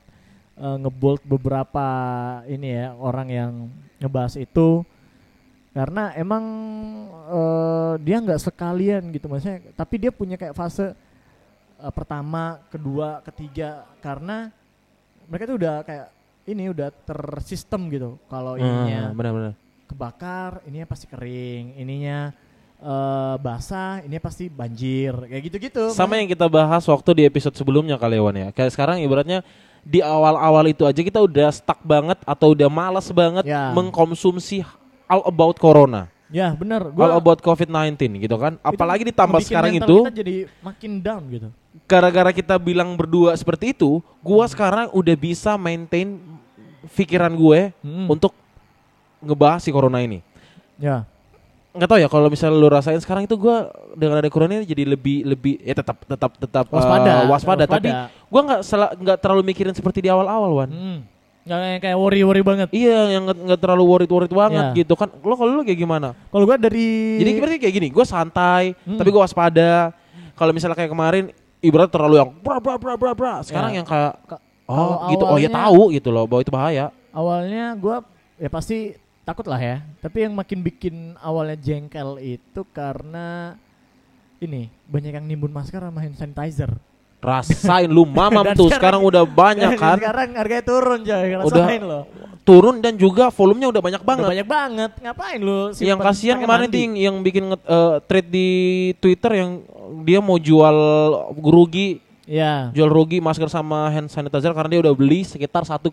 eh, 0.56 0.76
ngebold 0.80 1.20
beberapa 1.28 1.86
ini 2.48 2.72
ya 2.72 2.96
orang 2.96 3.28
yang 3.28 3.52
ngebahas 4.00 4.40
itu 4.40 4.84
karena 5.70 6.10
emang 6.16 6.44
eh, 7.30 7.92
dia 8.02 8.16
nggak 8.18 8.40
sekalian 8.42 9.12
gitu 9.12 9.28
maksudnya, 9.28 9.60
tapi 9.76 10.00
dia 10.00 10.10
punya 10.10 10.40
kayak 10.40 10.56
fase 10.56 10.96
eh, 11.78 11.92
pertama, 11.92 12.58
kedua, 12.72 13.20
ketiga 13.28 13.84
karena 14.00 14.48
mereka 15.28 15.46
tuh 15.46 15.56
udah 15.60 15.76
kayak 15.84 16.08
ini 16.50 16.68
udah 16.68 16.90
tersistem 16.90 17.86
gitu 17.88 18.18
kalau 18.26 18.54
ininya 18.54 19.08
Hmm, 19.08 19.16
benar-benar. 19.16 19.52
kebakar 19.86 20.62
ininya 20.64 20.86
pasti 20.86 21.06
kering 21.06 21.74
ininya 21.76 22.30
eh, 22.78 23.36
basah, 23.36 24.00
ini 24.00 24.16
pasti 24.16 24.48
banjir, 24.48 25.12
kayak 25.28 25.42
gitu-gitu. 25.46 25.92
Sama 25.92 26.16
yang 26.16 26.24
kita 26.24 26.48
bahas 26.48 26.80
waktu 26.82 27.10
di 27.12 27.22
episode 27.24 27.52
sebelumnya 27.52 27.94
kali 27.94 28.16
ya 28.16 28.22
Wan 28.22 28.32
ya. 28.34 28.48
Kayak 28.50 28.72
sekarang 28.72 29.04
ibaratnya 29.04 29.44
di 29.80 30.00
awal-awal 30.00 30.64
itu 30.64 30.88
aja 30.88 30.96
kita 30.96 31.20
udah 31.20 31.52
stuck 31.52 31.76
banget 31.80 32.16
atau 32.24 32.56
udah 32.56 32.68
malas 32.68 33.12
banget 33.12 33.44
Ya. 33.44 33.76
mengkonsumsi 33.76 34.64
all 35.04 35.20
about 35.24 35.56
corona. 35.56 36.08
Ya 36.30 36.54
benar, 36.54 36.88
all 36.88 37.18
about 37.18 37.42
COVID-19 37.42 37.98
gitu 38.16 38.38
kan. 38.38 38.56
Apalagi 38.62 39.04
ditambah 39.04 39.42
sekarang 39.42 39.76
itu 39.76 39.96
kita 40.00 40.14
jadi 40.16 40.36
makin 40.62 40.92
down 41.02 41.22
gitu. 41.26 41.48
gara-gara 41.84 42.30
kita 42.30 42.54
bilang 42.56 42.94
berdua 42.94 43.34
seperti 43.34 43.74
itu, 43.74 43.98
gua 44.20 44.46
sekarang 44.46 44.88
udah 44.90 45.16
bisa 45.16 45.54
maintain 45.54 46.16
pikiran 46.88 47.30
gue 47.30 47.72
Hmm. 47.78 48.08
untuk 48.08 48.32
ngebahas 49.20 49.60
si 49.60 49.70
corona 49.70 50.00
ini. 50.00 50.24
Ya. 50.76 51.04
nggak 51.70 51.86
tahu 51.86 52.00
ya 52.00 52.10
kalau 52.10 52.26
misalnya 52.26 52.58
lu 52.58 52.66
rasain 52.66 52.98
sekarang 52.98 53.30
itu 53.30 53.38
gua 53.38 53.70
dengan 53.94 54.18
ada 54.18 54.26
corona 54.26 54.58
ini 54.58 54.66
jadi 54.66 54.82
lebih 54.84 55.22
lebih 55.22 55.54
ya 55.62 55.70
tetap 55.72 56.02
tetap 56.02 56.34
tetap 56.34 56.66
eh, 56.66 56.74
Waspada, 56.74 56.90
waspada, 56.98 57.30
waspada. 57.30 57.64
tapi 57.68 57.88
gua 58.26 58.40
nggak 58.42 58.60
nggak 58.98 59.18
terlalu 59.22 59.42
mikirin 59.46 59.70
seperti 59.70 60.02
di 60.02 60.10
awal-awal 60.10 60.50
wan 60.56 60.66
Hmm. 60.66 60.98
Yang 61.40 61.78
kayak 61.80 61.94
worry-worry 61.94 62.42
banget. 62.42 62.68
iya 62.70 63.14
yang 63.14 63.22
nggak 63.22 63.54
terlalu 63.56 63.86
worried 63.86 64.10
worried 64.10 64.34
banget 64.34 64.66
Iya. 64.66 64.82
gitu 64.82 64.98
kan 64.98 65.14
lo 65.14 65.32
kalau 65.32 65.50
lu 65.52 65.62
kayak 65.62 65.78
gimana 65.78 66.10
Kalau 66.26 66.42
gua 66.42 66.58
dari 66.58 67.22
jadi 67.22 67.30
berarti 67.38 67.58
kayak 67.60 67.74
gini 67.76 67.88
gua 67.88 68.02
santai 68.04 68.74
Hmm. 68.82 68.98
tapi 68.98 69.08
gua 69.08 69.22
waspada 69.22 69.94
kalau 70.34 70.50
misalnya 70.50 70.74
kayak 70.74 70.90
kemarin 70.90 71.30
ibarat 71.60 71.86
terlalu 71.86 72.18
yang 72.18 72.34
bra 72.34 72.58
bra 72.58 72.74
bra 72.76 72.98
bra 72.98 73.12
bra 73.14 73.32
sekarang 73.40 73.70
Ya. 73.70 73.76
yang 73.78 73.86
kayak 73.86 74.18
Ka- 74.26 74.42
oh 74.70 74.76
kalau 74.76 75.10
gitu 75.10 75.24
oh 75.26 75.36
ya 75.36 75.50
tahu 75.50 75.82
gitu 75.90 76.08
loh 76.08 76.24
bahwa 76.24 76.40
itu 76.40 76.50
bahaya 76.50 76.86
awalnya 77.10 77.74
gua 77.74 78.06
ya 78.36 78.46
pasti 78.46 78.94
takut 79.20 79.44
lah 79.44 79.58
ya. 79.58 79.76
Tapi 79.98 80.24
yang 80.24 80.32
makin 80.32 80.58
bikin 80.60 80.94
awalnya 81.16 81.54
jengkel 81.54 82.18
itu 82.18 82.60
karena 82.66 83.54
ini 84.38 84.66
banyak 84.84 85.12
yang 85.12 85.22
nimbun 85.24 85.50
masker 85.50 85.78
sama 85.78 85.98
hand 85.98 86.14
sanitizer. 86.14 86.72
rasain 87.20 87.84
lu 87.86 88.08
mamam 88.10 88.42
tuh 88.50 88.66
sekarang- 88.66 88.96
sekarang 88.96 89.02
udah 89.04 89.24
banyak 89.24 89.76
kan 89.78 89.96
Sekarang 89.98 90.28
harganya 90.32 90.64
turun 90.64 90.98
coy, 91.00 91.20
Udah 91.36 91.38
rasain 91.44 91.82
loh. 91.84 92.04
turun 92.40 92.80
dan 92.80 92.96
juga 92.96 93.28
volumenya 93.28 93.68
udah 93.68 93.82
banyak 93.84 94.00
Udah 94.00 94.08
banget 94.08 94.26
banyak 94.26 94.48
banget. 94.48 94.90
Ngapain 94.98 95.38
lu 95.38 95.60
yang 95.76 96.00
kasihan 96.00 96.38
kemarin 96.38 96.66
mandi? 96.66 96.78
ting 96.80 96.90
yang 96.96 97.16
bikin 97.20 97.44
nge- 97.46 97.66
eh, 97.68 97.94
thread 98.02 98.26
di 98.26 98.48
Twitter 98.96 99.32
yang 99.36 99.50
dia 100.00 100.18
mau 100.18 100.40
jual 100.40 100.76
rugi 101.36 102.00
Iya. 102.30 102.70
jual 102.70 102.86
rugi 102.86 103.18
masker 103.18 103.50
sama 103.50 103.90
hand 103.90 104.06
sanitizer 104.06 104.54
karena 104.54 104.70
dia 104.70 104.80
udah 104.80 104.94
beli 104.94 105.26
sekitar 105.26 105.66
1,2 105.66 105.90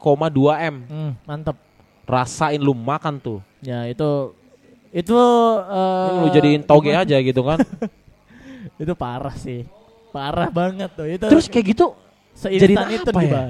m 0.61 0.75
Hmm, 0.85 1.11
mantep. 1.25 1.57
rasain 2.05 2.61
lu 2.61 2.71
makan 2.71 3.17
tuh 3.17 3.39
Ya 3.59 3.83
itu 3.83 4.37
itu 4.93 5.17
eh, 5.67 6.09
lu 6.15 6.29
jadiin 6.29 6.61
toge 6.61 6.93
aja 6.93 7.17
gitu 7.17 7.41
kan 7.41 7.57
Itu 8.77 8.93
parah 8.93 9.33
sih. 9.33 9.65
Parah 10.13 10.53
banget 10.53 10.93
tuh. 10.93 11.09
Itu 11.09 11.25
terus 11.25 11.49
kayak 11.49 11.73
gitu 11.73 11.97
seinstan 12.37 12.85
itu 12.87 13.09
apa 13.09 13.21
ya? 13.25 13.41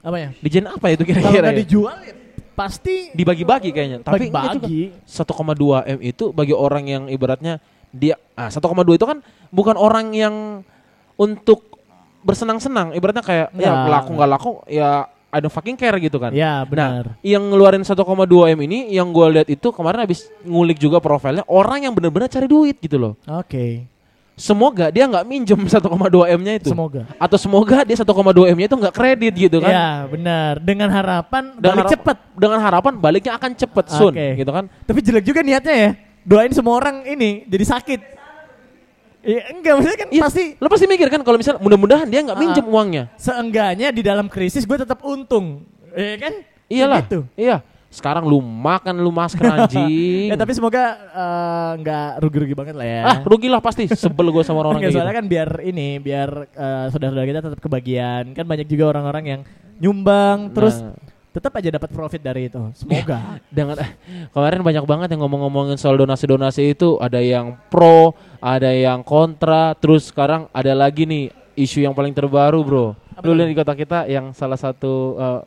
Apa 0.00 0.16
ya? 0.16 0.28
dijen 0.40 0.64
apa 0.64 0.86
itu 0.88 1.04
kira-kira 1.04 1.52
ya? 1.52 1.58
dijual 1.60 1.96
ya 2.00 2.14
pasti 2.50 3.08
dibagi-bagi 3.12 3.72
kayaknya 3.72 3.98
tapi 4.00 4.28
kan 4.28 4.60
bagi 4.60 4.92
1,2 5.04 5.96
m 5.96 5.98
itu 6.00 6.28
bagi 6.28 6.52
orang 6.52 6.84
yang 6.84 7.02
ibaratnya 7.08 7.56
dia 7.88 8.20
ah 8.32 8.48
1,2 8.48 8.60
itu 8.96 9.04
kan 9.04 9.24
bukan 9.48 9.76
orang 9.76 10.12
yang 10.12 10.60
untuk 11.16 11.69
bersenang-senang 12.22 12.92
ibaratnya 12.92 13.20
kayak 13.20 13.48
ya 13.54 13.70
Nggak. 13.70 13.88
laku 13.88 14.10
nggak 14.12 14.30
laku 14.30 14.50
ya 14.66 14.90
I 15.30 15.38
don't 15.38 15.48
fucking 15.48 15.74
care 15.74 15.94
gitu 15.96 16.18
kan 16.18 16.30
Ya 16.30 16.62
benar. 16.62 17.14
yang 17.20 17.40
ngeluarin 17.44 17.80
1,2 17.80 17.94
m 18.50 18.58
ini 18.60 18.90
yang 18.90 19.08
gue 19.08 19.26
lihat 19.30 19.48
itu 19.48 19.70
kemarin 19.70 20.02
habis 20.02 20.26
ngulik 20.42 20.74
juga 20.76 20.98
profilnya 20.98 21.46
orang 21.46 21.86
yang 21.86 21.92
benar-benar 21.92 22.26
cari 22.26 22.44
duit 22.44 22.76
gitu 22.76 22.98
loh 22.98 23.14
Oke. 23.24 23.86
semoga 24.34 24.88
dia 24.88 25.04
nggak 25.04 25.22
minjem 25.22 25.60
1,2 25.60 25.86
m 26.26 26.40
nya 26.40 26.56
itu 26.56 26.68
Semoga. 26.68 27.06
atau 27.14 27.36
semoga 27.36 27.84
dia 27.84 27.94
1,2 27.94 28.10
m 28.42 28.56
nya 28.56 28.66
itu 28.66 28.74
nggak 28.74 28.90
kredit 28.90 29.32
gitu 29.38 29.56
kan 29.60 29.70
Ya 29.70 29.88
benar. 30.04 30.58
Dengan 30.58 30.88
harapan 30.88 31.54
dengan 31.54 31.62
balik 31.62 31.78
harap- 31.78 31.92
cepet. 31.94 32.16
dengan 32.34 32.58
harapan 32.58 32.92
baliknya 32.96 33.32
akan 33.34 33.50
cepet 33.54 33.84
sun 33.88 34.10
Oke. 34.10 34.26
gitu 34.34 34.50
kan 34.50 34.64
Tapi 34.82 34.98
jelek 34.98 35.24
juga 35.24 35.40
niatnya 35.40 35.74
ya. 35.78 35.90
Doain 36.20 36.50
semua 36.50 36.76
orang 36.76 37.06
ini 37.06 37.46
jadi 37.46 37.64
sakit. 37.66 38.00
Iya 39.20 39.52
enggak 39.52 39.72
maksudnya 39.76 39.98
kan 39.98 40.08
Iya, 40.08 40.22
pasti 40.24 40.44
lo 40.56 40.66
pasti 40.66 40.86
mikir 40.86 41.08
kan 41.08 41.20
kalau 41.20 41.36
misalnya 41.36 41.60
mudah-mudahan 41.60 42.08
dia 42.08 42.20
nggak 42.22 42.38
minjem 42.38 42.64
uangnya 42.64 43.04
seenggaknya 43.14 43.92
di 43.92 44.00
dalam 44.00 44.26
krisis 44.26 44.64
gue 44.64 44.76
tetap 44.76 45.04
untung. 45.04 45.64
Iya 45.92 46.16
kan? 46.16 46.32
iyalah 46.66 47.02
Gitu. 47.02 47.26
iya 47.34 47.60
sekarang 47.90 48.22
lu 48.22 48.38
makan 48.38 48.94
lu 48.96 49.10
masker 49.10 49.42
anjing 49.42 50.30
Ya 50.32 50.38
tapi 50.38 50.54
semoga 50.54 50.82
eh, 51.10 51.70
nggak 51.82 52.22
rugi-rugi 52.22 52.54
banget 52.54 52.74
lah 52.78 52.86
ya. 52.86 53.02
ah 53.02 53.16
rugilah 53.26 53.58
pasti 53.58 53.90
sebel 53.90 54.30
gue 54.30 54.40
sama 54.40 54.62
orang-orang 54.62 54.86
soalnya 54.88 55.10
gitu 55.10 55.18
kan 55.18 55.26
biar 55.26 55.48
ini 55.66 55.98
biar 55.98 56.30
eh, 56.46 56.86
saudara-saudara 56.88 57.26
kita 57.26 57.40
tetap 57.42 57.60
kebagian. 57.60 58.30
Kan 58.32 58.46
banyak 58.46 58.70
juga 58.70 58.84
orang-orang 58.88 59.24
yang 59.26 59.40
nyumbang 59.76 60.54
terus 60.54 60.78
Nah, 60.80 60.94
tetap 61.30 61.54
aja 61.54 61.70
dapat 61.70 61.90
profit 61.94 62.22
dari 62.22 62.50
itu. 62.50 62.58
Semoga. 62.74 63.38
dengan 63.56 63.78
eh, 63.78 63.90
kemarin 64.34 64.60
banyak 64.66 64.84
banget 64.86 65.08
yang 65.14 65.22
ngomong-ngomongin 65.26 65.78
soal 65.78 65.94
donasi-donasi 65.98 66.74
itu 66.74 66.98
ada 66.98 67.22
yang 67.22 67.54
pro 67.70 68.14
ada 68.42 68.70
yang 68.74 69.06
kontra 69.06 69.74
terus 69.78 70.10
sekarang 70.10 70.50
ada 70.50 70.74
lagi 70.74 71.06
nih 71.06 71.30
isu 71.54 71.84
yang 71.86 71.94
paling 71.94 72.10
terbaru 72.16 72.60
bro 72.64 72.86
Apa 73.14 73.26
lu 73.28 73.36
lihat 73.36 73.52
di 73.52 73.56
kota 73.58 73.76
kita 73.76 74.08
yang 74.08 74.32
salah 74.32 74.56
satu 74.56 75.14
eh, 75.18 75.40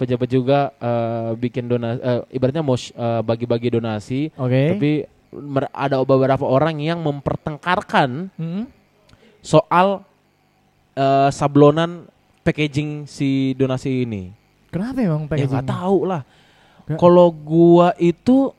pejabat 0.00 0.28
juga 0.28 0.58
eh, 0.80 1.30
bikin 1.36 1.68
donasi 1.68 2.00
ibaratnya 2.32 2.64
mau 2.64 2.74
eh, 2.74 3.20
bagi-bagi 3.20 3.68
donasi 3.76 4.32
Oke. 4.34 4.62
tapi 4.74 4.92
ada 5.70 6.02
beberapa 6.02 6.42
orang 6.42 6.82
yang 6.82 6.98
mempertengkarkan 7.04 8.34
Hmm? 8.34 8.64
soal 9.44 10.02
eh, 10.96 11.28
sablonan 11.30 12.08
packaging 12.40 13.04
si 13.04 13.52
donasi 13.54 14.08
ini. 14.08 14.32
Kenapa 14.70 14.98
emang 14.98 15.22
Ya 15.24 15.28
packaging? 15.28 15.50
nggak 15.52 15.66
tahu 15.68 15.98
lah. 16.06 16.22
Kalau 16.90 17.28
gua 17.30 17.94
itu 17.96 18.50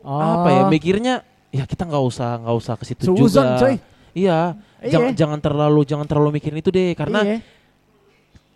Oh. 0.00 0.16
apa 0.16 0.48
ya 0.50 0.62
mikirnya 0.66 1.14
ya 1.50 1.66
kita 1.66 1.84
nggak 1.84 2.04
usah 2.04 2.40
nggak 2.40 2.56
usah 2.56 2.74
ke 2.74 2.84
situ 2.84 3.02
juga. 3.06 3.58
coy. 3.58 3.76
Iya, 4.10 4.56
Iya. 4.80 4.90
jangan 4.90 5.12
jangan 5.14 5.38
terlalu 5.38 5.80
jangan 5.84 6.06
terlalu 6.06 6.30
mikirin 6.34 6.58
itu 6.58 6.70
deh 6.70 6.94
karena 6.94 7.20
Iya. 7.22 7.38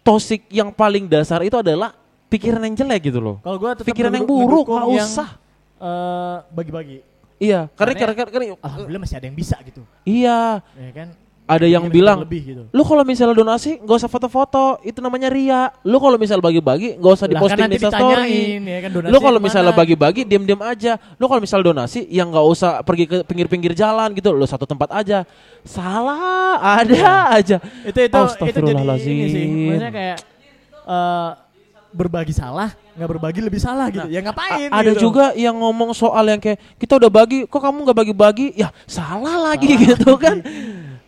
tosik 0.01 0.49
yang 0.49 0.71
paling 0.71 1.05
dasar 1.05 1.41
itu 1.41 1.55
adalah 1.55 1.95
pikiran 2.27 2.63
yang 2.63 2.75
jelek 2.75 3.09
gitu 3.09 3.21
loh. 3.21 3.37
Kalau 3.41 3.59
tetap 3.73 3.87
Pikiran 3.87 4.13
yang 4.13 4.27
buruk 4.27 4.67
nggak 4.67 4.89
usah. 4.91 5.29
eh, 5.77 6.37
bagi-bagi. 6.51 6.99
Iya, 7.37 7.69
karena 7.75 7.93
Karena- 7.93 8.15
karena, 8.17 8.31
karena- 8.31 8.57
Alhamdulillah 8.63 9.03
masih 9.03 9.17
ada 9.19 9.27
yang 9.27 9.37
bisa 9.37 9.57
gitu. 9.61 9.83
iya, 10.03 10.63
Ya 10.73 10.91
kan? 10.95 11.09
Ada 11.45 11.69
yang 11.69 11.93
bilang 11.93 12.25
lebih 12.25 12.41
gitu. 12.41 12.63
Lu 12.73 12.83
kalau 12.89 13.05
misalnya 13.05 13.37
donasi 13.37 13.77
nggak 13.77 13.97
usah 14.01 14.09
foto-foto, 14.09 14.81
itu 14.81 14.97
namanya 15.05 15.29
ria. 15.29 15.69
Lu 15.85 16.01
kalau 16.01 16.17
misal 16.17 16.41
bagi-bagi 16.41 16.97
nggak 16.97 17.13
usah 17.13 17.27
kan 17.29 17.33
diposting 17.37 17.69
di 17.69 17.79
story. 17.85 18.41
ya 18.65 18.79
kan, 18.81 18.91
Lu 19.13 19.19
kalau 19.21 19.39
misalnya 19.41 19.73
bagi-bagi 19.77 20.25
diam-diam 20.25 20.61
aja. 20.65 20.97
Lu 21.21 21.29
kalau 21.29 21.45
misal 21.45 21.61
donasi 21.61 22.09
yang 22.09 22.33
nggak 22.33 22.47
usah 22.49 22.81
pergi 22.81 23.05
ke 23.05 23.17
pinggir-pinggir 23.29 23.77
jalan 23.77 24.17
gitu. 24.17 24.33
Lu 24.33 24.49
satu 24.49 24.65
tempat 24.65 24.89
aja. 24.97 25.29
Salah, 25.69 26.57
ada 26.81 27.37
aja. 27.37 27.61
itu 27.85 27.99
itu 28.09 28.21
itu 28.49 28.59
jadi 28.65 28.85
ini 29.05 29.27
sih 29.29 29.45
maksudnya 29.69 29.93
kayak 29.93 30.19
eh, 30.85 31.31
berbagi 31.95 32.35
salah 32.35 32.75
nggak 32.95 33.11
berbagi 33.11 33.41
lebih 33.43 33.59
salah 33.63 33.91
gitu 33.91 34.07
ya 34.07 34.23
ngapain 34.23 34.71
A- 34.71 34.83
ada 34.83 34.95
gitu. 34.95 35.11
juga 35.11 35.35
yang 35.35 35.55
ngomong 35.59 35.91
soal 35.95 36.27
yang 36.31 36.39
kayak 36.39 36.59
kita 36.79 36.95
udah 36.99 37.11
bagi, 37.11 37.43
kok 37.47 37.59
kamu 37.59 37.79
nggak 37.87 37.99
bagi-bagi? 38.07 38.47
Ya 38.55 38.71
salah 38.87 39.51
lagi 39.51 39.67
Salah 39.67 39.83
gitu 39.91 40.11
kan. 40.15 40.37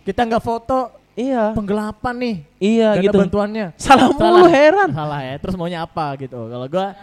Kita 0.07 0.21
nggak 0.23 0.41
foto 0.41 0.79
iya, 1.13 1.51
penggelapan 1.51 2.15
nih 2.15 2.37
iya 2.57 2.89
dana 2.95 3.03
gitu. 3.03 3.19
bantuannya 3.19 3.67
Salah 3.75 4.09
mulu 4.09 4.47
heran. 4.47 4.91
salah 4.91 5.21
ya 5.21 5.35
terus 5.37 5.55
maunya 5.55 5.83
apa 5.83 6.15
gitu 6.17 6.39
kalau 6.39 6.67
gua 6.67 6.95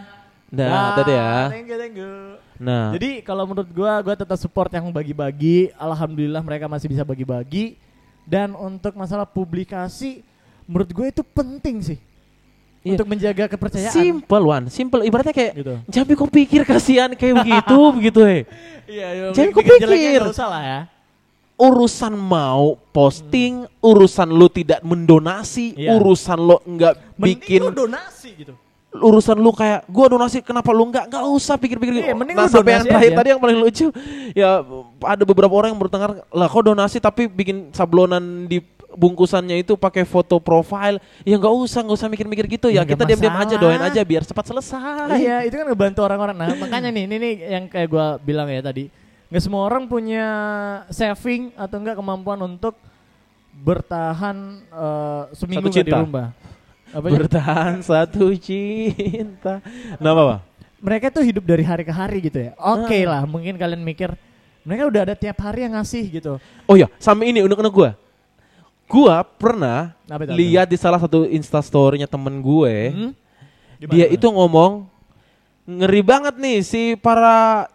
Nah, 0.53 0.93
tadi 0.93 1.09
ya. 1.11 1.49
thank 1.49 1.65
you, 1.65 1.77
thank 1.81 1.95
you. 1.97 2.37
Nah, 2.61 2.93
jadi 2.93 3.25
kalau 3.25 3.41
menurut 3.43 3.65
gua 3.67 3.97
gua 3.99 4.13
tetap 4.13 4.37
support 4.37 4.69
yang 4.69 4.85
bagi-bagi 4.87 5.73
alhamdulillah 5.75 6.39
mereka 6.39 6.69
masih 6.69 6.85
bisa 6.87 7.01
bagi-bagi 7.01 7.73
dan 8.23 8.53
untuk 8.53 8.93
masalah 8.93 9.25
publikasi 9.25 10.21
menurut 10.63 10.87
gue 10.87 11.07
itu 11.09 11.23
penting 11.25 11.81
sih 11.83 11.99
Iya. 12.79 12.93
untuk 12.93 13.07
menjaga 13.09 13.47
kepercayaan 13.47 13.95
simple 13.95 14.43
one, 14.45 14.65
simple. 14.67 15.01
Ibaratnya 15.01 15.31
kayak 15.31 15.51
gitu 15.55 15.73
Jangan 15.87 16.13
kau 16.13 16.27
pikir 16.27 16.61
kasihan 16.63 17.09
kayak 17.11 17.35
begitu 17.39 17.79
begitu 17.97 18.19
eh. 18.21 18.41
iya 18.85 19.07
iya 19.09 19.25
Jangan 19.31 19.51
kupikir. 19.55 19.79
jeleknya 19.81 20.09
nggak 20.13 20.29
usah 20.29 20.47
lah 20.47 20.61
ya 20.61 20.79
Urusan 21.63 22.13
mau 22.19 22.75
posting, 22.91 23.63
urusan 23.79 24.27
lu 24.27 24.51
tidak 24.51 24.83
mendonasi, 24.83 25.79
Iya. 25.79 25.95
urusan 25.95 26.39
lo 26.39 26.59
nggak 26.59 27.15
Mending 27.15 27.39
bikin, 27.39 27.61
lu 27.63 27.71
donasi 27.71 28.29
gitu 28.35 28.53
urusan 28.93 29.41
lu 29.41 29.49
kayak 29.49 29.89
gua 29.89 30.05
donasi 30.05 30.37
kenapa 30.45 30.69
lu 30.69 30.85
nggak? 30.85 31.09
Nggak 31.09 31.23
usah 31.33 31.57
pikir-pikir. 31.57 31.93
Iya, 31.97 32.13
mending 32.13 32.37
nah 32.37 32.45
lu 32.45 32.53
sampai 32.53 32.77
yang 32.77 32.85
terakhir 32.85 33.09
aja. 33.09 33.17
tadi 33.17 33.27
yang 33.33 33.41
paling 33.41 33.57
lucu, 33.57 33.87
ya 34.37 34.61
ada 35.01 35.23
beberapa 35.25 35.49
orang 35.49 35.73
yang 35.73 35.81
bertengkar 35.81 36.21
lah 36.29 36.45
kok 36.45 36.61
donasi 36.61 37.01
tapi 37.01 37.25
bikin 37.25 37.73
sablonan 37.73 38.45
di 38.45 38.61
bungkusannya 38.93 39.65
itu 39.65 39.73
pakai 39.73 40.05
foto 40.05 40.37
profile 40.37 41.01
ya 41.25 41.33
nggak 41.41 41.49
usah 41.65 41.81
nggak 41.81 41.97
usah 41.97 42.09
mikir-mikir 42.13 42.45
gitu 42.45 42.69
ya, 42.69 42.85
Ya, 42.85 42.93
kita 42.93 43.09
diam-diam 43.09 43.33
aja 43.33 43.57
doain 43.57 43.81
aja 43.81 44.01
biar 44.05 44.21
cepat 44.21 44.53
selesai 44.53 45.17
Iya, 45.17 45.49
itu 45.49 45.57
kan 45.57 45.65
ngebantu 45.65 46.05
orang-orang. 46.05 46.37
Nah, 46.37 46.53
makanya 46.53 46.93
nih, 46.93 47.09
ini 47.09 47.15
nih 47.17 47.33
yang 47.57 47.63
kayak 47.65 47.89
gua 47.89 48.21
bilang 48.21 48.45
ya 48.45 48.61
tadi, 48.61 48.93
nggak 49.33 49.41
semua 49.41 49.65
orang 49.65 49.89
punya 49.89 50.27
saving 50.93 51.49
atau 51.57 51.81
enggak 51.81 51.97
kemampuan 51.97 52.37
untuk 52.45 52.77
bertahan 53.53 54.61
eh, 54.69 55.23
seminggu 55.33 55.69
Satu 55.69 55.73
di 55.73 55.77
cinta. 55.81 55.97
rumah. 56.05 56.27
Apa 56.93 57.05
ya? 57.09 57.13
Bertahan 57.17 57.73
satu 57.81 58.29
cinta. 58.37 59.57
Kenapa, 59.97 60.21
Pak? 60.21 60.39
mereka 60.83 61.07
tuh 61.09 61.23
hidup 61.23 61.47
dari 61.47 61.63
hari 61.63 61.81
ke 61.81 61.89
hari 61.89 62.19
gitu 62.21 62.37
ya. 62.37 62.51
Oke 62.59 63.07
Ah. 63.07 63.17
lah, 63.17 63.21
mungkin 63.23 63.55
kalian 63.55 63.81
mikir 63.81 64.13
mereka 64.61 64.83
udah 64.85 65.01
ada 65.09 65.15
tiap 65.15 65.39
hari 65.41 65.63
yang 65.65 65.73
ngasih 65.73 66.03
gitu. 66.11 66.37
Oh 66.67 66.75
ya, 66.75 66.91
sama 66.99 67.23
ini 67.23 67.39
unek-unek 67.41 67.73
gua. 67.73 67.91
Gua 68.85 69.23
pernah 69.23 69.95
Apa 70.05 70.27
lihat 70.29 70.67
di 70.69 70.77
salah 70.77 70.99
satu 70.99 71.25
instastorynya 71.25 72.05
temen 72.05 72.37
gue. 72.43 72.75
Hmm? 72.93 73.11
Gimana, 73.79 73.89
dia 73.95 74.05
itu 74.11 74.27
ngomong 74.27 74.85
ngeri 75.65 76.03
banget 76.03 76.35
nih 76.37 76.57
si 76.61 76.81
para 76.99 77.71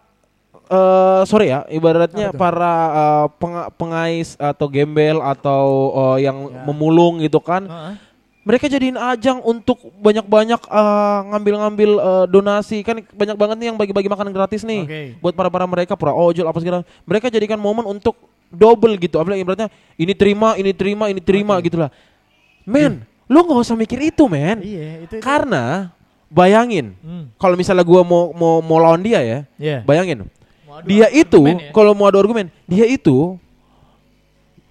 eh 0.69 1.21
sorry 1.25 1.49
ya 1.49 1.65
ibaratnya 1.67 2.29
para 2.31 2.73
eh, 2.91 3.25
penga- 3.35 3.69
pengais 3.71 4.37
atau 4.37 4.65
gembel 4.65 5.17
atau 5.19 5.65
eh, 6.13 6.17
yang 6.23 6.37
Ya. 6.45 6.61
memulung 6.63 7.17
gitu 7.17 7.37
kan 7.39 7.65
Heeh. 7.65 7.93
mereka 8.39 8.65
jadiin 8.65 8.93
ajang 8.95 9.41
untuk 9.41 9.81
banyak-banyak 9.95 10.61
eh, 10.61 11.19
ngambil-ngambil 11.27 11.91
eh, 11.97 12.25
donasi 12.27 12.81
kan 12.81 13.01
banyak 13.03 13.33
banget 13.35 13.55
nih 13.57 13.67
yang 13.67 13.77
bagi-bagi 13.77 14.07
makanan 14.07 14.29
gratis 14.29 14.61
nih 14.61 14.81
Oke. 14.83 15.01
buat 15.19 15.33
para 15.33 15.49
para 15.49 15.65
mereka 15.65 15.93
para 15.93 16.13
ojol 16.13 16.45
apa 16.45 16.57
segala 16.57 16.85
mereka 17.01 17.27
jadikan 17.27 17.57
momen 17.57 17.83
untuk 17.83 18.13
double 18.47 18.93
gitu 18.95 19.17
apalagi 19.17 19.41
ibaratnya 19.41 19.69
ini 19.95 20.13
terima 20.13 20.53
ini 20.53 20.69
terima 20.69 21.05
ini 21.07 21.17
terima 21.19 21.57
Oke. 21.57 21.65
gitulah 21.65 21.89
men 22.63 23.01
lu 23.25 23.41
nggak 23.41 23.57
usah 23.59 23.73
mikir 23.73 24.01
itu 24.03 24.25
men 24.25 24.57
Iya, 24.59 25.01
itu, 25.03 25.13
itu. 25.17 25.21
karena 25.21 25.93
bayangin 26.27 26.93
Hmm. 26.99 27.33
kalau 27.35 27.53
misalnya 27.53 27.81
gua 27.81 28.01
mau 28.01 28.29
mau 28.31 28.57
mau 28.59 28.77
lawan 28.77 29.01
dia 29.01 29.17
ya, 29.19 29.39
Iya. 29.55 29.81
bayangin 29.83 30.29
dia 30.85 31.07
itu 31.11 31.41
ya? 31.43 31.71
kalau 31.75 31.91
mau 31.97 32.07
adu 32.07 32.19
argumen, 32.19 32.47
dia 32.69 32.85
itu 32.85 33.35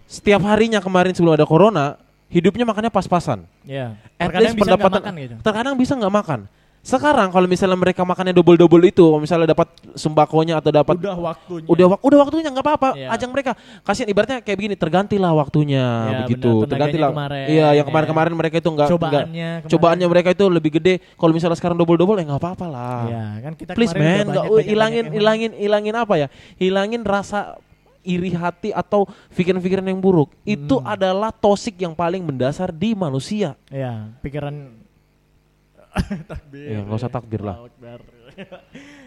setiap 0.09 0.41
harinya 0.49 0.81
kemarin 0.81 1.13
sebelum 1.13 1.37
ada 1.37 1.45
corona, 1.45 2.01
hidupnya 2.33 2.65
makannya 2.65 2.93
pas-pasan. 2.93 3.45
Iya. 3.65 3.97
At 4.17 4.33
Terkadang 4.33 4.41
least 4.41 4.57
bisa 4.57 4.65
nggak 4.65 4.81
pendapatan 4.81 5.01
makan 5.01 5.15
gitu. 5.21 5.35
terkadang 5.45 5.75
bisa 5.77 5.93
nggak 5.97 6.15
makan. 6.15 6.41
Sekarang 6.81 7.29
kalau 7.29 7.45
misalnya 7.45 7.75
mereka 7.75 8.01
makannya 8.01 8.33
double-double 8.33 8.81
itu, 8.85 9.03
kalau 9.03 9.19
misalnya 9.19 9.49
dapat 9.49 9.67
sembakonya 9.93 10.57
atau 10.57 10.71
dapat 10.71 10.95
Udah 10.97 11.17
waktunya. 11.17 11.67
udah 11.67 11.87
wak- 11.91 12.03
udah 12.03 12.19
waktunya 12.19 12.49
nggak 12.49 12.65
apa-apa 12.65 12.89
Iya. 12.95 13.09
ajang 13.13 13.31
mereka 13.31 13.53
kasihan 13.83 14.09
ibaratnya 14.09 14.39
kayak 14.39 14.57
begini 14.57 14.75
tergantilah 14.75 15.33
waktunya 15.33 15.85
Iya, 15.85 16.19
begitu 16.23 16.51
benar, 16.57 16.71
tergantilah 16.71 17.11
iya 17.45 17.67
yang 17.73 17.83
ya. 17.83 17.85
kemarin-kemarin 17.85 18.33
mereka 18.33 18.57
itu 18.57 18.69
nggak 18.69 18.89
nggak- 18.89 18.95
cobaannya. 18.95 19.51
kemarin. 19.59 19.69
cobaannya 19.69 20.07
mereka 20.07 20.29
itu 20.31 20.45
lebih 20.47 20.71
gede 20.73 20.95
kalau 21.13 21.33
misalnya 21.33 21.55
sekarang 21.55 21.77
double-double 21.77 22.17
ya 22.17 22.25
nggak 22.25 22.41
apa-apa 22.41 22.67
lah 22.67 23.01
Iya, 23.05 23.25
kan 23.43 23.53
kita 23.55 23.71
please 23.75 23.93
man 23.93 24.01
nggak 24.01 24.25
banyak- 24.25 24.49
banyak- 24.49 24.67
hilangin 24.67 25.05
hilangin 25.11 25.53
hilangin 25.55 25.95
apa 25.95 26.15
ya 26.17 26.27
hilangin 26.57 27.03
rasa 27.03 27.59
iri 28.01 28.33
hati 28.33 28.71
atau 28.71 29.05
pikiran-pikiran 29.35 29.85
yang 29.85 29.99
buruk 29.99 30.33
itu 30.43 30.73
Hmm. 30.75 30.87
adalah 30.87 31.29
tosik 31.29 31.77
yang 31.77 31.93
paling 31.93 32.23
mendasar 32.23 32.71
di 32.71 32.95
manusia 32.95 33.59
Iya, 33.69 34.15
pikiran 34.21 34.87
takbir. 36.31 36.67
Ya, 36.73 36.79
nggak 36.85 36.99
usah 36.99 37.13
takbir 37.13 37.41
lah. 37.43 37.57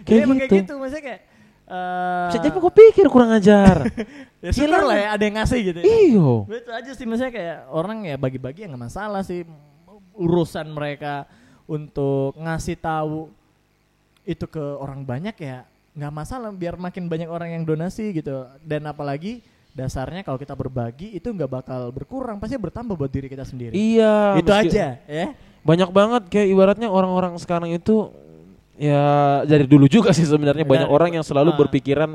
Kayak 0.04 0.22
emang 0.26 0.38
kayak 0.42 0.50
gitu. 0.52 0.62
gitu, 0.66 0.74
maksudnya 0.76 1.04
kayak 1.08 1.22
eh, 1.72 2.28
bisa 2.28 2.40
jadi 2.44 2.58
gue 2.60 2.74
pikir 2.76 3.06
kurang 3.08 3.32
ajar 3.32 3.76
ya 4.44 4.52
syukur 4.52 4.84
lah 4.84 4.98
ya 4.98 5.08
ada 5.16 5.24
yang 5.24 5.36
ngasih 5.40 5.60
gitu. 5.72 5.80
ya. 5.80 5.86
iyo 5.88 6.30
Itu 6.52 6.72
aja 6.74 6.92
sih 6.92 7.06
maksudnya 7.08 7.32
kayak 7.32 7.58
orang 7.72 8.04
ya 8.04 8.16
bagi-bagi 8.20 8.66
ya 8.66 8.68
nggak 8.68 8.84
masalah 8.92 9.22
sih 9.24 9.48
urusan 10.20 10.68
mereka 10.68 11.24
untuk 11.64 12.36
ngasih 12.36 12.76
tahu 12.76 13.32
itu 14.28 14.46
ke 14.46 14.60
orang 14.60 15.02
banyak 15.08 15.34
ya 15.40 15.64
nggak 15.92 16.14
masalah 16.14 16.52
biar 16.52 16.76
makin 16.76 17.08
banyak 17.08 17.28
orang 17.28 17.56
yang 17.56 17.64
donasi 17.64 18.12
gitu 18.16 18.48
dan 18.64 18.84
apalagi 18.88 19.40
dasarnya 19.72 20.24
kalau 20.28 20.36
kita 20.36 20.52
berbagi 20.52 21.16
itu 21.16 21.32
nggak 21.32 21.48
bakal 21.48 21.92
berkurang 21.96 22.36
pasti 22.40 22.60
bertambah 22.60 22.96
buat 22.96 23.12
diri 23.12 23.32
kita 23.32 23.48
sendiri 23.48 23.72
iya 23.72 24.36
itu 24.36 24.52
meski- 24.52 24.72
aja 24.76 24.88
ya 25.08 25.28
banyak 25.62 25.90
banget 25.90 26.24
kayak 26.28 26.48
ibaratnya 26.50 26.90
orang-orang 26.90 27.38
sekarang 27.38 27.70
itu 27.70 28.10
ya 28.76 29.02
dari 29.46 29.70
dulu 29.70 29.86
juga 29.86 30.10
sih 30.10 30.26
sebenarnya 30.26 30.66
banyak 30.66 30.90
Dari- 30.90 30.96
orang 30.96 31.10
yang 31.14 31.26
selalu 31.26 31.54
ah. 31.54 31.58
berpikiran 31.58 32.10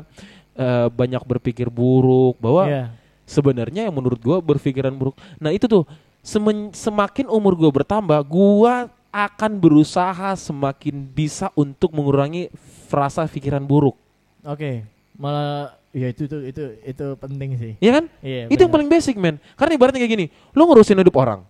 eh, 0.53 0.87
banyak 0.89 1.23
berpikir 1.23 1.69
buruk 1.69 2.35
bahwa 2.37 2.65
Iya. 2.65 2.83
sebenarnya 3.23 3.87
yang 3.87 3.95
menurut 3.95 4.17
gua 4.17 4.41
berpikiran 4.41 4.91
buruk. 4.91 5.13
Nah, 5.37 5.53
itu 5.53 5.63
tuh 5.63 5.85
semen- 6.19 6.73
semakin 6.73 7.29
umur 7.29 7.53
gua 7.53 7.71
bertambah, 7.71 8.19
gua 8.23 8.89
akan 9.07 9.51
berusaha 9.55 10.35
semakin 10.35 11.07
bisa 11.07 11.47
untuk 11.53 11.89
mengurangi 11.91 12.51
frasa 12.85 13.23
pikiran 13.25 13.61
buruk. 13.61 13.95
oke 14.39 14.85
malah 15.13 15.75
ya 15.91 16.07
itu 16.07 16.23
itu 16.23 16.37
itu 16.45 16.63
itu 16.85 17.05
penting 17.17 17.49
sih 17.57 17.73
Iya 17.79 17.91
kan? 17.99 18.05
iya 18.21 18.45
itu 18.47 18.59
yang 18.59 18.69
paling 18.69 18.87
basic, 18.87 19.17
men. 19.17 19.41
Karena 19.53 19.73
ibaratnya 19.73 19.99
kayak 19.99 20.13
gini, 20.13 20.25
lu 20.53 20.63
ngurusin 20.63 20.95
hidup 20.95 21.17
orang, 21.17 21.41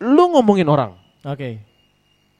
lu 0.00 0.24
ngomongin 0.32 0.64
orang, 0.64 0.96
oke. 1.22 1.68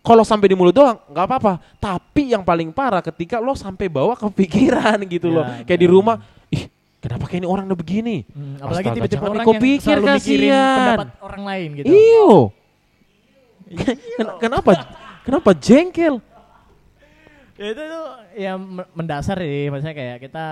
Kalau 0.00 0.24
sampai 0.24 0.48
di 0.48 0.56
mulut 0.56 0.72
doang 0.72 0.96
nggak 1.12 1.24
apa-apa. 1.28 1.52
Tapi 1.76 2.32
yang 2.32 2.40
paling 2.40 2.72
parah 2.72 3.04
ketika 3.04 3.36
lo 3.36 3.52
sampai 3.52 3.84
bawa 3.84 4.16
ke 4.16 4.24
pikiran 4.32 4.96
gitu 5.04 5.28
Ya, 5.28 5.34
loh. 5.36 5.44
Kayak 5.68 5.76
di 5.76 5.84
benar. 5.84 5.96
rumah 6.00 6.16
ih 6.48 6.62
kenapa 6.96 7.28
kayak 7.28 7.44
ini 7.44 7.48
orang 7.52 7.64
udah 7.68 7.76
begini? 7.76 8.16
Hmm, 8.32 8.56
apalagi 8.64 8.88
tiba-tiba 8.96 9.24
orang 9.28 9.44
yang 9.44 9.60
pikir, 9.60 9.84
selalu 9.84 10.06
mikirin 10.16 10.50
pendapat 10.56 11.08
orang 11.20 11.42
lain 11.44 11.68
gitu. 11.76 11.86
Iyo. 11.92 12.28
Ken- 14.16 14.36
kenapa 14.40 14.70
kenapa 15.20 15.50
jengkel? 15.52 16.14
Ya, 17.60 17.66
itu 17.76 17.82
tuh 17.84 18.04
yang 18.40 18.56
me- 18.56 18.90
mendasar 18.96 19.36
sih. 19.36 19.68
Maksudnya 19.68 19.92
kayak 19.92 20.16
kita 20.24 20.46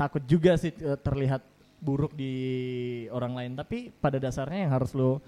takut 0.00 0.24
juga 0.24 0.56
sih 0.56 0.72
eh, 0.72 0.96
terlihat 0.96 1.44
buruk 1.78 2.16
di 2.16 2.32
orang 3.12 3.36
lain. 3.36 3.52
Tapi 3.52 3.92
pada 3.92 4.16
dasarnya 4.16 4.64
yang 4.64 4.72
harus 4.72 4.96
lo 4.96 5.20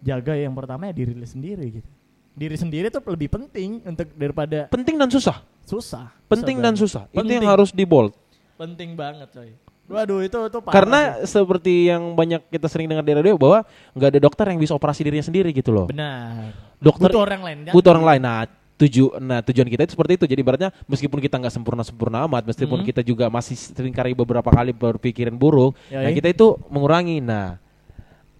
jaga 0.00 0.32
yang 0.32 0.52
pertama 0.52 0.88
ya 0.88 0.94
diri 0.94 1.12
sendiri 1.22 1.64
gitu 1.80 1.88
diri 2.32 2.54
sendiri 2.54 2.86
tuh 2.86 3.02
lebih 3.04 3.28
penting 3.28 3.82
untuk 3.82 4.06
daripada 4.14 4.66
penting 4.68 4.94
dan 4.94 5.10
susah 5.10 5.42
susah 5.64 6.06
penting 6.26 6.56
Susah 6.56 6.64
dan 6.64 6.74
susah 6.74 7.02
itu 7.06 7.18
Penting. 7.18 7.38
yang 7.40 7.50
harus 7.50 7.70
di 7.70 7.82
bold 7.82 8.14
penting 8.54 8.94
banget 8.94 9.26
coy 9.30 9.50
waduh 9.88 10.20
itu 10.20 10.38
itu 10.46 10.58
parah 10.60 10.74
karena 10.74 11.00
sih. 11.18 11.34
seperti 11.34 11.74
yang 11.88 12.12
banyak 12.12 12.44
kita 12.46 12.68
sering 12.68 12.86
dengar 12.86 13.02
di 13.02 13.12
radio 13.12 13.34
bahwa 13.34 13.64
nggak 13.92 14.08
ada 14.12 14.20
dokter 14.20 14.44
yang 14.48 14.60
bisa 14.60 14.72
operasi 14.72 15.02
dirinya 15.02 15.24
sendiri 15.24 15.50
gitu 15.50 15.72
loh 15.72 15.88
benar 15.88 16.52
dokter 16.78 17.10
butuh 17.10 17.22
orang 17.22 17.42
lain 17.42 17.58
kan? 17.66 17.72
butuh 17.74 17.90
orang 17.90 18.06
lain. 18.06 18.22
Nah, 18.22 18.46
tuju, 18.78 19.18
nah 19.18 19.42
tujuan 19.42 19.66
kita 19.66 19.82
itu 19.82 19.98
seperti 19.98 20.14
itu. 20.14 20.24
Jadi 20.30 20.38
ibaratnya 20.38 20.70
meskipun 20.86 21.18
kita 21.18 21.34
nggak 21.34 21.50
sempurna 21.50 21.82
sempurna 21.82 22.22
amat, 22.22 22.46
meskipun 22.46 22.78
Mhm. 22.78 22.86
kita 22.86 23.02
juga 23.02 23.26
masih 23.26 23.58
sering 23.58 23.90
kali 23.90 24.14
beberapa 24.14 24.46
kali 24.46 24.70
berpikiran 24.70 25.34
buruk, 25.34 25.74
Yoi. 25.90 25.98
nah 25.98 26.10
kita 26.14 26.30
itu 26.30 26.54
mengurangi. 26.70 27.18
Nah, 27.18 27.58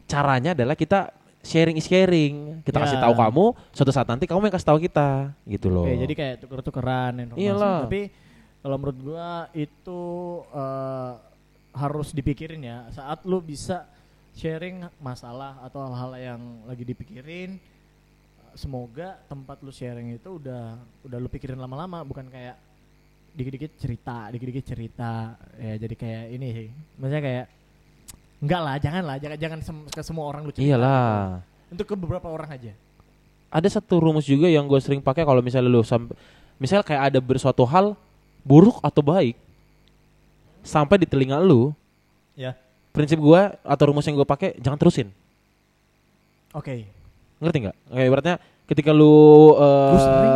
caranya 0.07 0.55
adalah 0.55 0.73
kita 0.73 1.11
sharing 1.41 1.77
is 1.79 1.87
caring. 1.87 2.61
Kita 2.67 2.79
Ya. 2.79 2.85
kasih 2.85 2.99
tahu 3.01 3.15
kamu, 3.15 3.45
suatu 3.73 3.93
saat 3.95 4.07
nanti 4.07 4.27
kamu 4.27 4.49
yang 4.49 4.55
kasih 4.55 4.69
tahu 4.69 4.79
kita, 4.83 5.33
gitu 5.47 5.69
loh. 5.73 5.87
Oke, 5.87 5.97
jadi 5.97 6.15
kayak 6.15 6.35
tuker-tukeran 6.45 7.13
informasi. 7.25 7.45
Iyalah. 7.47 7.79
Tapi 7.87 8.03
kalau 8.59 8.77
menurut 8.77 8.99
gua 9.01 9.29
itu 9.55 10.01
eh, 10.51 11.13
harus 11.73 12.09
dipikirin 12.11 12.61
ya. 12.61 12.79
Saat 12.91 13.23
lu 13.23 13.39
bisa 13.39 13.87
sharing 14.35 14.87
masalah 14.99 15.59
atau 15.63 15.83
hal-hal 15.83 16.13
yang 16.19 16.41
lagi 16.67 16.83
dipikirin, 16.83 17.59
semoga 18.55 19.19
tempat 19.27 19.63
lu 19.63 19.71
sharing 19.71 20.15
itu 20.15 20.43
udah 20.43 20.75
udah 21.07 21.19
lu 21.19 21.31
pikirin 21.31 21.59
lama-lama, 21.59 22.03
bukan 22.03 22.27
kayak 22.27 22.59
dikit-dikit 23.31 23.79
cerita, 23.79 24.27
dikit-dikit 24.35 24.65
cerita. 24.67 25.39
Ya 25.55 25.79
jadi 25.79 25.95
kayak 25.95 26.25
ini 26.35 26.49
sih. 26.51 26.69
Maksudnya 26.99 27.23
kayak 27.23 27.47
enggak 28.39 28.61
lah, 28.61 28.77
jangan 28.79 29.03
lah, 29.05 29.17
jangan 29.19 29.37
jangan 29.37 29.59
sem- 29.61 29.89
ke 29.89 30.01
semua 30.01 30.25
orang 30.27 30.43
lu 30.43 30.53
cerita. 30.53 30.69
Iyalah. 30.71 31.43
Untuk 31.69 31.85
ke 31.85 31.95
beberapa 31.95 32.27
orang 32.27 32.51
aja. 32.51 32.73
Ada 33.49 33.81
satu 33.81 33.99
rumus 33.99 34.25
juga 34.25 34.47
yang 34.47 34.65
gue 34.65 34.79
sering 34.79 35.01
pakai 35.01 35.25
kalau 35.25 35.41
misalnya 35.41 35.69
lu 35.69 35.81
sampai 35.81 36.13
misal 36.57 36.83
kayak 36.83 37.13
ada 37.13 37.19
bersuatu 37.19 37.65
hal 37.65 37.97
buruk 38.43 38.79
atau 38.81 39.01
baik 39.01 39.37
sampai 40.61 41.01
di 41.01 41.07
telinga 41.07 41.39
lu, 41.39 41.73
Ya. 42.35 42.55
prinsip 42.91 43.17
gua 43.17 43.57
atau 43.63 43.89
rumus 43.89 44.05
yang 44.05 44.15
gue 44.15 44.25
pakai 44.25 44.55
jangan 44.59 44.77
terusin. 44.77 45.09
Oke. 46.53 46.89
ngerti 47.39 47.59
nggak 47.63 47.77
kayak 47.87 48.07
ibaratnya 48.11 48.35
ketika 48.67 48.91
lu 48.91 49.55
eh, 49.55 49.93
Lu 49.95 49.99
sering 50.03 50.33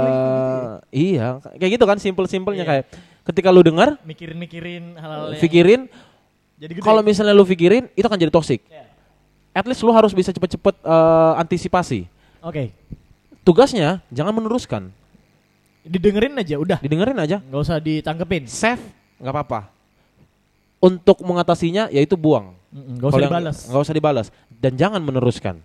iya 0.94 1.28
kayak 1.58 1.70
gitu 1.74 1.84
kan 1.84 1.98
simple 1.98 2.30
simpelnya 2.30 2.62
Iya. 2.62 2.70
kayak 2.70 2.84
ketika 3.26 3.48
lu 3.50 3.66
dengar 3.66 3.98
Mikirin-mikirin 4.06 4.94
hal-hal 4.94 5.34
pikirin. 5.36 5.90
Kalau 6.78 7.00
misalnya 7.00 7.32
lu 7.32 7.42
pikirin 7.42 7.90
itu 7.92 8.02
akan 8.02 8.16
jadi 8.16 8.30
toxic 8.30 8.62
Ya. 8.66 8.86
at 9.52 9.64
least 9.64 9.80
lu 9.80 9.90
harus 9.90 10.10
bisa 10.10 10.30
cepet-cepet 10.30 10.74
eh, 10.76 11.32
antisipasi 11.36 12.06
Oke. 12.40 12.70
tugasnya 13.40 14.00
jangan 14.08 14.32
meneruskan 14.32 14.92
Didengerin 15.82 16.34
aja 16.34 16.56
udah. 16.56 16.78
didengerin 16.78 17.18
aja 17.18 17.42
Nggak 17.42 17.60
usah 17.60 17.76
ditanggepin. 17.76 18.46
save 18.46 18.78
nggak 19.18 19.32
apa-apa 19.32 19.60
untuk 20.78 21.18
mengatasinya 21.20 21.86
yaitu 21.88 22.14
buang 22.14 22.54
Mm, 22.68 22.96
Nggak 22.96 23.04
usah 23.06 23.18
yang- 23.18 23.28
dibalas. 23.28 23.56
nggak 23.68 23.82
usah 23.82 23.94
dibalas 23.94 24.26
dan 24.48 24.72
jangan 24.72 24.96
meneruskan 24.98 25.60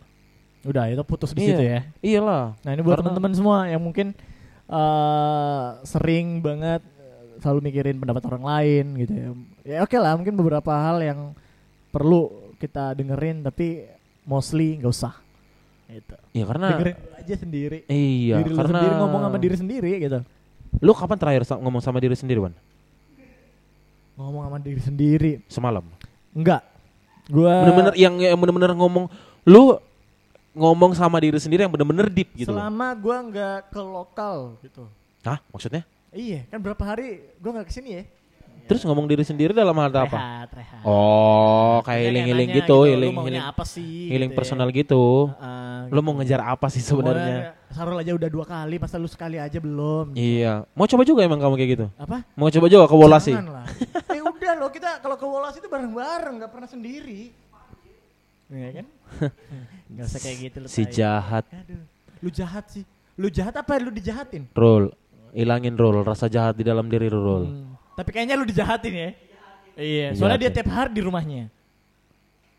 Udah 0.61 0.91
itu 0.91 0.99
putus 1.01 1.31
di 1.31 1.39
Iya. 1.39 1.47
situ 1.47 1.63
ya. 1.63 1.79
iyalah 2.01 2.59
Nah 2.59 2.71
ini 2.71 2.81
buat 2.81 2.97
teman-teman 2.97 3.31
semua 3.31 3.63
yang 3.65 3.79
mungkin 3.79 4.11
eh 4.67 5.67
sering 5.83 6.41
banget 6.41 6.83
selalu 7.47 7.71
mikirin 7.71 7.95
pendapat 7.95 8.27
orang 8.27 8.43
lain 8.43 8.85
gitu 8.99 9.13
ya. 9.15 9.29
Ya 9.63 9.77
oke 9.87 9.95
lah, 9.95 10.19
mungkin 10.19 10.35
beberapa 10.35 10.75
hal 10.75 10.99
yang 10.99 11.31
perlu 11.95 12.51
kita 12.59 12.91
dengerin 12.91 13.39
tapi 13.39 13.87
mostly 14.27 14.83
nggak 14.83 14.91
usah. 14.91 15.15
Gitu. 15.87 16.15
Ya 16.35 16.43
karena 16.43 16.75
dengerin 16.75 16.97
aja 17.15 17.35
sendiri. 17.39 17.79
iya, 17.87 18.43
diri 18.43 18.51
karena 18.51 18.83
sendiri 18.83 18.93
ngomong 18.99 19.21
sama 19.23 19.37
diri 19.39 19.55
sendiri 19.55 19.91
gitu. 20.03 20.19
Lu 20.83 20.91
kapan 20.91 21.15
terakhir 21.15 21.43
ngomong 21.55 21.79
sama 21.79 22.03
diri 22.03 22.19
sendiri, 22.19 22.43
Wan? 22.43 22.53
Ngomong 24.19 24.43
sama 24.51 24.57
diri 24.59 24.81
sendiri. 24.83 25.31
Semalam. 25.47 25.87
Enggak. 26.35 26.67
Gua 27.31 27.63
Bener-bener 27.63 27.93
yang 27.95 28.19
yang 28.19 28.35
bener-bener 28.35 28.75
ngomong 28.75 29.07
lu 29.47 29.79
ngomong 30.51 30.91
sama 30.91 31.23
diri 31.23 31.39
sendiri 31.39 31.63
yang 31.63 31.71
bener-bener 31.71 32.11
deep 32.11 32.33
gitu. 32.35 32.51
selama 32.51 32.91
gua 32.99 33.17
nggak 33.23 33.71
ke 33.71 33.79
lokal 33.79 34.59
gitu. 34.59 34.91
Hah? 35.23 35.39
Maksudnya? 35.55 35.87
Iya, 36.17 36.49
kan 36.49 36.57
berapa 36.57 36.81
hari 36.81 37.21
gua 37.37 37.61
nggak 37.61 37.67
ke 37.69 37.73
sini 37.77 37.89
ya? 37.93 38.03
Terus 38.67 38.83
ngomong 38.83 39.07
diri 39.07 39.23
sendiri 39.23 39.55
dalam 39.55 39.71
hal 39.79 39.87
apa? 39.87 40.11
Rehat, 40.11 40.49
rehat. 40.51 40.81
Oh, 40.83 41.79
kayak 41.87 42.03
healing-healing 42.11 42.49
gitu, 42.51 42.77
lu 42.83 42.87
healing 42.89 43.15
maunya 43.15 43.31
healing 43.39 43.47
apa 43.47 43.63
sih? 43.63 44.11
healing 44.11 44.27
gitu 44.27 44.35
ya. 44.35 44.39
personal 44.43 44.67
gitu. 44.75 45.03
Heeh, 45.39 45.79
Lu 45.87 45.99
mau 46.03 46.13
ngejar 46.19 46.41
apa 46.43 46.67
sih 46.67 46.83
sebenarnya? 46.83 47.55
Sarul 47.71 47.95
aja 47.95 48.11
udah 48.11 48.27
dua 48.27 48.43
kali, 48.43 48.75
masa 48.75 48.99
lu 48.99 49.07
sekali 49.07 49.39
aja 49.39 49.55
belum? 49.55 50.11
Iya. 50.17 50.67
Mau 50.75 50.83
coba 50.83 51.07
juga 51.07 51.23
emang 51.23 51.39
kamu 51.39 51.53
kayak 51.55 51.71
gitu? 51.79 51.85
Apa? 51.95 52.27
Mau 52.35 52.51
coba 52.51 52.67
juga 52.67 52.85
ke 52.91 52.95
Wolasi? 52.97 53.33
Jangan 53.39 53.47
lah. 53.55 53.65
eh 54.17 54.21
udah 54.25 54.53
loh 54.59 54.69
kita 54.73 54.89
kalau 54.99 55.15
ke 55.15 55.25
Wolas 55.29 55.55
itu 55.55 55.67
bareng-bareng, 55.71 56.35
nggak 56.43 56.51
pernah 56.51 56.67
sendiri. 56.67 57.31
Iya 58.51 58.69
kan? 58.83 58.85
Gak 59.95 60.05
usah 60.11 60.19
kayak 60.19 60.37
gitu 60.43 60.57
lu. 60.59 60.67
Si 60.67 60.83
jahat. 60.91 61.47
Aduh, 61.47 61.83
lu 62.19 62.29
jahat 62.31 62.67
sih. 62.67 62.83
Lu 63.15 63.31
jahat 63.31 63.55
apa 63.55 63.79
lu 63.79 63.91
dijahatin? 63.91 64.43
Roll. 64.51 64.91
Ilangin 65.31 65.73
roll 65.73 66.01
rasa 66.01 66.27
jahat 66.27 66.55
di 66.55 66.63
dalam 66.63 66.85
diri 66.85 67.07
roll. 67.07 67.45
Hmm, 67.45 67.73
Tapi 67.95 68.09
kayaknya 68.11 68.35
lu 68.35 68.45
dijahatin 68.45 68.93
ya. 68.93 69.09
Iya, 69.77 70.07
soalnya 70.13 70.39
dia 70.41 70.51
tiap 70.51 70.67
hari 70.67 70.89
di 70.91 71.01
rumahnya. 71.01 71.53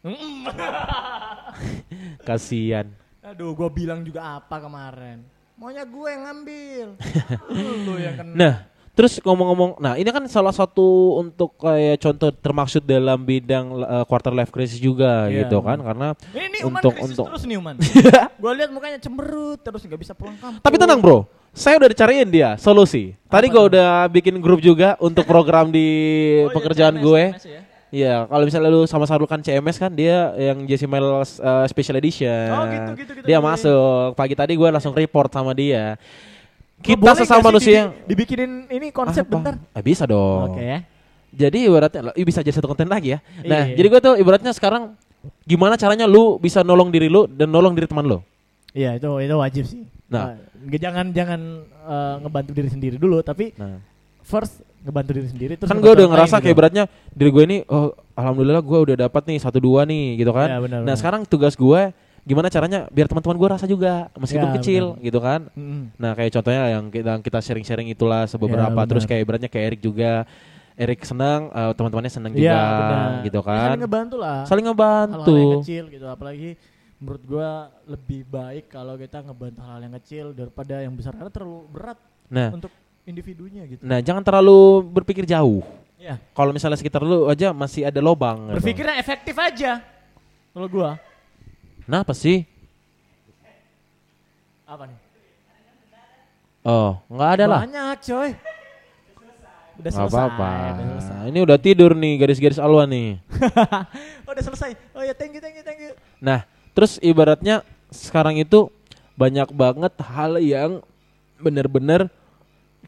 Mm-mm. 0.00 0.46
Kasian. 2.26 2.94
Aduh, 3.20 3.52
gua 3.52 3.68
bilang 3.68 4.00
juga 4.00 4.38
apa 4.38 4.56
kemarin? 4.58 5.20
Maunya 5.58 5.82
gue 5.82 6.08
yang 6.08 6.22
ngambil. 6.22 6.86
lu 7.86 7.94
yang 7.98 8.14
kena. 8.14 8.32
Nah, 8.32 8.54
terus 8.94 9.18
ngomong-ngomong, 9.18 9.82
nah 9.82 9.94
ini 9.94 10.06
kan 10.06 10.22
salah 10.30 10.54
satu 10.54 11.18
untuk 11.18 11.58
kayak 11.58 11.98
contoh 11.98 12.30
termaksud 12.30 12.82
dalam 12.82 13.18
bidang 13.20 13.74
uh, 13.74 14.06
quarter 14.06 14.30
life 14.30 14.54
crisis 14.54 14.78
juga 14.78 15.26
Iya. 15.26 15.42
gitu 15.44 15.58
kan 15.58 15.82
karena 15.82 16.14
Ini, 16.30 16.46
ini 16.46 16.58
untuk- 16.62 16.94
untuk- 16.94 17.26
terus 17.26 17.42
nih 17.42 17.58
Uman. 17.58 17.74
gue 18.42 18.52
lihat 18.54 18.70
mukanya 18.70 19.02
cemberut 19.02 19.58
terus 19.58 19.82
nggak 19.82 19.98
bisa 19.98 20.14
pulang 20.14 20.38
kampung. 20.38 20.62
Tapi 20.62 20.76
tenang 20.78 21.02
bro, 21.02 21.26
saya 21.50 21.76
udah 21.76 21.88
dicariin 21.88 22.28
dia 22.28 22.54
solusi. 22.56 23.12
Tadi 23.26 23.46
gue 23.46 23.62
udah 23.66 24.06
bikin 24.06 24.38
grup 24.38 24.58
juga 24.58 24.94
untuk 24.98 25.24
program 25.24 25.68
di 25.68 25.86
Oh, 26.38 26.48
iya, 26.48 26.54
pekerjaan 26.54 26.94
CMS, 26.94 27.04
gue. 27.04 27.22
CMS 27.28 27.44
ya. 27.46 27.60
Iya, 27.88 28.14
kalau 28.24 28.44
misalnya 28.44 28.68
lu 28.68 28.84
sama 28.84 29.04
Sarul 29.04 29.24
kan 29.24 29.40
CMS 29.40 29.76
kan 29.76 29.88
dia 29.88 30.36
yang 30.36 30.60
Jesse 30.64 30.84
Miles 30.84 31.40
uh, 31.40 31.64
Special 31.64 31.96
Edition. 31.96 32.48
Oh, 32.48 32.64
gitu, 32.66 32.90
gitu, 33.00 33.12
gitu, 33.16 33.24
Dia 33.24 33.40
gitu. 33.40 33.48
masuk. 33.48 34.12
Pagi 34.12 34.36
tadi 34.36 34.52
gue 34.54 34.68
langsung 34.68 34.92
report 34.92 35.32
sama 35.32 35.52
dia. 35.52 35.96
Kita 36.78 36.94
boleh 36.94 37.16
sesama 37.18 37.48
manusia. 37.48 37.88
dibi- 38.04 38.28
dibikinin 38.28 38.68
ini 38.68 38.92
konsep 38.92 39.24
Apa? 39.24 39.32
bentar. 39.34 39.54
Eh, 39.72 39.80
bisa 39.80 40.04
dong. 40.04 40.52
Oke 40.52 40.62
ya. 40.62 40.78
Jadi 41.28 41.64
ibaratnya 41.64 42.00
bisa 42.18 42.40
jadi 42.40 42.54
satu 42.54 42.68
konten 42.68 42.86
lagi 42.86 43.12
ya. 43.12 43.24
Nah, 43.42 43.66
Iya. 43.66 43.76
jadi 43.76 43.86
gue 43.88 44.00
tuh 44.00 44.14
ibaratnya 44.16 44.52
sekarang 44.52 44.92
gimana 45.42 45.74
caranya 45.74 46.04
lu 46.04 46.36
bisa 46.36 46.60
nolong 46.60 46.88
diri 46.88 47.08
lu 47.08 47.24
dan 47.24 47.48
nolong 47.48 47.72
diri 47.72 47.84
teman 47.84 48.04
lu. 48.04 48.18
Iya 48.70 48.94
itu 48.94 49.08
itu 49.18 49.34
wajib 49.34 49.64
sih. 49.64 49.82
Nah. 50.06 50.36
Uh, 50.58 50.78
jangan 50.78 51.06
jangan 51.10 51.40
uh, 51.84 52.14
ngebantu 52.20 52.50
diri 52.52 52.68
sendiri 52.68 52.96
dulu, 52.96 53.22
tapi 53.22 53.54
Nah, 53.54 53.78
first 54.22 54.60
ngebantu 54.78 55.10
diri 55.14 55.28
sendiri. 55.28 55.52
Terus 55.54 55.70
kan 55.70 55.78
gue 55.78 55.92
udah 55.92 56.06
ngerasa 56.06 56.36
kayak 56.38 56.44
gitu. 56.44 56.54
ibaratnya 56.54 56.84
diri 57.10 57.30
gue 57.30 57.44
ini 57.44 57.58
oh 57.66 57.90
alhamdulillah 58.14 58.62
gue 58.62 58.78
udah 58.90 58.96
dapat 59.08 59.22
nih 59.26 59.38
satu 59.38 59.58
dua 59.58 59.82
nih 59.84 60.18
gitu 60.18 60.30
kan. 60.30 60.48
Iya, 60.48 60.58
benar, 60.62 60.80
nah 60.82 60.94
sekarang 60.94 61.22
tugas 61.24 61.54
gue 61.54 61.82
gimana 62.28 62.52
caranya 62.52 62.84
biar 62.92 63.08
teman-teman 63.08 63.36
gue 63.40 63.48
rasa 63.48 63.64
juga 63.64 64.12
meskipun 64.14 64.48
Ya, 64.50 64.54
kecil 64.60 64.84
benar. 64.92 65.04
gitu 65.08 65.18
kan. 65.18 65.40
Mm-mm. 65.56 65.82
Nah 65.96 66.12
kayak 66.12 66.30
contohnya 66.30 66.62
yang 66.76 66.84
kita 66.92 67.12
kita 67.24 67.38
sharing-sharing 67.40 67.88
itulah 67.88 68.28
sebeberapa 68.28 68.68
Ya, 68.74 68.84
terus 68.84 69.04
kayak 69.08 69.22
ibaratnya 69.24 69.48
kayak 69.48 69.64
Erik 69.74 69.80
juga. 69.80 70.28
Erik 70.78 71.02
senang, 71.02 71.50
eh, 71.50 71.72
teman-temannya 71.74 72.06
senang 72.06 72.30
Iya, 72.38 72.54
juga 72.54 72.54
benar. 72.54 73.10
gitu 73.26 73.40
Ya, 73.42 73.48
kan. 73.50 73.66
saling 73.66 73.82
ngebantu 73.82 74.16
lah. 74.20 74.38
Saling 74.46 74.66
hal-hal 74.68 74.78
ngebantu. 74.78 75.34
yang 75.34 75.58
kecil 75.58 75.84
gitu 75.90 76.06
apalagi 76.06 76.50
menurut 76.98 77.22
gua 77.22 77.50
lebih 77.84 78.22
baik 78.24 78.68
kalau 78.68 78.94
kita 78.94 79.22
ngebantu 79.22 79.62
hal 79.62 79.78
yang 79.80 79.94
kecil 80.02 80.26
daripada 80.30 80.82
yang 80.82 80.92
besar 80.92 81.14
karena 81.14 81.30
terlalu 81.30 81.62
berat 81.68 81.98
Nah, 82.28 82.52
untuk 82.52 82.68
individunya 83.02 83.64
gitu. 83.64 83.80
nah 83.80 83.98
jangan 83.98 84.20
terlalu 84.20 84.84
berpikir 84.84 85.24
jauh. 85.24 85.64
Ya, 85.96 86.14
Kalau 86.30 86.52
misalnya 86.52 86.76
sekitar 86.76 87.02
lu 87.02 87.26
aja 87.26 87.50
masih 87.50 87.82
ada 87.82 87.98
lobang. 87.98 88.52
gitu. 88.52 88.62
berpikirnya 88.62 88.98
efektif 88.98 89.34
aja. 89.34 89.82
Kalau 90.52 90.68
gua 90.68 90.98
Kenapa 91.82 92.12
sih? 92.12 92.44
apa 94.62 94.84
nih? 94.84 94.98
Oh, 96.60 97.00
nggak 97.08 97.30
ada 97.40 97.44
lah. 97.48 97.60
Banyak, 97.64 97.96
coy. 98.04 98.30
Udah 99.78 99.90
selesai. 99.94 100.10
apa-apa. 100.12 100.50
Udah 100.74 100.86
selesai. 101.00 101.22
Ini 101.30 101.38
udah 101.40 101.56
tidur 101.56 101.90
nih 101.94 102.12
garis-garis 102.18 102.58
alwan 102.58 102.90
nih. 102.90 103.08
Oh, 104.26 104.30
udah 104.34 104.44
selesai. 104.44 104.70
Oh 104.92 105.00
ya, 105.00 105.14
thank 105.14 105.32
you, 105.32 105.40
thank 105.40 105.56
you, 105.56 105.64
thank 105.64 105.80
you. 105.80 105.94
Nah, 106.20 106.44
terus 106.78 106.94
ibaratnya 107.02 107.66
sekarang 107.90 108.38
itu 108.38 108.70
banyak 109.18 109.50
banget 109.50 109.90
hal 109.98 110.38
yang 110.38 110.78
benar-benar 111.42 112.06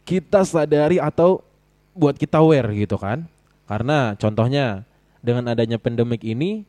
kita 0.06 0.46
sadari 0.46 1.02
atau 1.02 1.42
buat 1.90 2.14
kita 2.14 2.38
aware 2.38 2.70
gitu 2.70 2.94
kan. 2.94 3.26
Karena 3.66 4.14
contohnya 4.14 4.86
dengan 5.18 5.50
adanya 5.50 5.74
pandemik 5.74 6.22
ini 6.22 6.62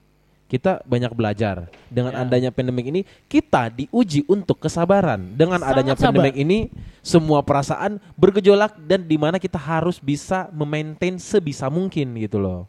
kita 0.49 0.81
banyak 0.81 1.13
belajar. 1.13 1.69
Dengan 1.93 2.17
Ya. 2.17 2.25
adanya 2.25 2.49
pandemik 2.49 2.89
ini 2.89 3.01
kita 3.29 3.69
diuji 3.69 4.25
untuk 4.25 4.57
kesabaran. 4.57 5.37
Dengan 5.37 5.61
Sangat 5.61 5.77
adanya 5.77 5.93
sabar. 5.93 6.05
pandemik 6.09 6.35
ini 6.41 6.73
semua 7.05 7.45
perasaan 7.45 8.01
bergejolak 8.17 8.81
dan 8.81 9.05
di 9.05 9.21
mana 9.21 9.37
kita 9.37 9.61
harus 9.61 10.01
bisa 10.01 10.49
memaintain 10.49 11.21
sebisa 11.21 11.69
mungkin 11.69 12.17
gitu 12.17 12.41
loh. 12.41 12.65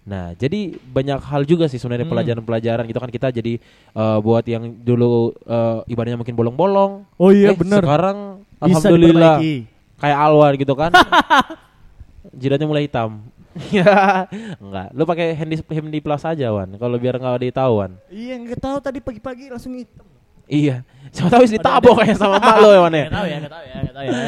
Nah, 0.00 0.32
jadi 0.32 0.60
banyak 0.80 1.20
hal 1.20 1.44
juga 1.44 1.66
sih 1.66 1.76
sebenarnya 1.76 2.04
Hmm. 2.04 2.14
pelajaran-pelajaran 2.14 2.84
gitu 2.84 2.98
kan 2.98 3.08
kita 3.08 3.28
jadi 3.30 3.60
eh, 3.90 4.18
buat 4.18 4.42
yang 4.42 4.74
dulu 4.76 5.36
eh, 5.38 5.78
ibaratnya 5.86 6.16
mungkin 6.16 6.32
bolong-bolong. 6.32 7.04
Oh 7.14 7.30
iya, 7.30 7.52
eh, 7.52 7.56
bener. 7.56 7.80
Sekarang 7.80 8.16
Bisa 8.58 8.80
alhamdulillah 8.80 9.36
diperbaiki. 9.38 9.98
kayak 9.98 10.18
Alwan 10.18 10.52
gitu 10.56 10.74
kan. 10.74 10.90
Jidatnya 12.40 12.66
mulai 12.66 12.86
hitam. 12.86 13.20
Ya, 13.74 14.30
enggak. 14.56 14.94
Lu 14.94 15.02
pakai 15.02 15.34
handy 15.34 15.58
handy 15.58 15.98
plus 15.98 16.22
aja, 16.22 16.48
Wan. 16.48 16.70
Kalau 16.72 16.94
biar 16.96 17.18
enggak 17.18 17.42
ditahuan. 17.42 17.98
Iya, 18.06 18.38
nggak 18.38 18.62
tahu 18.62 18.78
tadi 18.78 19.02
pagi-pagi 19.02 19.50
langsung 19.50 19.74
hitam. 19.74 20.06
Iya. 20.46 20.86
Siapa 21.10 21.34
tahu 21.34 21.42
ditabok 21.44 21.98
ada. 21.98 22.02
kayak 22.04 22.16
sama 22.16 22.38
mak 22.38 22.56
lo 22.58 22.70
ya, 22.70 22.78
ya. 22.78 22.86
Tahu 22.86 22.94
ya, 22.94 23.06
tahu 23.10 23.26
ya, 23.26 23.38
nggak 23.82 23.94
tahu 23.94 24.04
ya. 24.06 24.18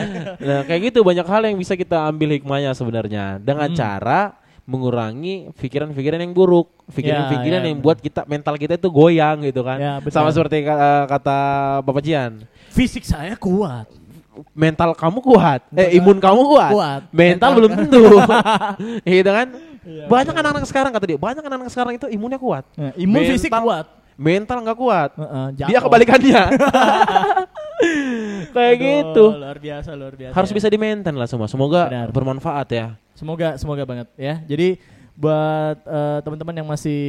Nah, 0.43 0.61
kayak 0.67 0.81
gitu 0.85 0.99
banyak 1.03 1.23
hal 1.25 1.43
yang 1.47 1.55
bisa 1.55 1.75
kita 1.75 2.03
ambil 2.03 2.35
hikmahnya 2.35 2.75
sebenarnya 2.75 3.39
dengan 3.39 3.71
Hmm. 3.71 3.79
cara 3.79 4.21
mengurangi 4.63 5.51
pikiran-pikiran 5.53 6.19
yang 6.19 6.31
buruk, 6.31 6.71
pikiran-pikiran 6.89 7.59
Ya, 7.59 7.65
ya, 7.65 7.69
yang 7.69 7.79
benar. 7.79 7.87
buat 7.89 7.99
kita 7.99 8.23
mental 8.25 8.55
kita 8.55 8.75
itu 8.75 8.89
goyang 8.89 9.43
gitu 9.43 9.61
kan. 9.61 9.77
Ya, 9.77 9.95
betul. 9.99 10.15
Sama 10.15 10.31
seperti 10.31 10.63
ka- 10.63 11.07
kata 11.09 11.39
Bapak 11.81 12.01
Jian, 12.01 12.47
Fisik 12.69 13.03
saya 13.03 13.35
kuat. 13.35 13.91
mental 14.51 14.95
kamu 14.95 15.19
kuat, 15.21 15.61
eh 15.73 15.93
imun 15.95 16.17
kamu 16.17 16.41
kuat, 16.49 16.73
Kuat. 16.73 17.03
mental 17.11 17.13
Mental 17.13 17.51
belum 17.53 17.71
kan. 17.71 17.79
tentu, 17.85 18.03
gitu 19.13 19.29
kan? 19.31 19.49
Iya, 19.83 20.05
banyak 20.07 20.33
anak-anak 20.33 20.65
sekarang 20.65 20.91
kata 20.91 21.05
dia, 21.05 21.19
banyak 21.19 21.43
anak-anak 21.43 21.69
sekarang 21.69 21.93
itu 21.93 22.07
imunnya 22.09 22.39
kuat, 22.39 22.65
Nah, 22.73 22.97
imun 22.97 23.19
Mental- 23.19 23.33
fisik 23.35 23.53
kuat. 23.53 23.87
mental 24.15 24.59
nggak 24.63 24.79
kuat, 24.79 25.11
Heeh, 25.13 25.47
dia 25.59 25.67
jatuh. 25.69 25.85
kebalikannya, 25.85 26.43
kayak 28.53 28.73
Aduh, 28.73 28.83
gitu. 28.83 29.25
Luar 29.35 29.59
biasa, 29.59 29.91
luar 29.93 30.15
biasa. 30.15 30.33
Harus 30.33 30.51
ya. 30.51 30.57
bisa 30.57 30.67
di 30.69 30.79
maintain 30.79 31.13
lah 31.13 31.27
semua, 31.27 31.45
semoga 31.47 31.89
Benar. 31.89 32.09
bermanfaat 32.11 32.69
ya. 32.71 32.87
Semoga 33.23 33.55
semoga 33.55 33.87
banget 33.87 34.11
ya. 34.19 34.43
Jadi 34.51 34.83
buat 35.15 35.79
eh, 35.87 36.19
teman-teman 36.27 36.59
yang 36.59 36.67
masih 36.67 37.03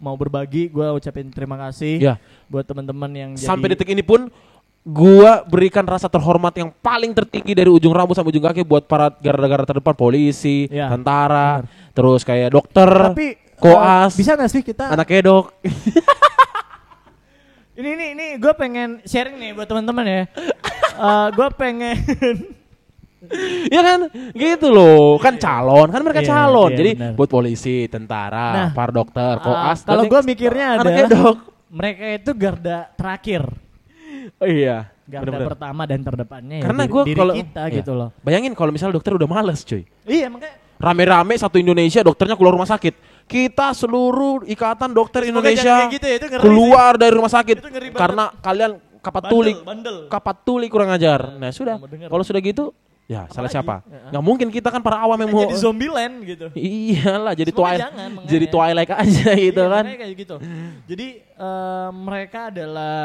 mau 0.00 0.16
berbagi, 0.16 0.72
gua 0.72 0.96
ucapin 0.96 1.28
terima 1.28 1.60
kasih. 1.68 2.00
Ya. 2.00 2.14
Buat 2.48 2.64
teman-teman 2.64 3.12
yang 3.12 3.30
Sampai 3.36 3.68
jadi 3.68 3.76
detik 3.76 3.92
ini 3.92 4.00
pun 4.00 4.32
gua 4.80 5.44
berikan 5.44 5.84
rasa 5.84 6.08
terhormat 6.08 6.56
yang 6.56 6.72
paling 6.80 7.12
tertinggi 7.12 7.52
dari 7.52 7.68
ujung 7.68 7.92
rambut 7.92 8.16
sampai 8.16 8.32
ujung 8.32 8.48
kaki 8.48 8.64
buat 8.64 8.88
para 8.88 9.12
gara-gara 9.20 9.68
terdepan 9.68 9.92
polisi, 9.92 10.72
Ya, 10.72 10.88
tentara, 10.88 11.68
terus 11.92 12.24
kayak 12.24 12.56
dokter, 12.56 12.88
tapi 12.88 13.36
koas, 13.60 14.16
eh, 14.16 14.24
bisa 14.24 14.40
nggak 14.40 14.50
sih 14.56 14.64
kita 14.64 14.88
anak 14.88 15.04
kedok. 15.04 15.52
ini 17.80 17.88
ini 17.92 18.06
ini 18.16 18.26
gue 18.40 18.52
pengen 18.56 19.04
sharing 19.04 19.36
nih 19.36 19.52
buat 19.52 19.68
teman-teman 19.68 20.04
ya. 20.08 20.22
Eh 20.96 21.28
gue 21.32 21.48
pengen 21.60 21.96
ya 23.74 23.80
kan? 23.80 24.00
Gitu 24.32 24.68
loh. 24.68 25.16
Kan 25.18 25.36
calon, 25.36 25.88
kan 25.88 26.00
mereka 26.00 26.20
Iya, 26.20 26.30
calon. 26.30 26.70
iya, 26.70 26.78
Jadi 26.78 26.90
buat 27.14 27.28
polisi, 27.28 27.86
tentara, 27.86 28.48
Nah, 28.52 28.68
para 28.72 28.90
dokter, 28.90 29.40
koas. 29.40 29.80
eh, 29.80 29.86
kalau 29.86 30.02
gue 30.04 30.20
mikirnya 30.22 30.66
adalah 30.78 31.08
kedok. 31.08 31.36
mereka 31.68 32.02
itu 32.14 32.30
garda 32.32 32.78
terakhir. 32.94 33.42
Oh 34.38 34.48
iya. 34.48 34.88
garda 35.04 35.28
Bener-bener. 35.28 35.48
pertama 35.52 35.82
dan 35.84 36.00
terdepannya 36.00 36.56
ya 36.58 36.64
Karena 36.64 36.82
diri, 36.88 36.92
gue 36.96 37.02
kalau 37.12 37.34
kita 37.36 37.62
iya. 37.68 37.76
gitu 37.76 37.92
loh. 37.92 38.08
Bayangin 38.24 38.56
kalau 38.56 38.72
misalnya 38.72 38.96
dokter 38.96 39.12
udah 39.12 39.28
males, 39.28 39.60
cuy. 39.60 39.84
Iya 40.08 40.32
makanya 40.32 40.56
Rame-rame 40.74 41.36
satu 41.36 41.56
Indonesia 41.56 42.00
dokternya 42.00 42.34
keluar 42.34 42.56
rumah 42.56 42.66
sakit. 42.66 43.24
Kita 43.24 43.72
seluruh 43.72 44.44
ikatan 44.44 44.92
dokter 44.92 45.24
Semoga 45.24 45.48
Indonesia 45.48 45.88
gitu 45.88 46.04
ya, 46.04 46.16
keluar 46.40 46.96
dari 46.96 47.12
rumah 47.14 47.28
sakit 47.28 47.56
karena 47.92 48.32
kalian 48.40 48.76
kapat 49.00 49.22
Bandel, 49.28 49.32
tuli, 49.32 49.52
bandel. 49.60 49.96
kapat 50.08 50.36
tuli 50.44 50.66
kurang 50.68 50.88
ajar. 50.92 51.36
Nah 51.36 51.48
sudah, 51.52 51.76
kalau 52.08 52.24
sudah 52.24 52.40
gitu, 52.40 52.72
ya 53.04 53.28
salah 53.28 53.46
Apalagi? 53.46 53.54
siapa? 53.54 53.74
Ya. 53.84 54.00
Nggak 54.10 54.24
mungkin 54.24 54.48
kita 54.48 54.68
kan 54.68 54.80
para 54.80 54.96
awam 54.98 55.18
yang 55.20 55.30
mau. 55.30 55.44
jadi 55.44 55.56
zombie 55.56 55.88
land 55.88 56.16
gitu. 56.24 56.46
Iyalah, 56.52 57.32
jadi 57.32 57.50
twilight, 57.50 57.84
jangan, 57.84 58.08
makanya. 58.10 58.30
jadi 58.32 58.46
twilight 58.48 58.90
aja 58.90 59.28
gitu 59.36 59.60
Iya, 59.60 59.70
kan. 59.70 59.84
kayak 59.84 60.14
gitu. 60.16 60.36
Jadi 60.86 61.06
eh, 61.20 61.88
mereka 61.92 62.40
adalah 62.48 62.96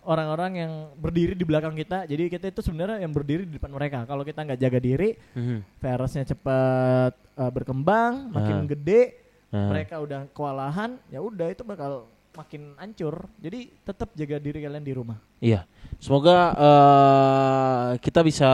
orang-orang 0.00 0.52
yang 0.56 0.72
berdiri 0.96 1.34
di 1.34 1.44
belakang 1.44 1.74
kita. 1.74 2.04
Jadi 2.04 2.28
kita 2.28 2.46
itu 2.48 2.60
sebenarnya 2.60 2.98
yang 2.98 3.10
berdiri 3.10 3.44
di 3.44 3.58
depan 3.58 3.68
mereka. 3.68 4.02
Kalau 4.04 4.22
kita 4.22 4.40
nggak 4.42 4.58
jaga 4.58 4.78
diri, 4.78 5.12
Mhm. 5.34 5.58
virusnya 5.76 6.24
cepat 6.24 7.12
eh, 7.36 7.50
berkembang, 7.50 8.30
makin 8.30 8.56
Ah. 8.56 8.66
gede, 8.66 9.02
Ah. 9.48 9.66
mereka 9.68 9.98
udah 9.98 10.30
kewalahan, 10.30 10.94
ya 11.08 11.18
udah 11.18 11.48
itu 11.48 11.60
bakal 11.60 12.06
makin 12.40 12.72
hancur. 12.74 13.28
Jadi 13.36 13.68
tetap 13.80 14.08
jaga 14.12 14.36
diri 14.36 14.58
kalian 14.60 14.80
di 14.80 14.94
rumah. 14.96 15.20
Iya, 15.38 15.68
semoga 15.96 16.36
eh, 16.52 17.88
kita 18.00 18.20
bisa 18.20 18.50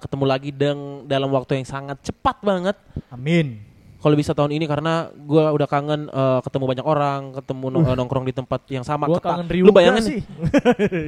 ketemu 0.00 0.24
lagi 0.24 0.50
deng 0.50 1.04
dalam 1.04 1.28
waktu 1.28 1.60
yang 1.60 1.68
sangat 1.68 2.00
cepat 2.00 2.40
banget. 2.40 2.76
Amin. 3.12 3.60
Kalau 3.96 4.12
bisa 4.14 4.36
tahun 4.36 4.54
ini 4.54 4.64
karena 4.64 5.08
gua 5.26 5.50
udah 5.50 5.66
kangen 5.66 6.06
eh, 6.06 6.40
ketemu 6.44 6.64
banyak 6.68 6.86
orang, 6.86 7.20
ketemu 7.36 7.66
no- 7.68 7.84
eh, 7.84 7.96
nongkrong 7.96 8.24
di 8.24 8.34
tempat 8.34 8.60
yang 8.70 8.84
sama. 8.84 9.08
Gua 9.08 9.18
Keta- 9.18 9.36
kangen 9.36 9.46
Lu 9.48 9.54
Ryuga 9.68 9.72
bayangin 9.74 10.02
sih. 10.04 10.20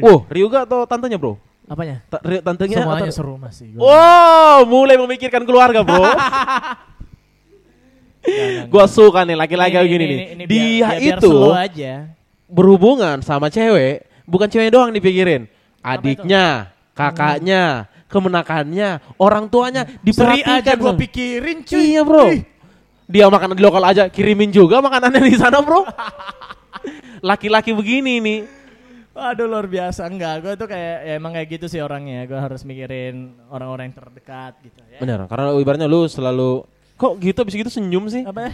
Wow, 0.03 0.27
Ryuga 0.35 0.59
atau 0.67 0.85
tantenya 0.85 1.17
bro? 1.17 1.39
Apanya? 1.69 2.01
Ta- 2.09 2.25
Ry- 2.25 2.41
tantenya 2.41 2.81
Semuanya 2.81 3.13
atau- 3.13 3.17
seru 3.17 3.35
masih. 3.37 3.77
Wow, 3.77 4.65
mulai 4.67 4.97
memikirkan 4.97 5.45
keluarga 5.45 5.85
bro. 5.85 6.01
gua 8.73 8.85
suka 8.85 9.25
nih 9.25 9.37
laki-laki 9.39 9.73
kayak 9.73 9.89
gini 9.89 10.05
nih. 10.05 10.19
Dia 10.49 10.89
itu 10.99 11.33
aja. 11.55 12.18
Berhubungan 12.49 13.21
sama 13.21 13.49
cewek, 13.49 14.09
bukan 14.25 14.49
cewek 14.49 14.73
doang 14.73 14.91
dipikirin. 14.91 15.47
Adiknya, 15.79 16.73
kakaknya, 16.93 17.87
kemenakannya, 18.09 18.99
orang 19.17 19.47
tuanya 19.47 19.85
Seri 19.85 20.03
diperhatikan. 20.03 20.59
aja 20.59 20.73
gua 20.75 20.93
sama- 20.93 21.01
pikirin 21.01 21.59
cuy. 21.63 21.79
Iya 21.79 22.01
bro. 22.03 22.25
Ih. 22.29 22.43
Dia 23.09 23.25
makan 23.29 23.57
di 23.57 23.63
lokal 23.63 23.85
aja, 23.85 24.05
kirimin 24.09 24.53
juga 24.53 24.81
makanannya 24.81 25.23
di 25.23 25.37
sana 25.37 25.65
bro. 25.65 25.85
Laki-laki 27.29 27.73
begini 27.73 28.21
nih. 28.21 28.41
Aduh 29.19 29.51
luar 29.51 29.67
biasa 29.67 30.07
enggak, 30.07 30.47
gue 30.47 30.55
tuh 30.55 30.71
kayak 30.71 30.97
ya 31.03 31.13
emang 31.19 31.35
kayak 31.35 31.59
gitu 31.59 31.67
sih 31.67 31.83
orangnya. 31.83 32.23
Gue 32.23 32.39
harus 32.39 32.63
mikirin 32.63 33.35
orang-orang 33.51 33.91
yang 33.91 33.97
terdekat 33.99 34.55
gitu 34.63 34.79
ya. 34.87 35.03
Bener, 35.03 35.27
karena 35.27 35.59
ibaratnya 35.59 35.91
lu 35.91 36.07
selalu 36.07 36.63
kok 36.95 37.19
gitu 37.19 37.39
abis 37.43 37.55
gitu 37.59 37.71
senyum 37.73 38.07
sih. 38.07 38.23
Apa 38.23 38.47
ya? 38.47 38.53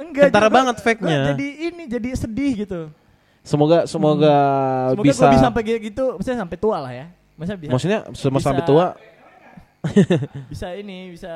Enggak. 0.00 0.34
Kentara 0.34 0.50
juga 0.50 0.56
banget 0.58 0.76
fake-nya. 0.82 1.30
Jadi 1.30 1.46
ini 1.70 1.82
jadi 1.86 2.08
sedih 2.18 2.52
gitu. 2.66 2.80
Semoga 3.40 3.88
semoga 3.88 4.36
Semoga 4.92 5.02
bisa. 5.02 5.26
bisa 5.32 5.40
sampai 5.40 5.62
kayak 5.64 5.80
gitu, 5.90 6.04
maksudnya 6.14 6.38
sampai 6.38 6.58
tua 6.60 6.76
lah 6.78 6.92
ya. 6.92 7.06
Masa 7.34 7.56
bisa 7.56 7.72
Maksudnya 7.72 7.98
bisa- 8.12 8.44
sampai 8.44 8.64
tua. 8.64 8.86
bisa 10.52 10.76
ini 10.76 11.08
bisa 11.08 11.32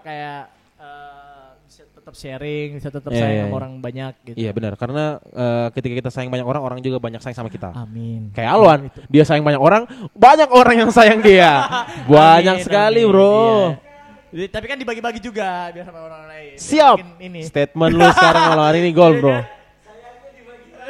kayak 0.00 0.48
eh, 0.80 1.48
bisa 1.68 1.82
tetap 1.92 2.14
sharing, 2.16 2.68
bisa 2.80 2.88
tetap 2.88 3.12
Iya, 3.12 3.20
sayang 3.20 3.32
iya, 3.32 3.42
sama 3.44 3.48
iya. 3.52 3.58
orang 3.60 3.72
banyak 3.78 4.12
gitu. 4.24 4.36
Iya 4.40 4.50
benar, 4.52 4.72
karena 4.80 5.04
eh, 5.28 5.66
ketika 5.76 5.94
kita 6.00 6.10
sayang 6.10 6.32
banyak 6.32 6.48
orang, 6.48 6.62
orang 6.64 6.78
juga 6.80 6.96
banyak 6.96 7.20
sayang 7.20 7.36
sama 7.36 7.50
kita. 7.52 7.68
Amin. 7.76 8.32
Kayak 8.32 8.50
Alwan, 8.56 8.80
Itu. 8.88 9.00
dia 9.12 9.24
sayang 9.28 9.44
banyak 9.44 9.60
orang, 9.60 9.82
banyak 10.16 10.48
orang 10.48 10.76
yang 10.80 10.90
sayang 10.90 11.20
dia. 11.20 11.68
banyak 12.08 12.56
Amin, 12.60 12.64
sekali, 12.64 13.04
amin. 13.04 13.12
Bro. 13.12 13.36
Iya. 13.36 13.90
Jadi, 14.32 14.46
tapi 14.48 14.64
kan 14.64 14.76
dibagi-bagi 14.80 15.20
juga 15.20 15.68
biar 15.68 15.84
sama 15.84 16.00
orang 16.08 16.24
lain. 16.24 16.56
Siap. 16.56 16.96
Ini. 17.20 17.40
Statement 17.44 17.92
lu 17.92 18.08
sekarang 18.08 18.42
malam 18.48 18.64
hari 18.64 18.80
ini 18.80 18.90
gol, 18.96 19.20
Bro. 19.20 19.36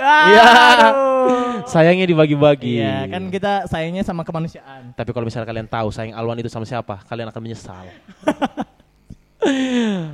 Iya. 0.03 0.47
Sayangnya 1.65 2.05
dibagi-bagi. 2.05 2.83
Iya, 2.83 3.07
kan 3.07 3.23
kita 3.31 3.53
sayangnya 3.65 4.03
sama 4.03 4.27
kemanusiaan. 4.27 4.91
Tapi 4.93 5.11
kalau 5.11 5.23
misalnya 5.23 5.47
kalian 5.47 5.65
tahu 5.65 5.89
sayang 5.89 6.13
Alwan 6.13 6.43
itu 6.43 6.51
sama 6.51 6.67
siapa, 6.67 7.07
kalian 7.07 7.31
akan 7.31 7.41
menyesal. 7.41 7.87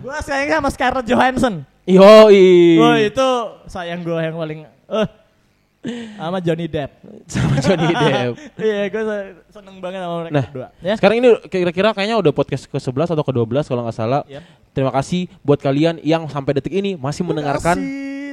Gua 0.00 0.20
sayangnya 0.20 0.60
sama 0.60 0.70
Scarlett 0.72 1.06
Johansson. 1.06 1.64
Yoi. 1.84 2.76
Wah, 2.80 2.96
itu 2.96 3.28
sayang 3.66 4.00
gua 4.00 4.20
yang 4.20 4.36
paling 4.36 4.64
eh 4.68 5.08
sama 6.16 6.40
Johnny 6.40 6.68
Depp. 6.68 6.90
sama 7.32 7.56
Johnny 7.58 7.92
Depp. 7.92 8.32
Iya, 8.60 8.88
gua 8.88 9.02
se- 9.04 9.32
seneng 9.52 9.76
banget 9.80 10.00
sama 10.00 10.14
mereka 10.20 10.32
Nah, 10.32 10.44
berdua. 10.48 10.68
Ya. 10.80 10.94
Sekarang 10.96 11.16
ini 11.16 11.28
kira-kira 11.48 11.92
kayaknya 11.92 12.16
udah 12.16 12.32
podcast 12.32 12.68
ke-11 12.68 13.08
atau 13.12 13.24
ke-12 13.24 13.64
kalau 13.64 13.82
nggak 13.84 13.96
salah. 13.96 14.20
Yep. 14.28 14.42
Terima 14.78 14.94
kasih 14.94 15.26
buat 15.42 15.58
kalian 15.58 15.98
yang 16.00 16.30
sampai 16.30 16.54
detik 16.54 16.70
ini 16.70 16.94
masih 16.94 17.26
mendengarkan 17.26 17.74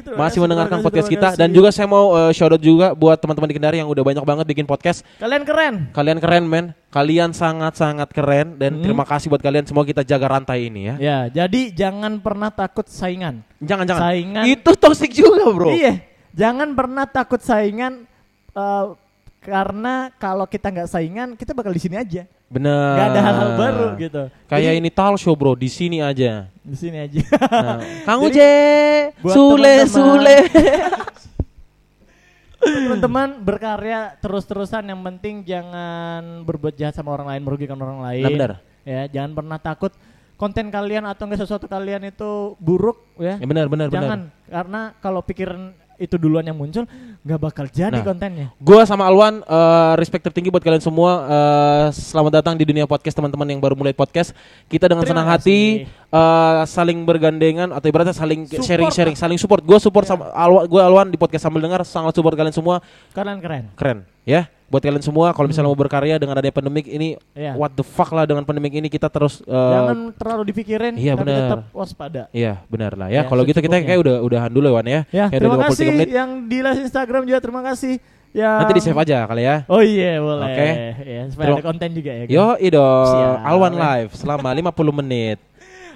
Terima 0.06 0.30
kasih, 0.30 0.38
masih 0.38 0.40
mendengarkan 0.46 0.78
kasih, 0.78 0.86
podcast 0.86 1.10
kita 1.10 1.30
dan 1.34 1.50
kasih. 1.50 1.58
juga 1.58 1.70
saya 1.74 1.88
mau 1.90 2.14
uh, 2.14 2.30
shout 2.30 2.54
out 2.54 2.62
juga 2.62 2.94
buat 2.94 3.18
teman-teman 3.18 3.50
di 3.50 3.56
Kendari 3.58 3.82
yang 3.82 3.90
udah 3.90 4.06
banyak 4.06 4.22
banget 4.22 4.46
bikin 4.46 4.70
podcast. 4.70 5.02
kalian 5.18 5.42
keren. 5.42 5.90
Kalian 5.90 6.22
keren 6.22 6.46
men, 6.46 6.66
kalian 6.94 7.34
sangat-sangat 7.34 8.14
keren 8.14 8.54
dan 8.62 8.78
Hmm. 8.78 8.86
terima 8.86 9.02
kasih 9.02 9.34
buat 9.34 9.42
kalian 9.42 9.66
semua 9.66 9.82
kita 9.82 10.06
jaga 10.06 10.30
rantai 10.30 10.70
ini 10.70 10.94
ya. 10.94 10.96
Ya, 11.02 11.18
jadi 11.34 11.74
jangan 11.74 12.22
pernah 12.22 12.54
takut 12.54 12.86
saingan. 12.86 13.42
Jangan-jangan. 13.58 14.02
Saingan. 14.06 14.44
Itu 14.46 14.78
toxic 14.78 15.10
juga, 15.10 15.50
Bro. 15.50 15.74
Iya, 15.74 16.06
jangan 16.38 16.78
pernah 16.78 17.10
takut 17.10 17.42
saingan 17.42 18.06
eh, 18.54 18.86
karena 19.46 20.10
kalau 20.18 20.50
kita 20.50 20.74
nggak 20.74 20.90
saingan, 20.90 21.30
kita 21.38 21.54
bakal 21.54 21.70
di 21.70 21.78
sini 21.78 21.96
aja. 22.02 22.26
Bener. 22.50 22.94
Nggak 22.98 23.08
ada 23.14 23.22
hal-hal 23.22 23.50
baru 23.54 23.88
gitu. 24.02 24.24
Kayak 24.50 24.74
Jadi, 24.74 24.80
ini 24.82 24.90
talk 24.90 25.16
show, 25.22 25.38
Bro, 25.38 25.54
di 25.54 25.70
sini 25.70 26.02
aja. 26.02 26.50
di 26.66 26.78
sini 26.78 26.98
aja. 26.98 27.22
Nah, 27.46 27.78
Kang 28.10 28.26
Uje, 28.26 28.54
Sule, 29.22 29.86
teman-teman- 29.86 29.94
Sule. 29.94 30.38
Teman-teman 32.66 33.30
berkarya 33.46 34.18
terus-terusan 34.18 34.90
yang 34.90 34.98
penting 35.06 35.46
jangan 35.46 36.42
berbuat 36.42 36.74
jahat 36.74 36.98
sama 36.98 37.14
orang 37.14 37.30
lain, 37.30 37.42
merugikan 37.46 37.78
orang 37.78 38.02
lain. 38.02 38.26
Nah, 38.26 38.32
benar. 38.34 38.52
Ya, 38.82 39.02
jangan 39.06 39.32
pernah 39.38 39.58
takut 39.62 39.94
konten 40.36 40.68
kalian 40.74 41.06
atau 41.06 41.30
enggak 41.30 41.46
sesuatu 41.46 41.70
kalian 41.70 42.10
itu 42.10 42.58
buruk 42.58 43.06
ya. 43.22 43.38
Ya 43.38 43.46
benar, 43.46 43.70
benar, 43.70 43.88
jangan 43.94 44.30
benar. 44.34 44.50
karena 44.50 44.82
kalau 44.98 45.22
pikiran 45.22 45.78
itu 45.98 46.16
duluan 46.16 46.42
yang 46.42 46.54
muncul 46.54 46.84
nggak 47.22 47.40
bakal 47.40 47.66
jadi 47.66 47.92
Nah. 47.94 48.04
kontennya. 48.04 48.48
Gua 48.58 48.84
sama 48.84 49.04
Alwan 49.04 49.40
eh, 49.40 49.94
respect 49.96 50.24
tertinggi 50.24 50.48
buat 50.48 50.60
kalian 50.60 50.80
semua. 50.80 51.12
Eh, 51.26 51.86
selamat 51.92 52.40
datang 52.40 52.54
di 52.54 52.64
dunia 52.64 52.84
podcast 52.84 53.14
teman-teman 53.14 53.46
yang 53.46 53.60
baru 53.60 53.74
mulai 53.74 53.92
podcast. 53.92 54.32
Kita 54.66 54.86
dengan 54.86 55.04
Terima 55.04 55.22
senang 55.22 55.28
hati 55.28 55.60
eh, 55.90 56.62
saling 56.66 57.04
bergandengan 57.04 57.70
atau 57.70 57.86
ibaratnya 57.86 58.12
saling 58.12 58.48
sharing-sharing, 58.48 59.14
saling 59.14 59.36
support. 59.36 59.62
Gue 59.62 59.78
support 59.78 60.04
Ya. 60.04 60.14
sama 60.14 60.32
Alwan, 60.32 60.64
gue 60.66 60.82
Alwan 60.82 61.08
di 61.10 61.18
podcast 61.18 61.44
sambil 61.44 61.60
dengar 61.60 61.84
sangat 61.84 62.14
support 62.14 62.34
kalian 62.34 62.54
semua. 62.54 62.80
Kalian 63.12 63.38
keren. 63.40 63.64
Keren, 63.76 63.98
ya. 64.24 64.48
Buat 64.66 64.82
kalian 64.82 65.00
semua 65.00 65.30
kalau 65.30 65.46
misalnya 65.46 65.70
mau 65.70 65.78
berkarya 65.78 66.18
dengan 66.18 66.34
adanya 66.34 66.50
pandemik 66.52 66.86
ini 66.86 67.22
Ya. 67.32 67.54
what 67.54 67.70
the 67.72 67.86
fuck 67.86 68.10
lah 68.10 68.26
dengan 68.26 68.42
pandemik 68.42 68.74
ini 68.74 68.88
kita 68.88 69.06
terus 69.08 69.40
eh, 69.40 69.54
Jangan 69.54 70.10
terlalu 70.14 70.44
dipikirin, 70.50 70.94
iya, 70.96 71.14
tapi 71.14 71.22
benar. 71.22 71.38
tetap 71.40 71.60
waspada. 71.70 72.22
Iya 72.30 72.66
benar 72.66 72.92
lah 72.94 73.08
ya. 73.08 73.16
Ya, 73.16 73.22
Kalau 73.26 73.42
gitu 73.44 73.60
kita 73.60 73.78
kayak 73.78 74.00
udah 74.02 74.16
udahan 74.22 74.50
dulu 74.50 74.74
Wan 74.74 74.84
ya. 74.84 75.06
Ya, 75.10 75.30
Kayak 75.30 75.40
terima 75.40 75.56
23 75.56 75.70
kasih 75.70 75.88
menit. 75.88 76.08
yang 76.10 76.30
di 76.46 76.58
live 76.60 76.82
Instagram 76.82 77.22
juga 77.24 77.40
terima 77.40 77.62
kasih. 77.64 77.94
Ya. 78.34 78.52
Nanti 78.60 78.74
di 78.74 78.84
save 78.84 79.00
aja 79.00 79.18
kali 79.24 79.42
ya. 79.42 79.56
Oh 79.66 79.80
iya 79.80 80.20
boleh. 80.20 80.44
Oke. 80.44 80.70
Ya, 81.08 81.22
supaya 81.30 81.46
ada 81.54 81.64
konten 81.64 81.90
juga 81.94 82.12
ya. 82.12 82.24
kan? 82.26 82.34
Yo, 82.34 82.48
ido. 82.60 82.84
Alwan 83.40 83.74
live 83.74 84.12
selama 84.12 84.50
50 84.50 84.66
menit. 84.98 85.38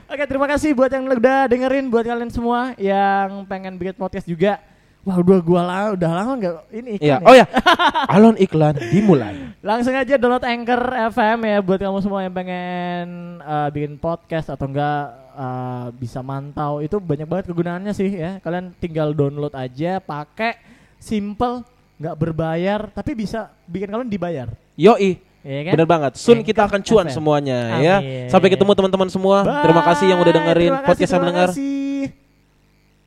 Oke, 0.05 0.23
terima 0.23 0.47
kasih 0.47 0.71
buat 0.71 0.87
yang 0.87 1.05
udah 1.05 1.45
dengerin, 1.45 1.85
buat 1.85 2.01
kalian 2.01 2.29
semua 2.29 2.73
yang 2.77 3.45
pengen 3.45 3.75
bikin 3.75 3.93
podcast 3.93 4.25
juga. 4.25 4.57
Wah, 4.99 5.15
udah 5.15 5.39
gua 5.39 5.61
lah, 5.63 5.83
udah 5.93 6.09
lama 6.11 6.31
nggak 6.35 6.53
ini 6.71 6.89
iklan 6.95 7.07
Iya. 7.07 7.15
ya. 7.15 7.25
Oh 7.25 7.33
ya. 7.33 7.45
Alon 8.13 8.35
iklan 8.37 8.75
dimulai. 8.89 9.35
Langsung 9.59 9.91
aja 9.91 10.15
download 10.15 10.43
Anchor 10.43 10.81
FM 11.09 11.37
ya 11.41 11.57
buat 11.59 11.79
kamu 11.79 11.99
semua 11.99 12.19
yang 12.21 12.31
pengen 12.31 13.05
uh, 13.39 13.67
bikin 13.69 13.95
podcast 13.95 14.47
atau 14.49 14.67
enggak 14.67 15.03
uh, 15.33 15.87
bisa 15.93 16.19
mantau. 16.19 16.79
Itu 16.79 16.99
banyak 16.99 17.25
banget 17.25 17.45
kegunaannya 17.47 17.91
sih 17.91 18.11
ya. 18.11 18.31
Kalian 18.39 18.75
tinggal 18.75 19.11
download 19.11 19.51
aja, 19.51 19.97
pakai 19.97 20.59
simple, 20.95 21.63
nggak 21.95 22.15
berbayar, 22.15 22.79
tapi 22.89 23.15
bisa 23.15 23.47
bikin 23.65 23.87
kalian 23.87 24.07
dibayar. 24.07 24.51
Yoi. 24.75 25.15
Ya 25.39 25.61
kan? 25.63 25.71
Bener 25.73 25.87
banget. 25.87 26.11
Soon 26.15 26.37
Anchor 26.37 26.47
kita 26.51 26.61
akan 26.65 26.81
cuan 26.83 27.07
FM. 27.07 27.15
semuanya 27.15 27.59
ya. 27.79 27.97
Amin. 27.97 28.27
Sampai 28.27 28.51
ketemu 28.51 28.75
teman-teman 28.75 29.07
semua. 29.07 29.47
Terima 29.63 29.79
kasih 29.81 30.11
yang 30.11 30.19
udah 30.19 30.27
Bye. 30.27 30.39
dengerin 30.43 30.63
Terima 30.67 30.75
kasih, 30.75 30.87
podcast 30.91 30.99
yang 31.09 31.15
terima 31.15 31.23
mendengar. 31.25 31.49
kasih. 31.49 31.99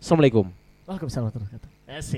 Assalamualaikum. 0.01 0.45
Waalaikumsalam 0.83 1.25
warahmatullahi 1.29 1.53
wabarakatuh. 1.53 1.72
Asik. 1.93 2.11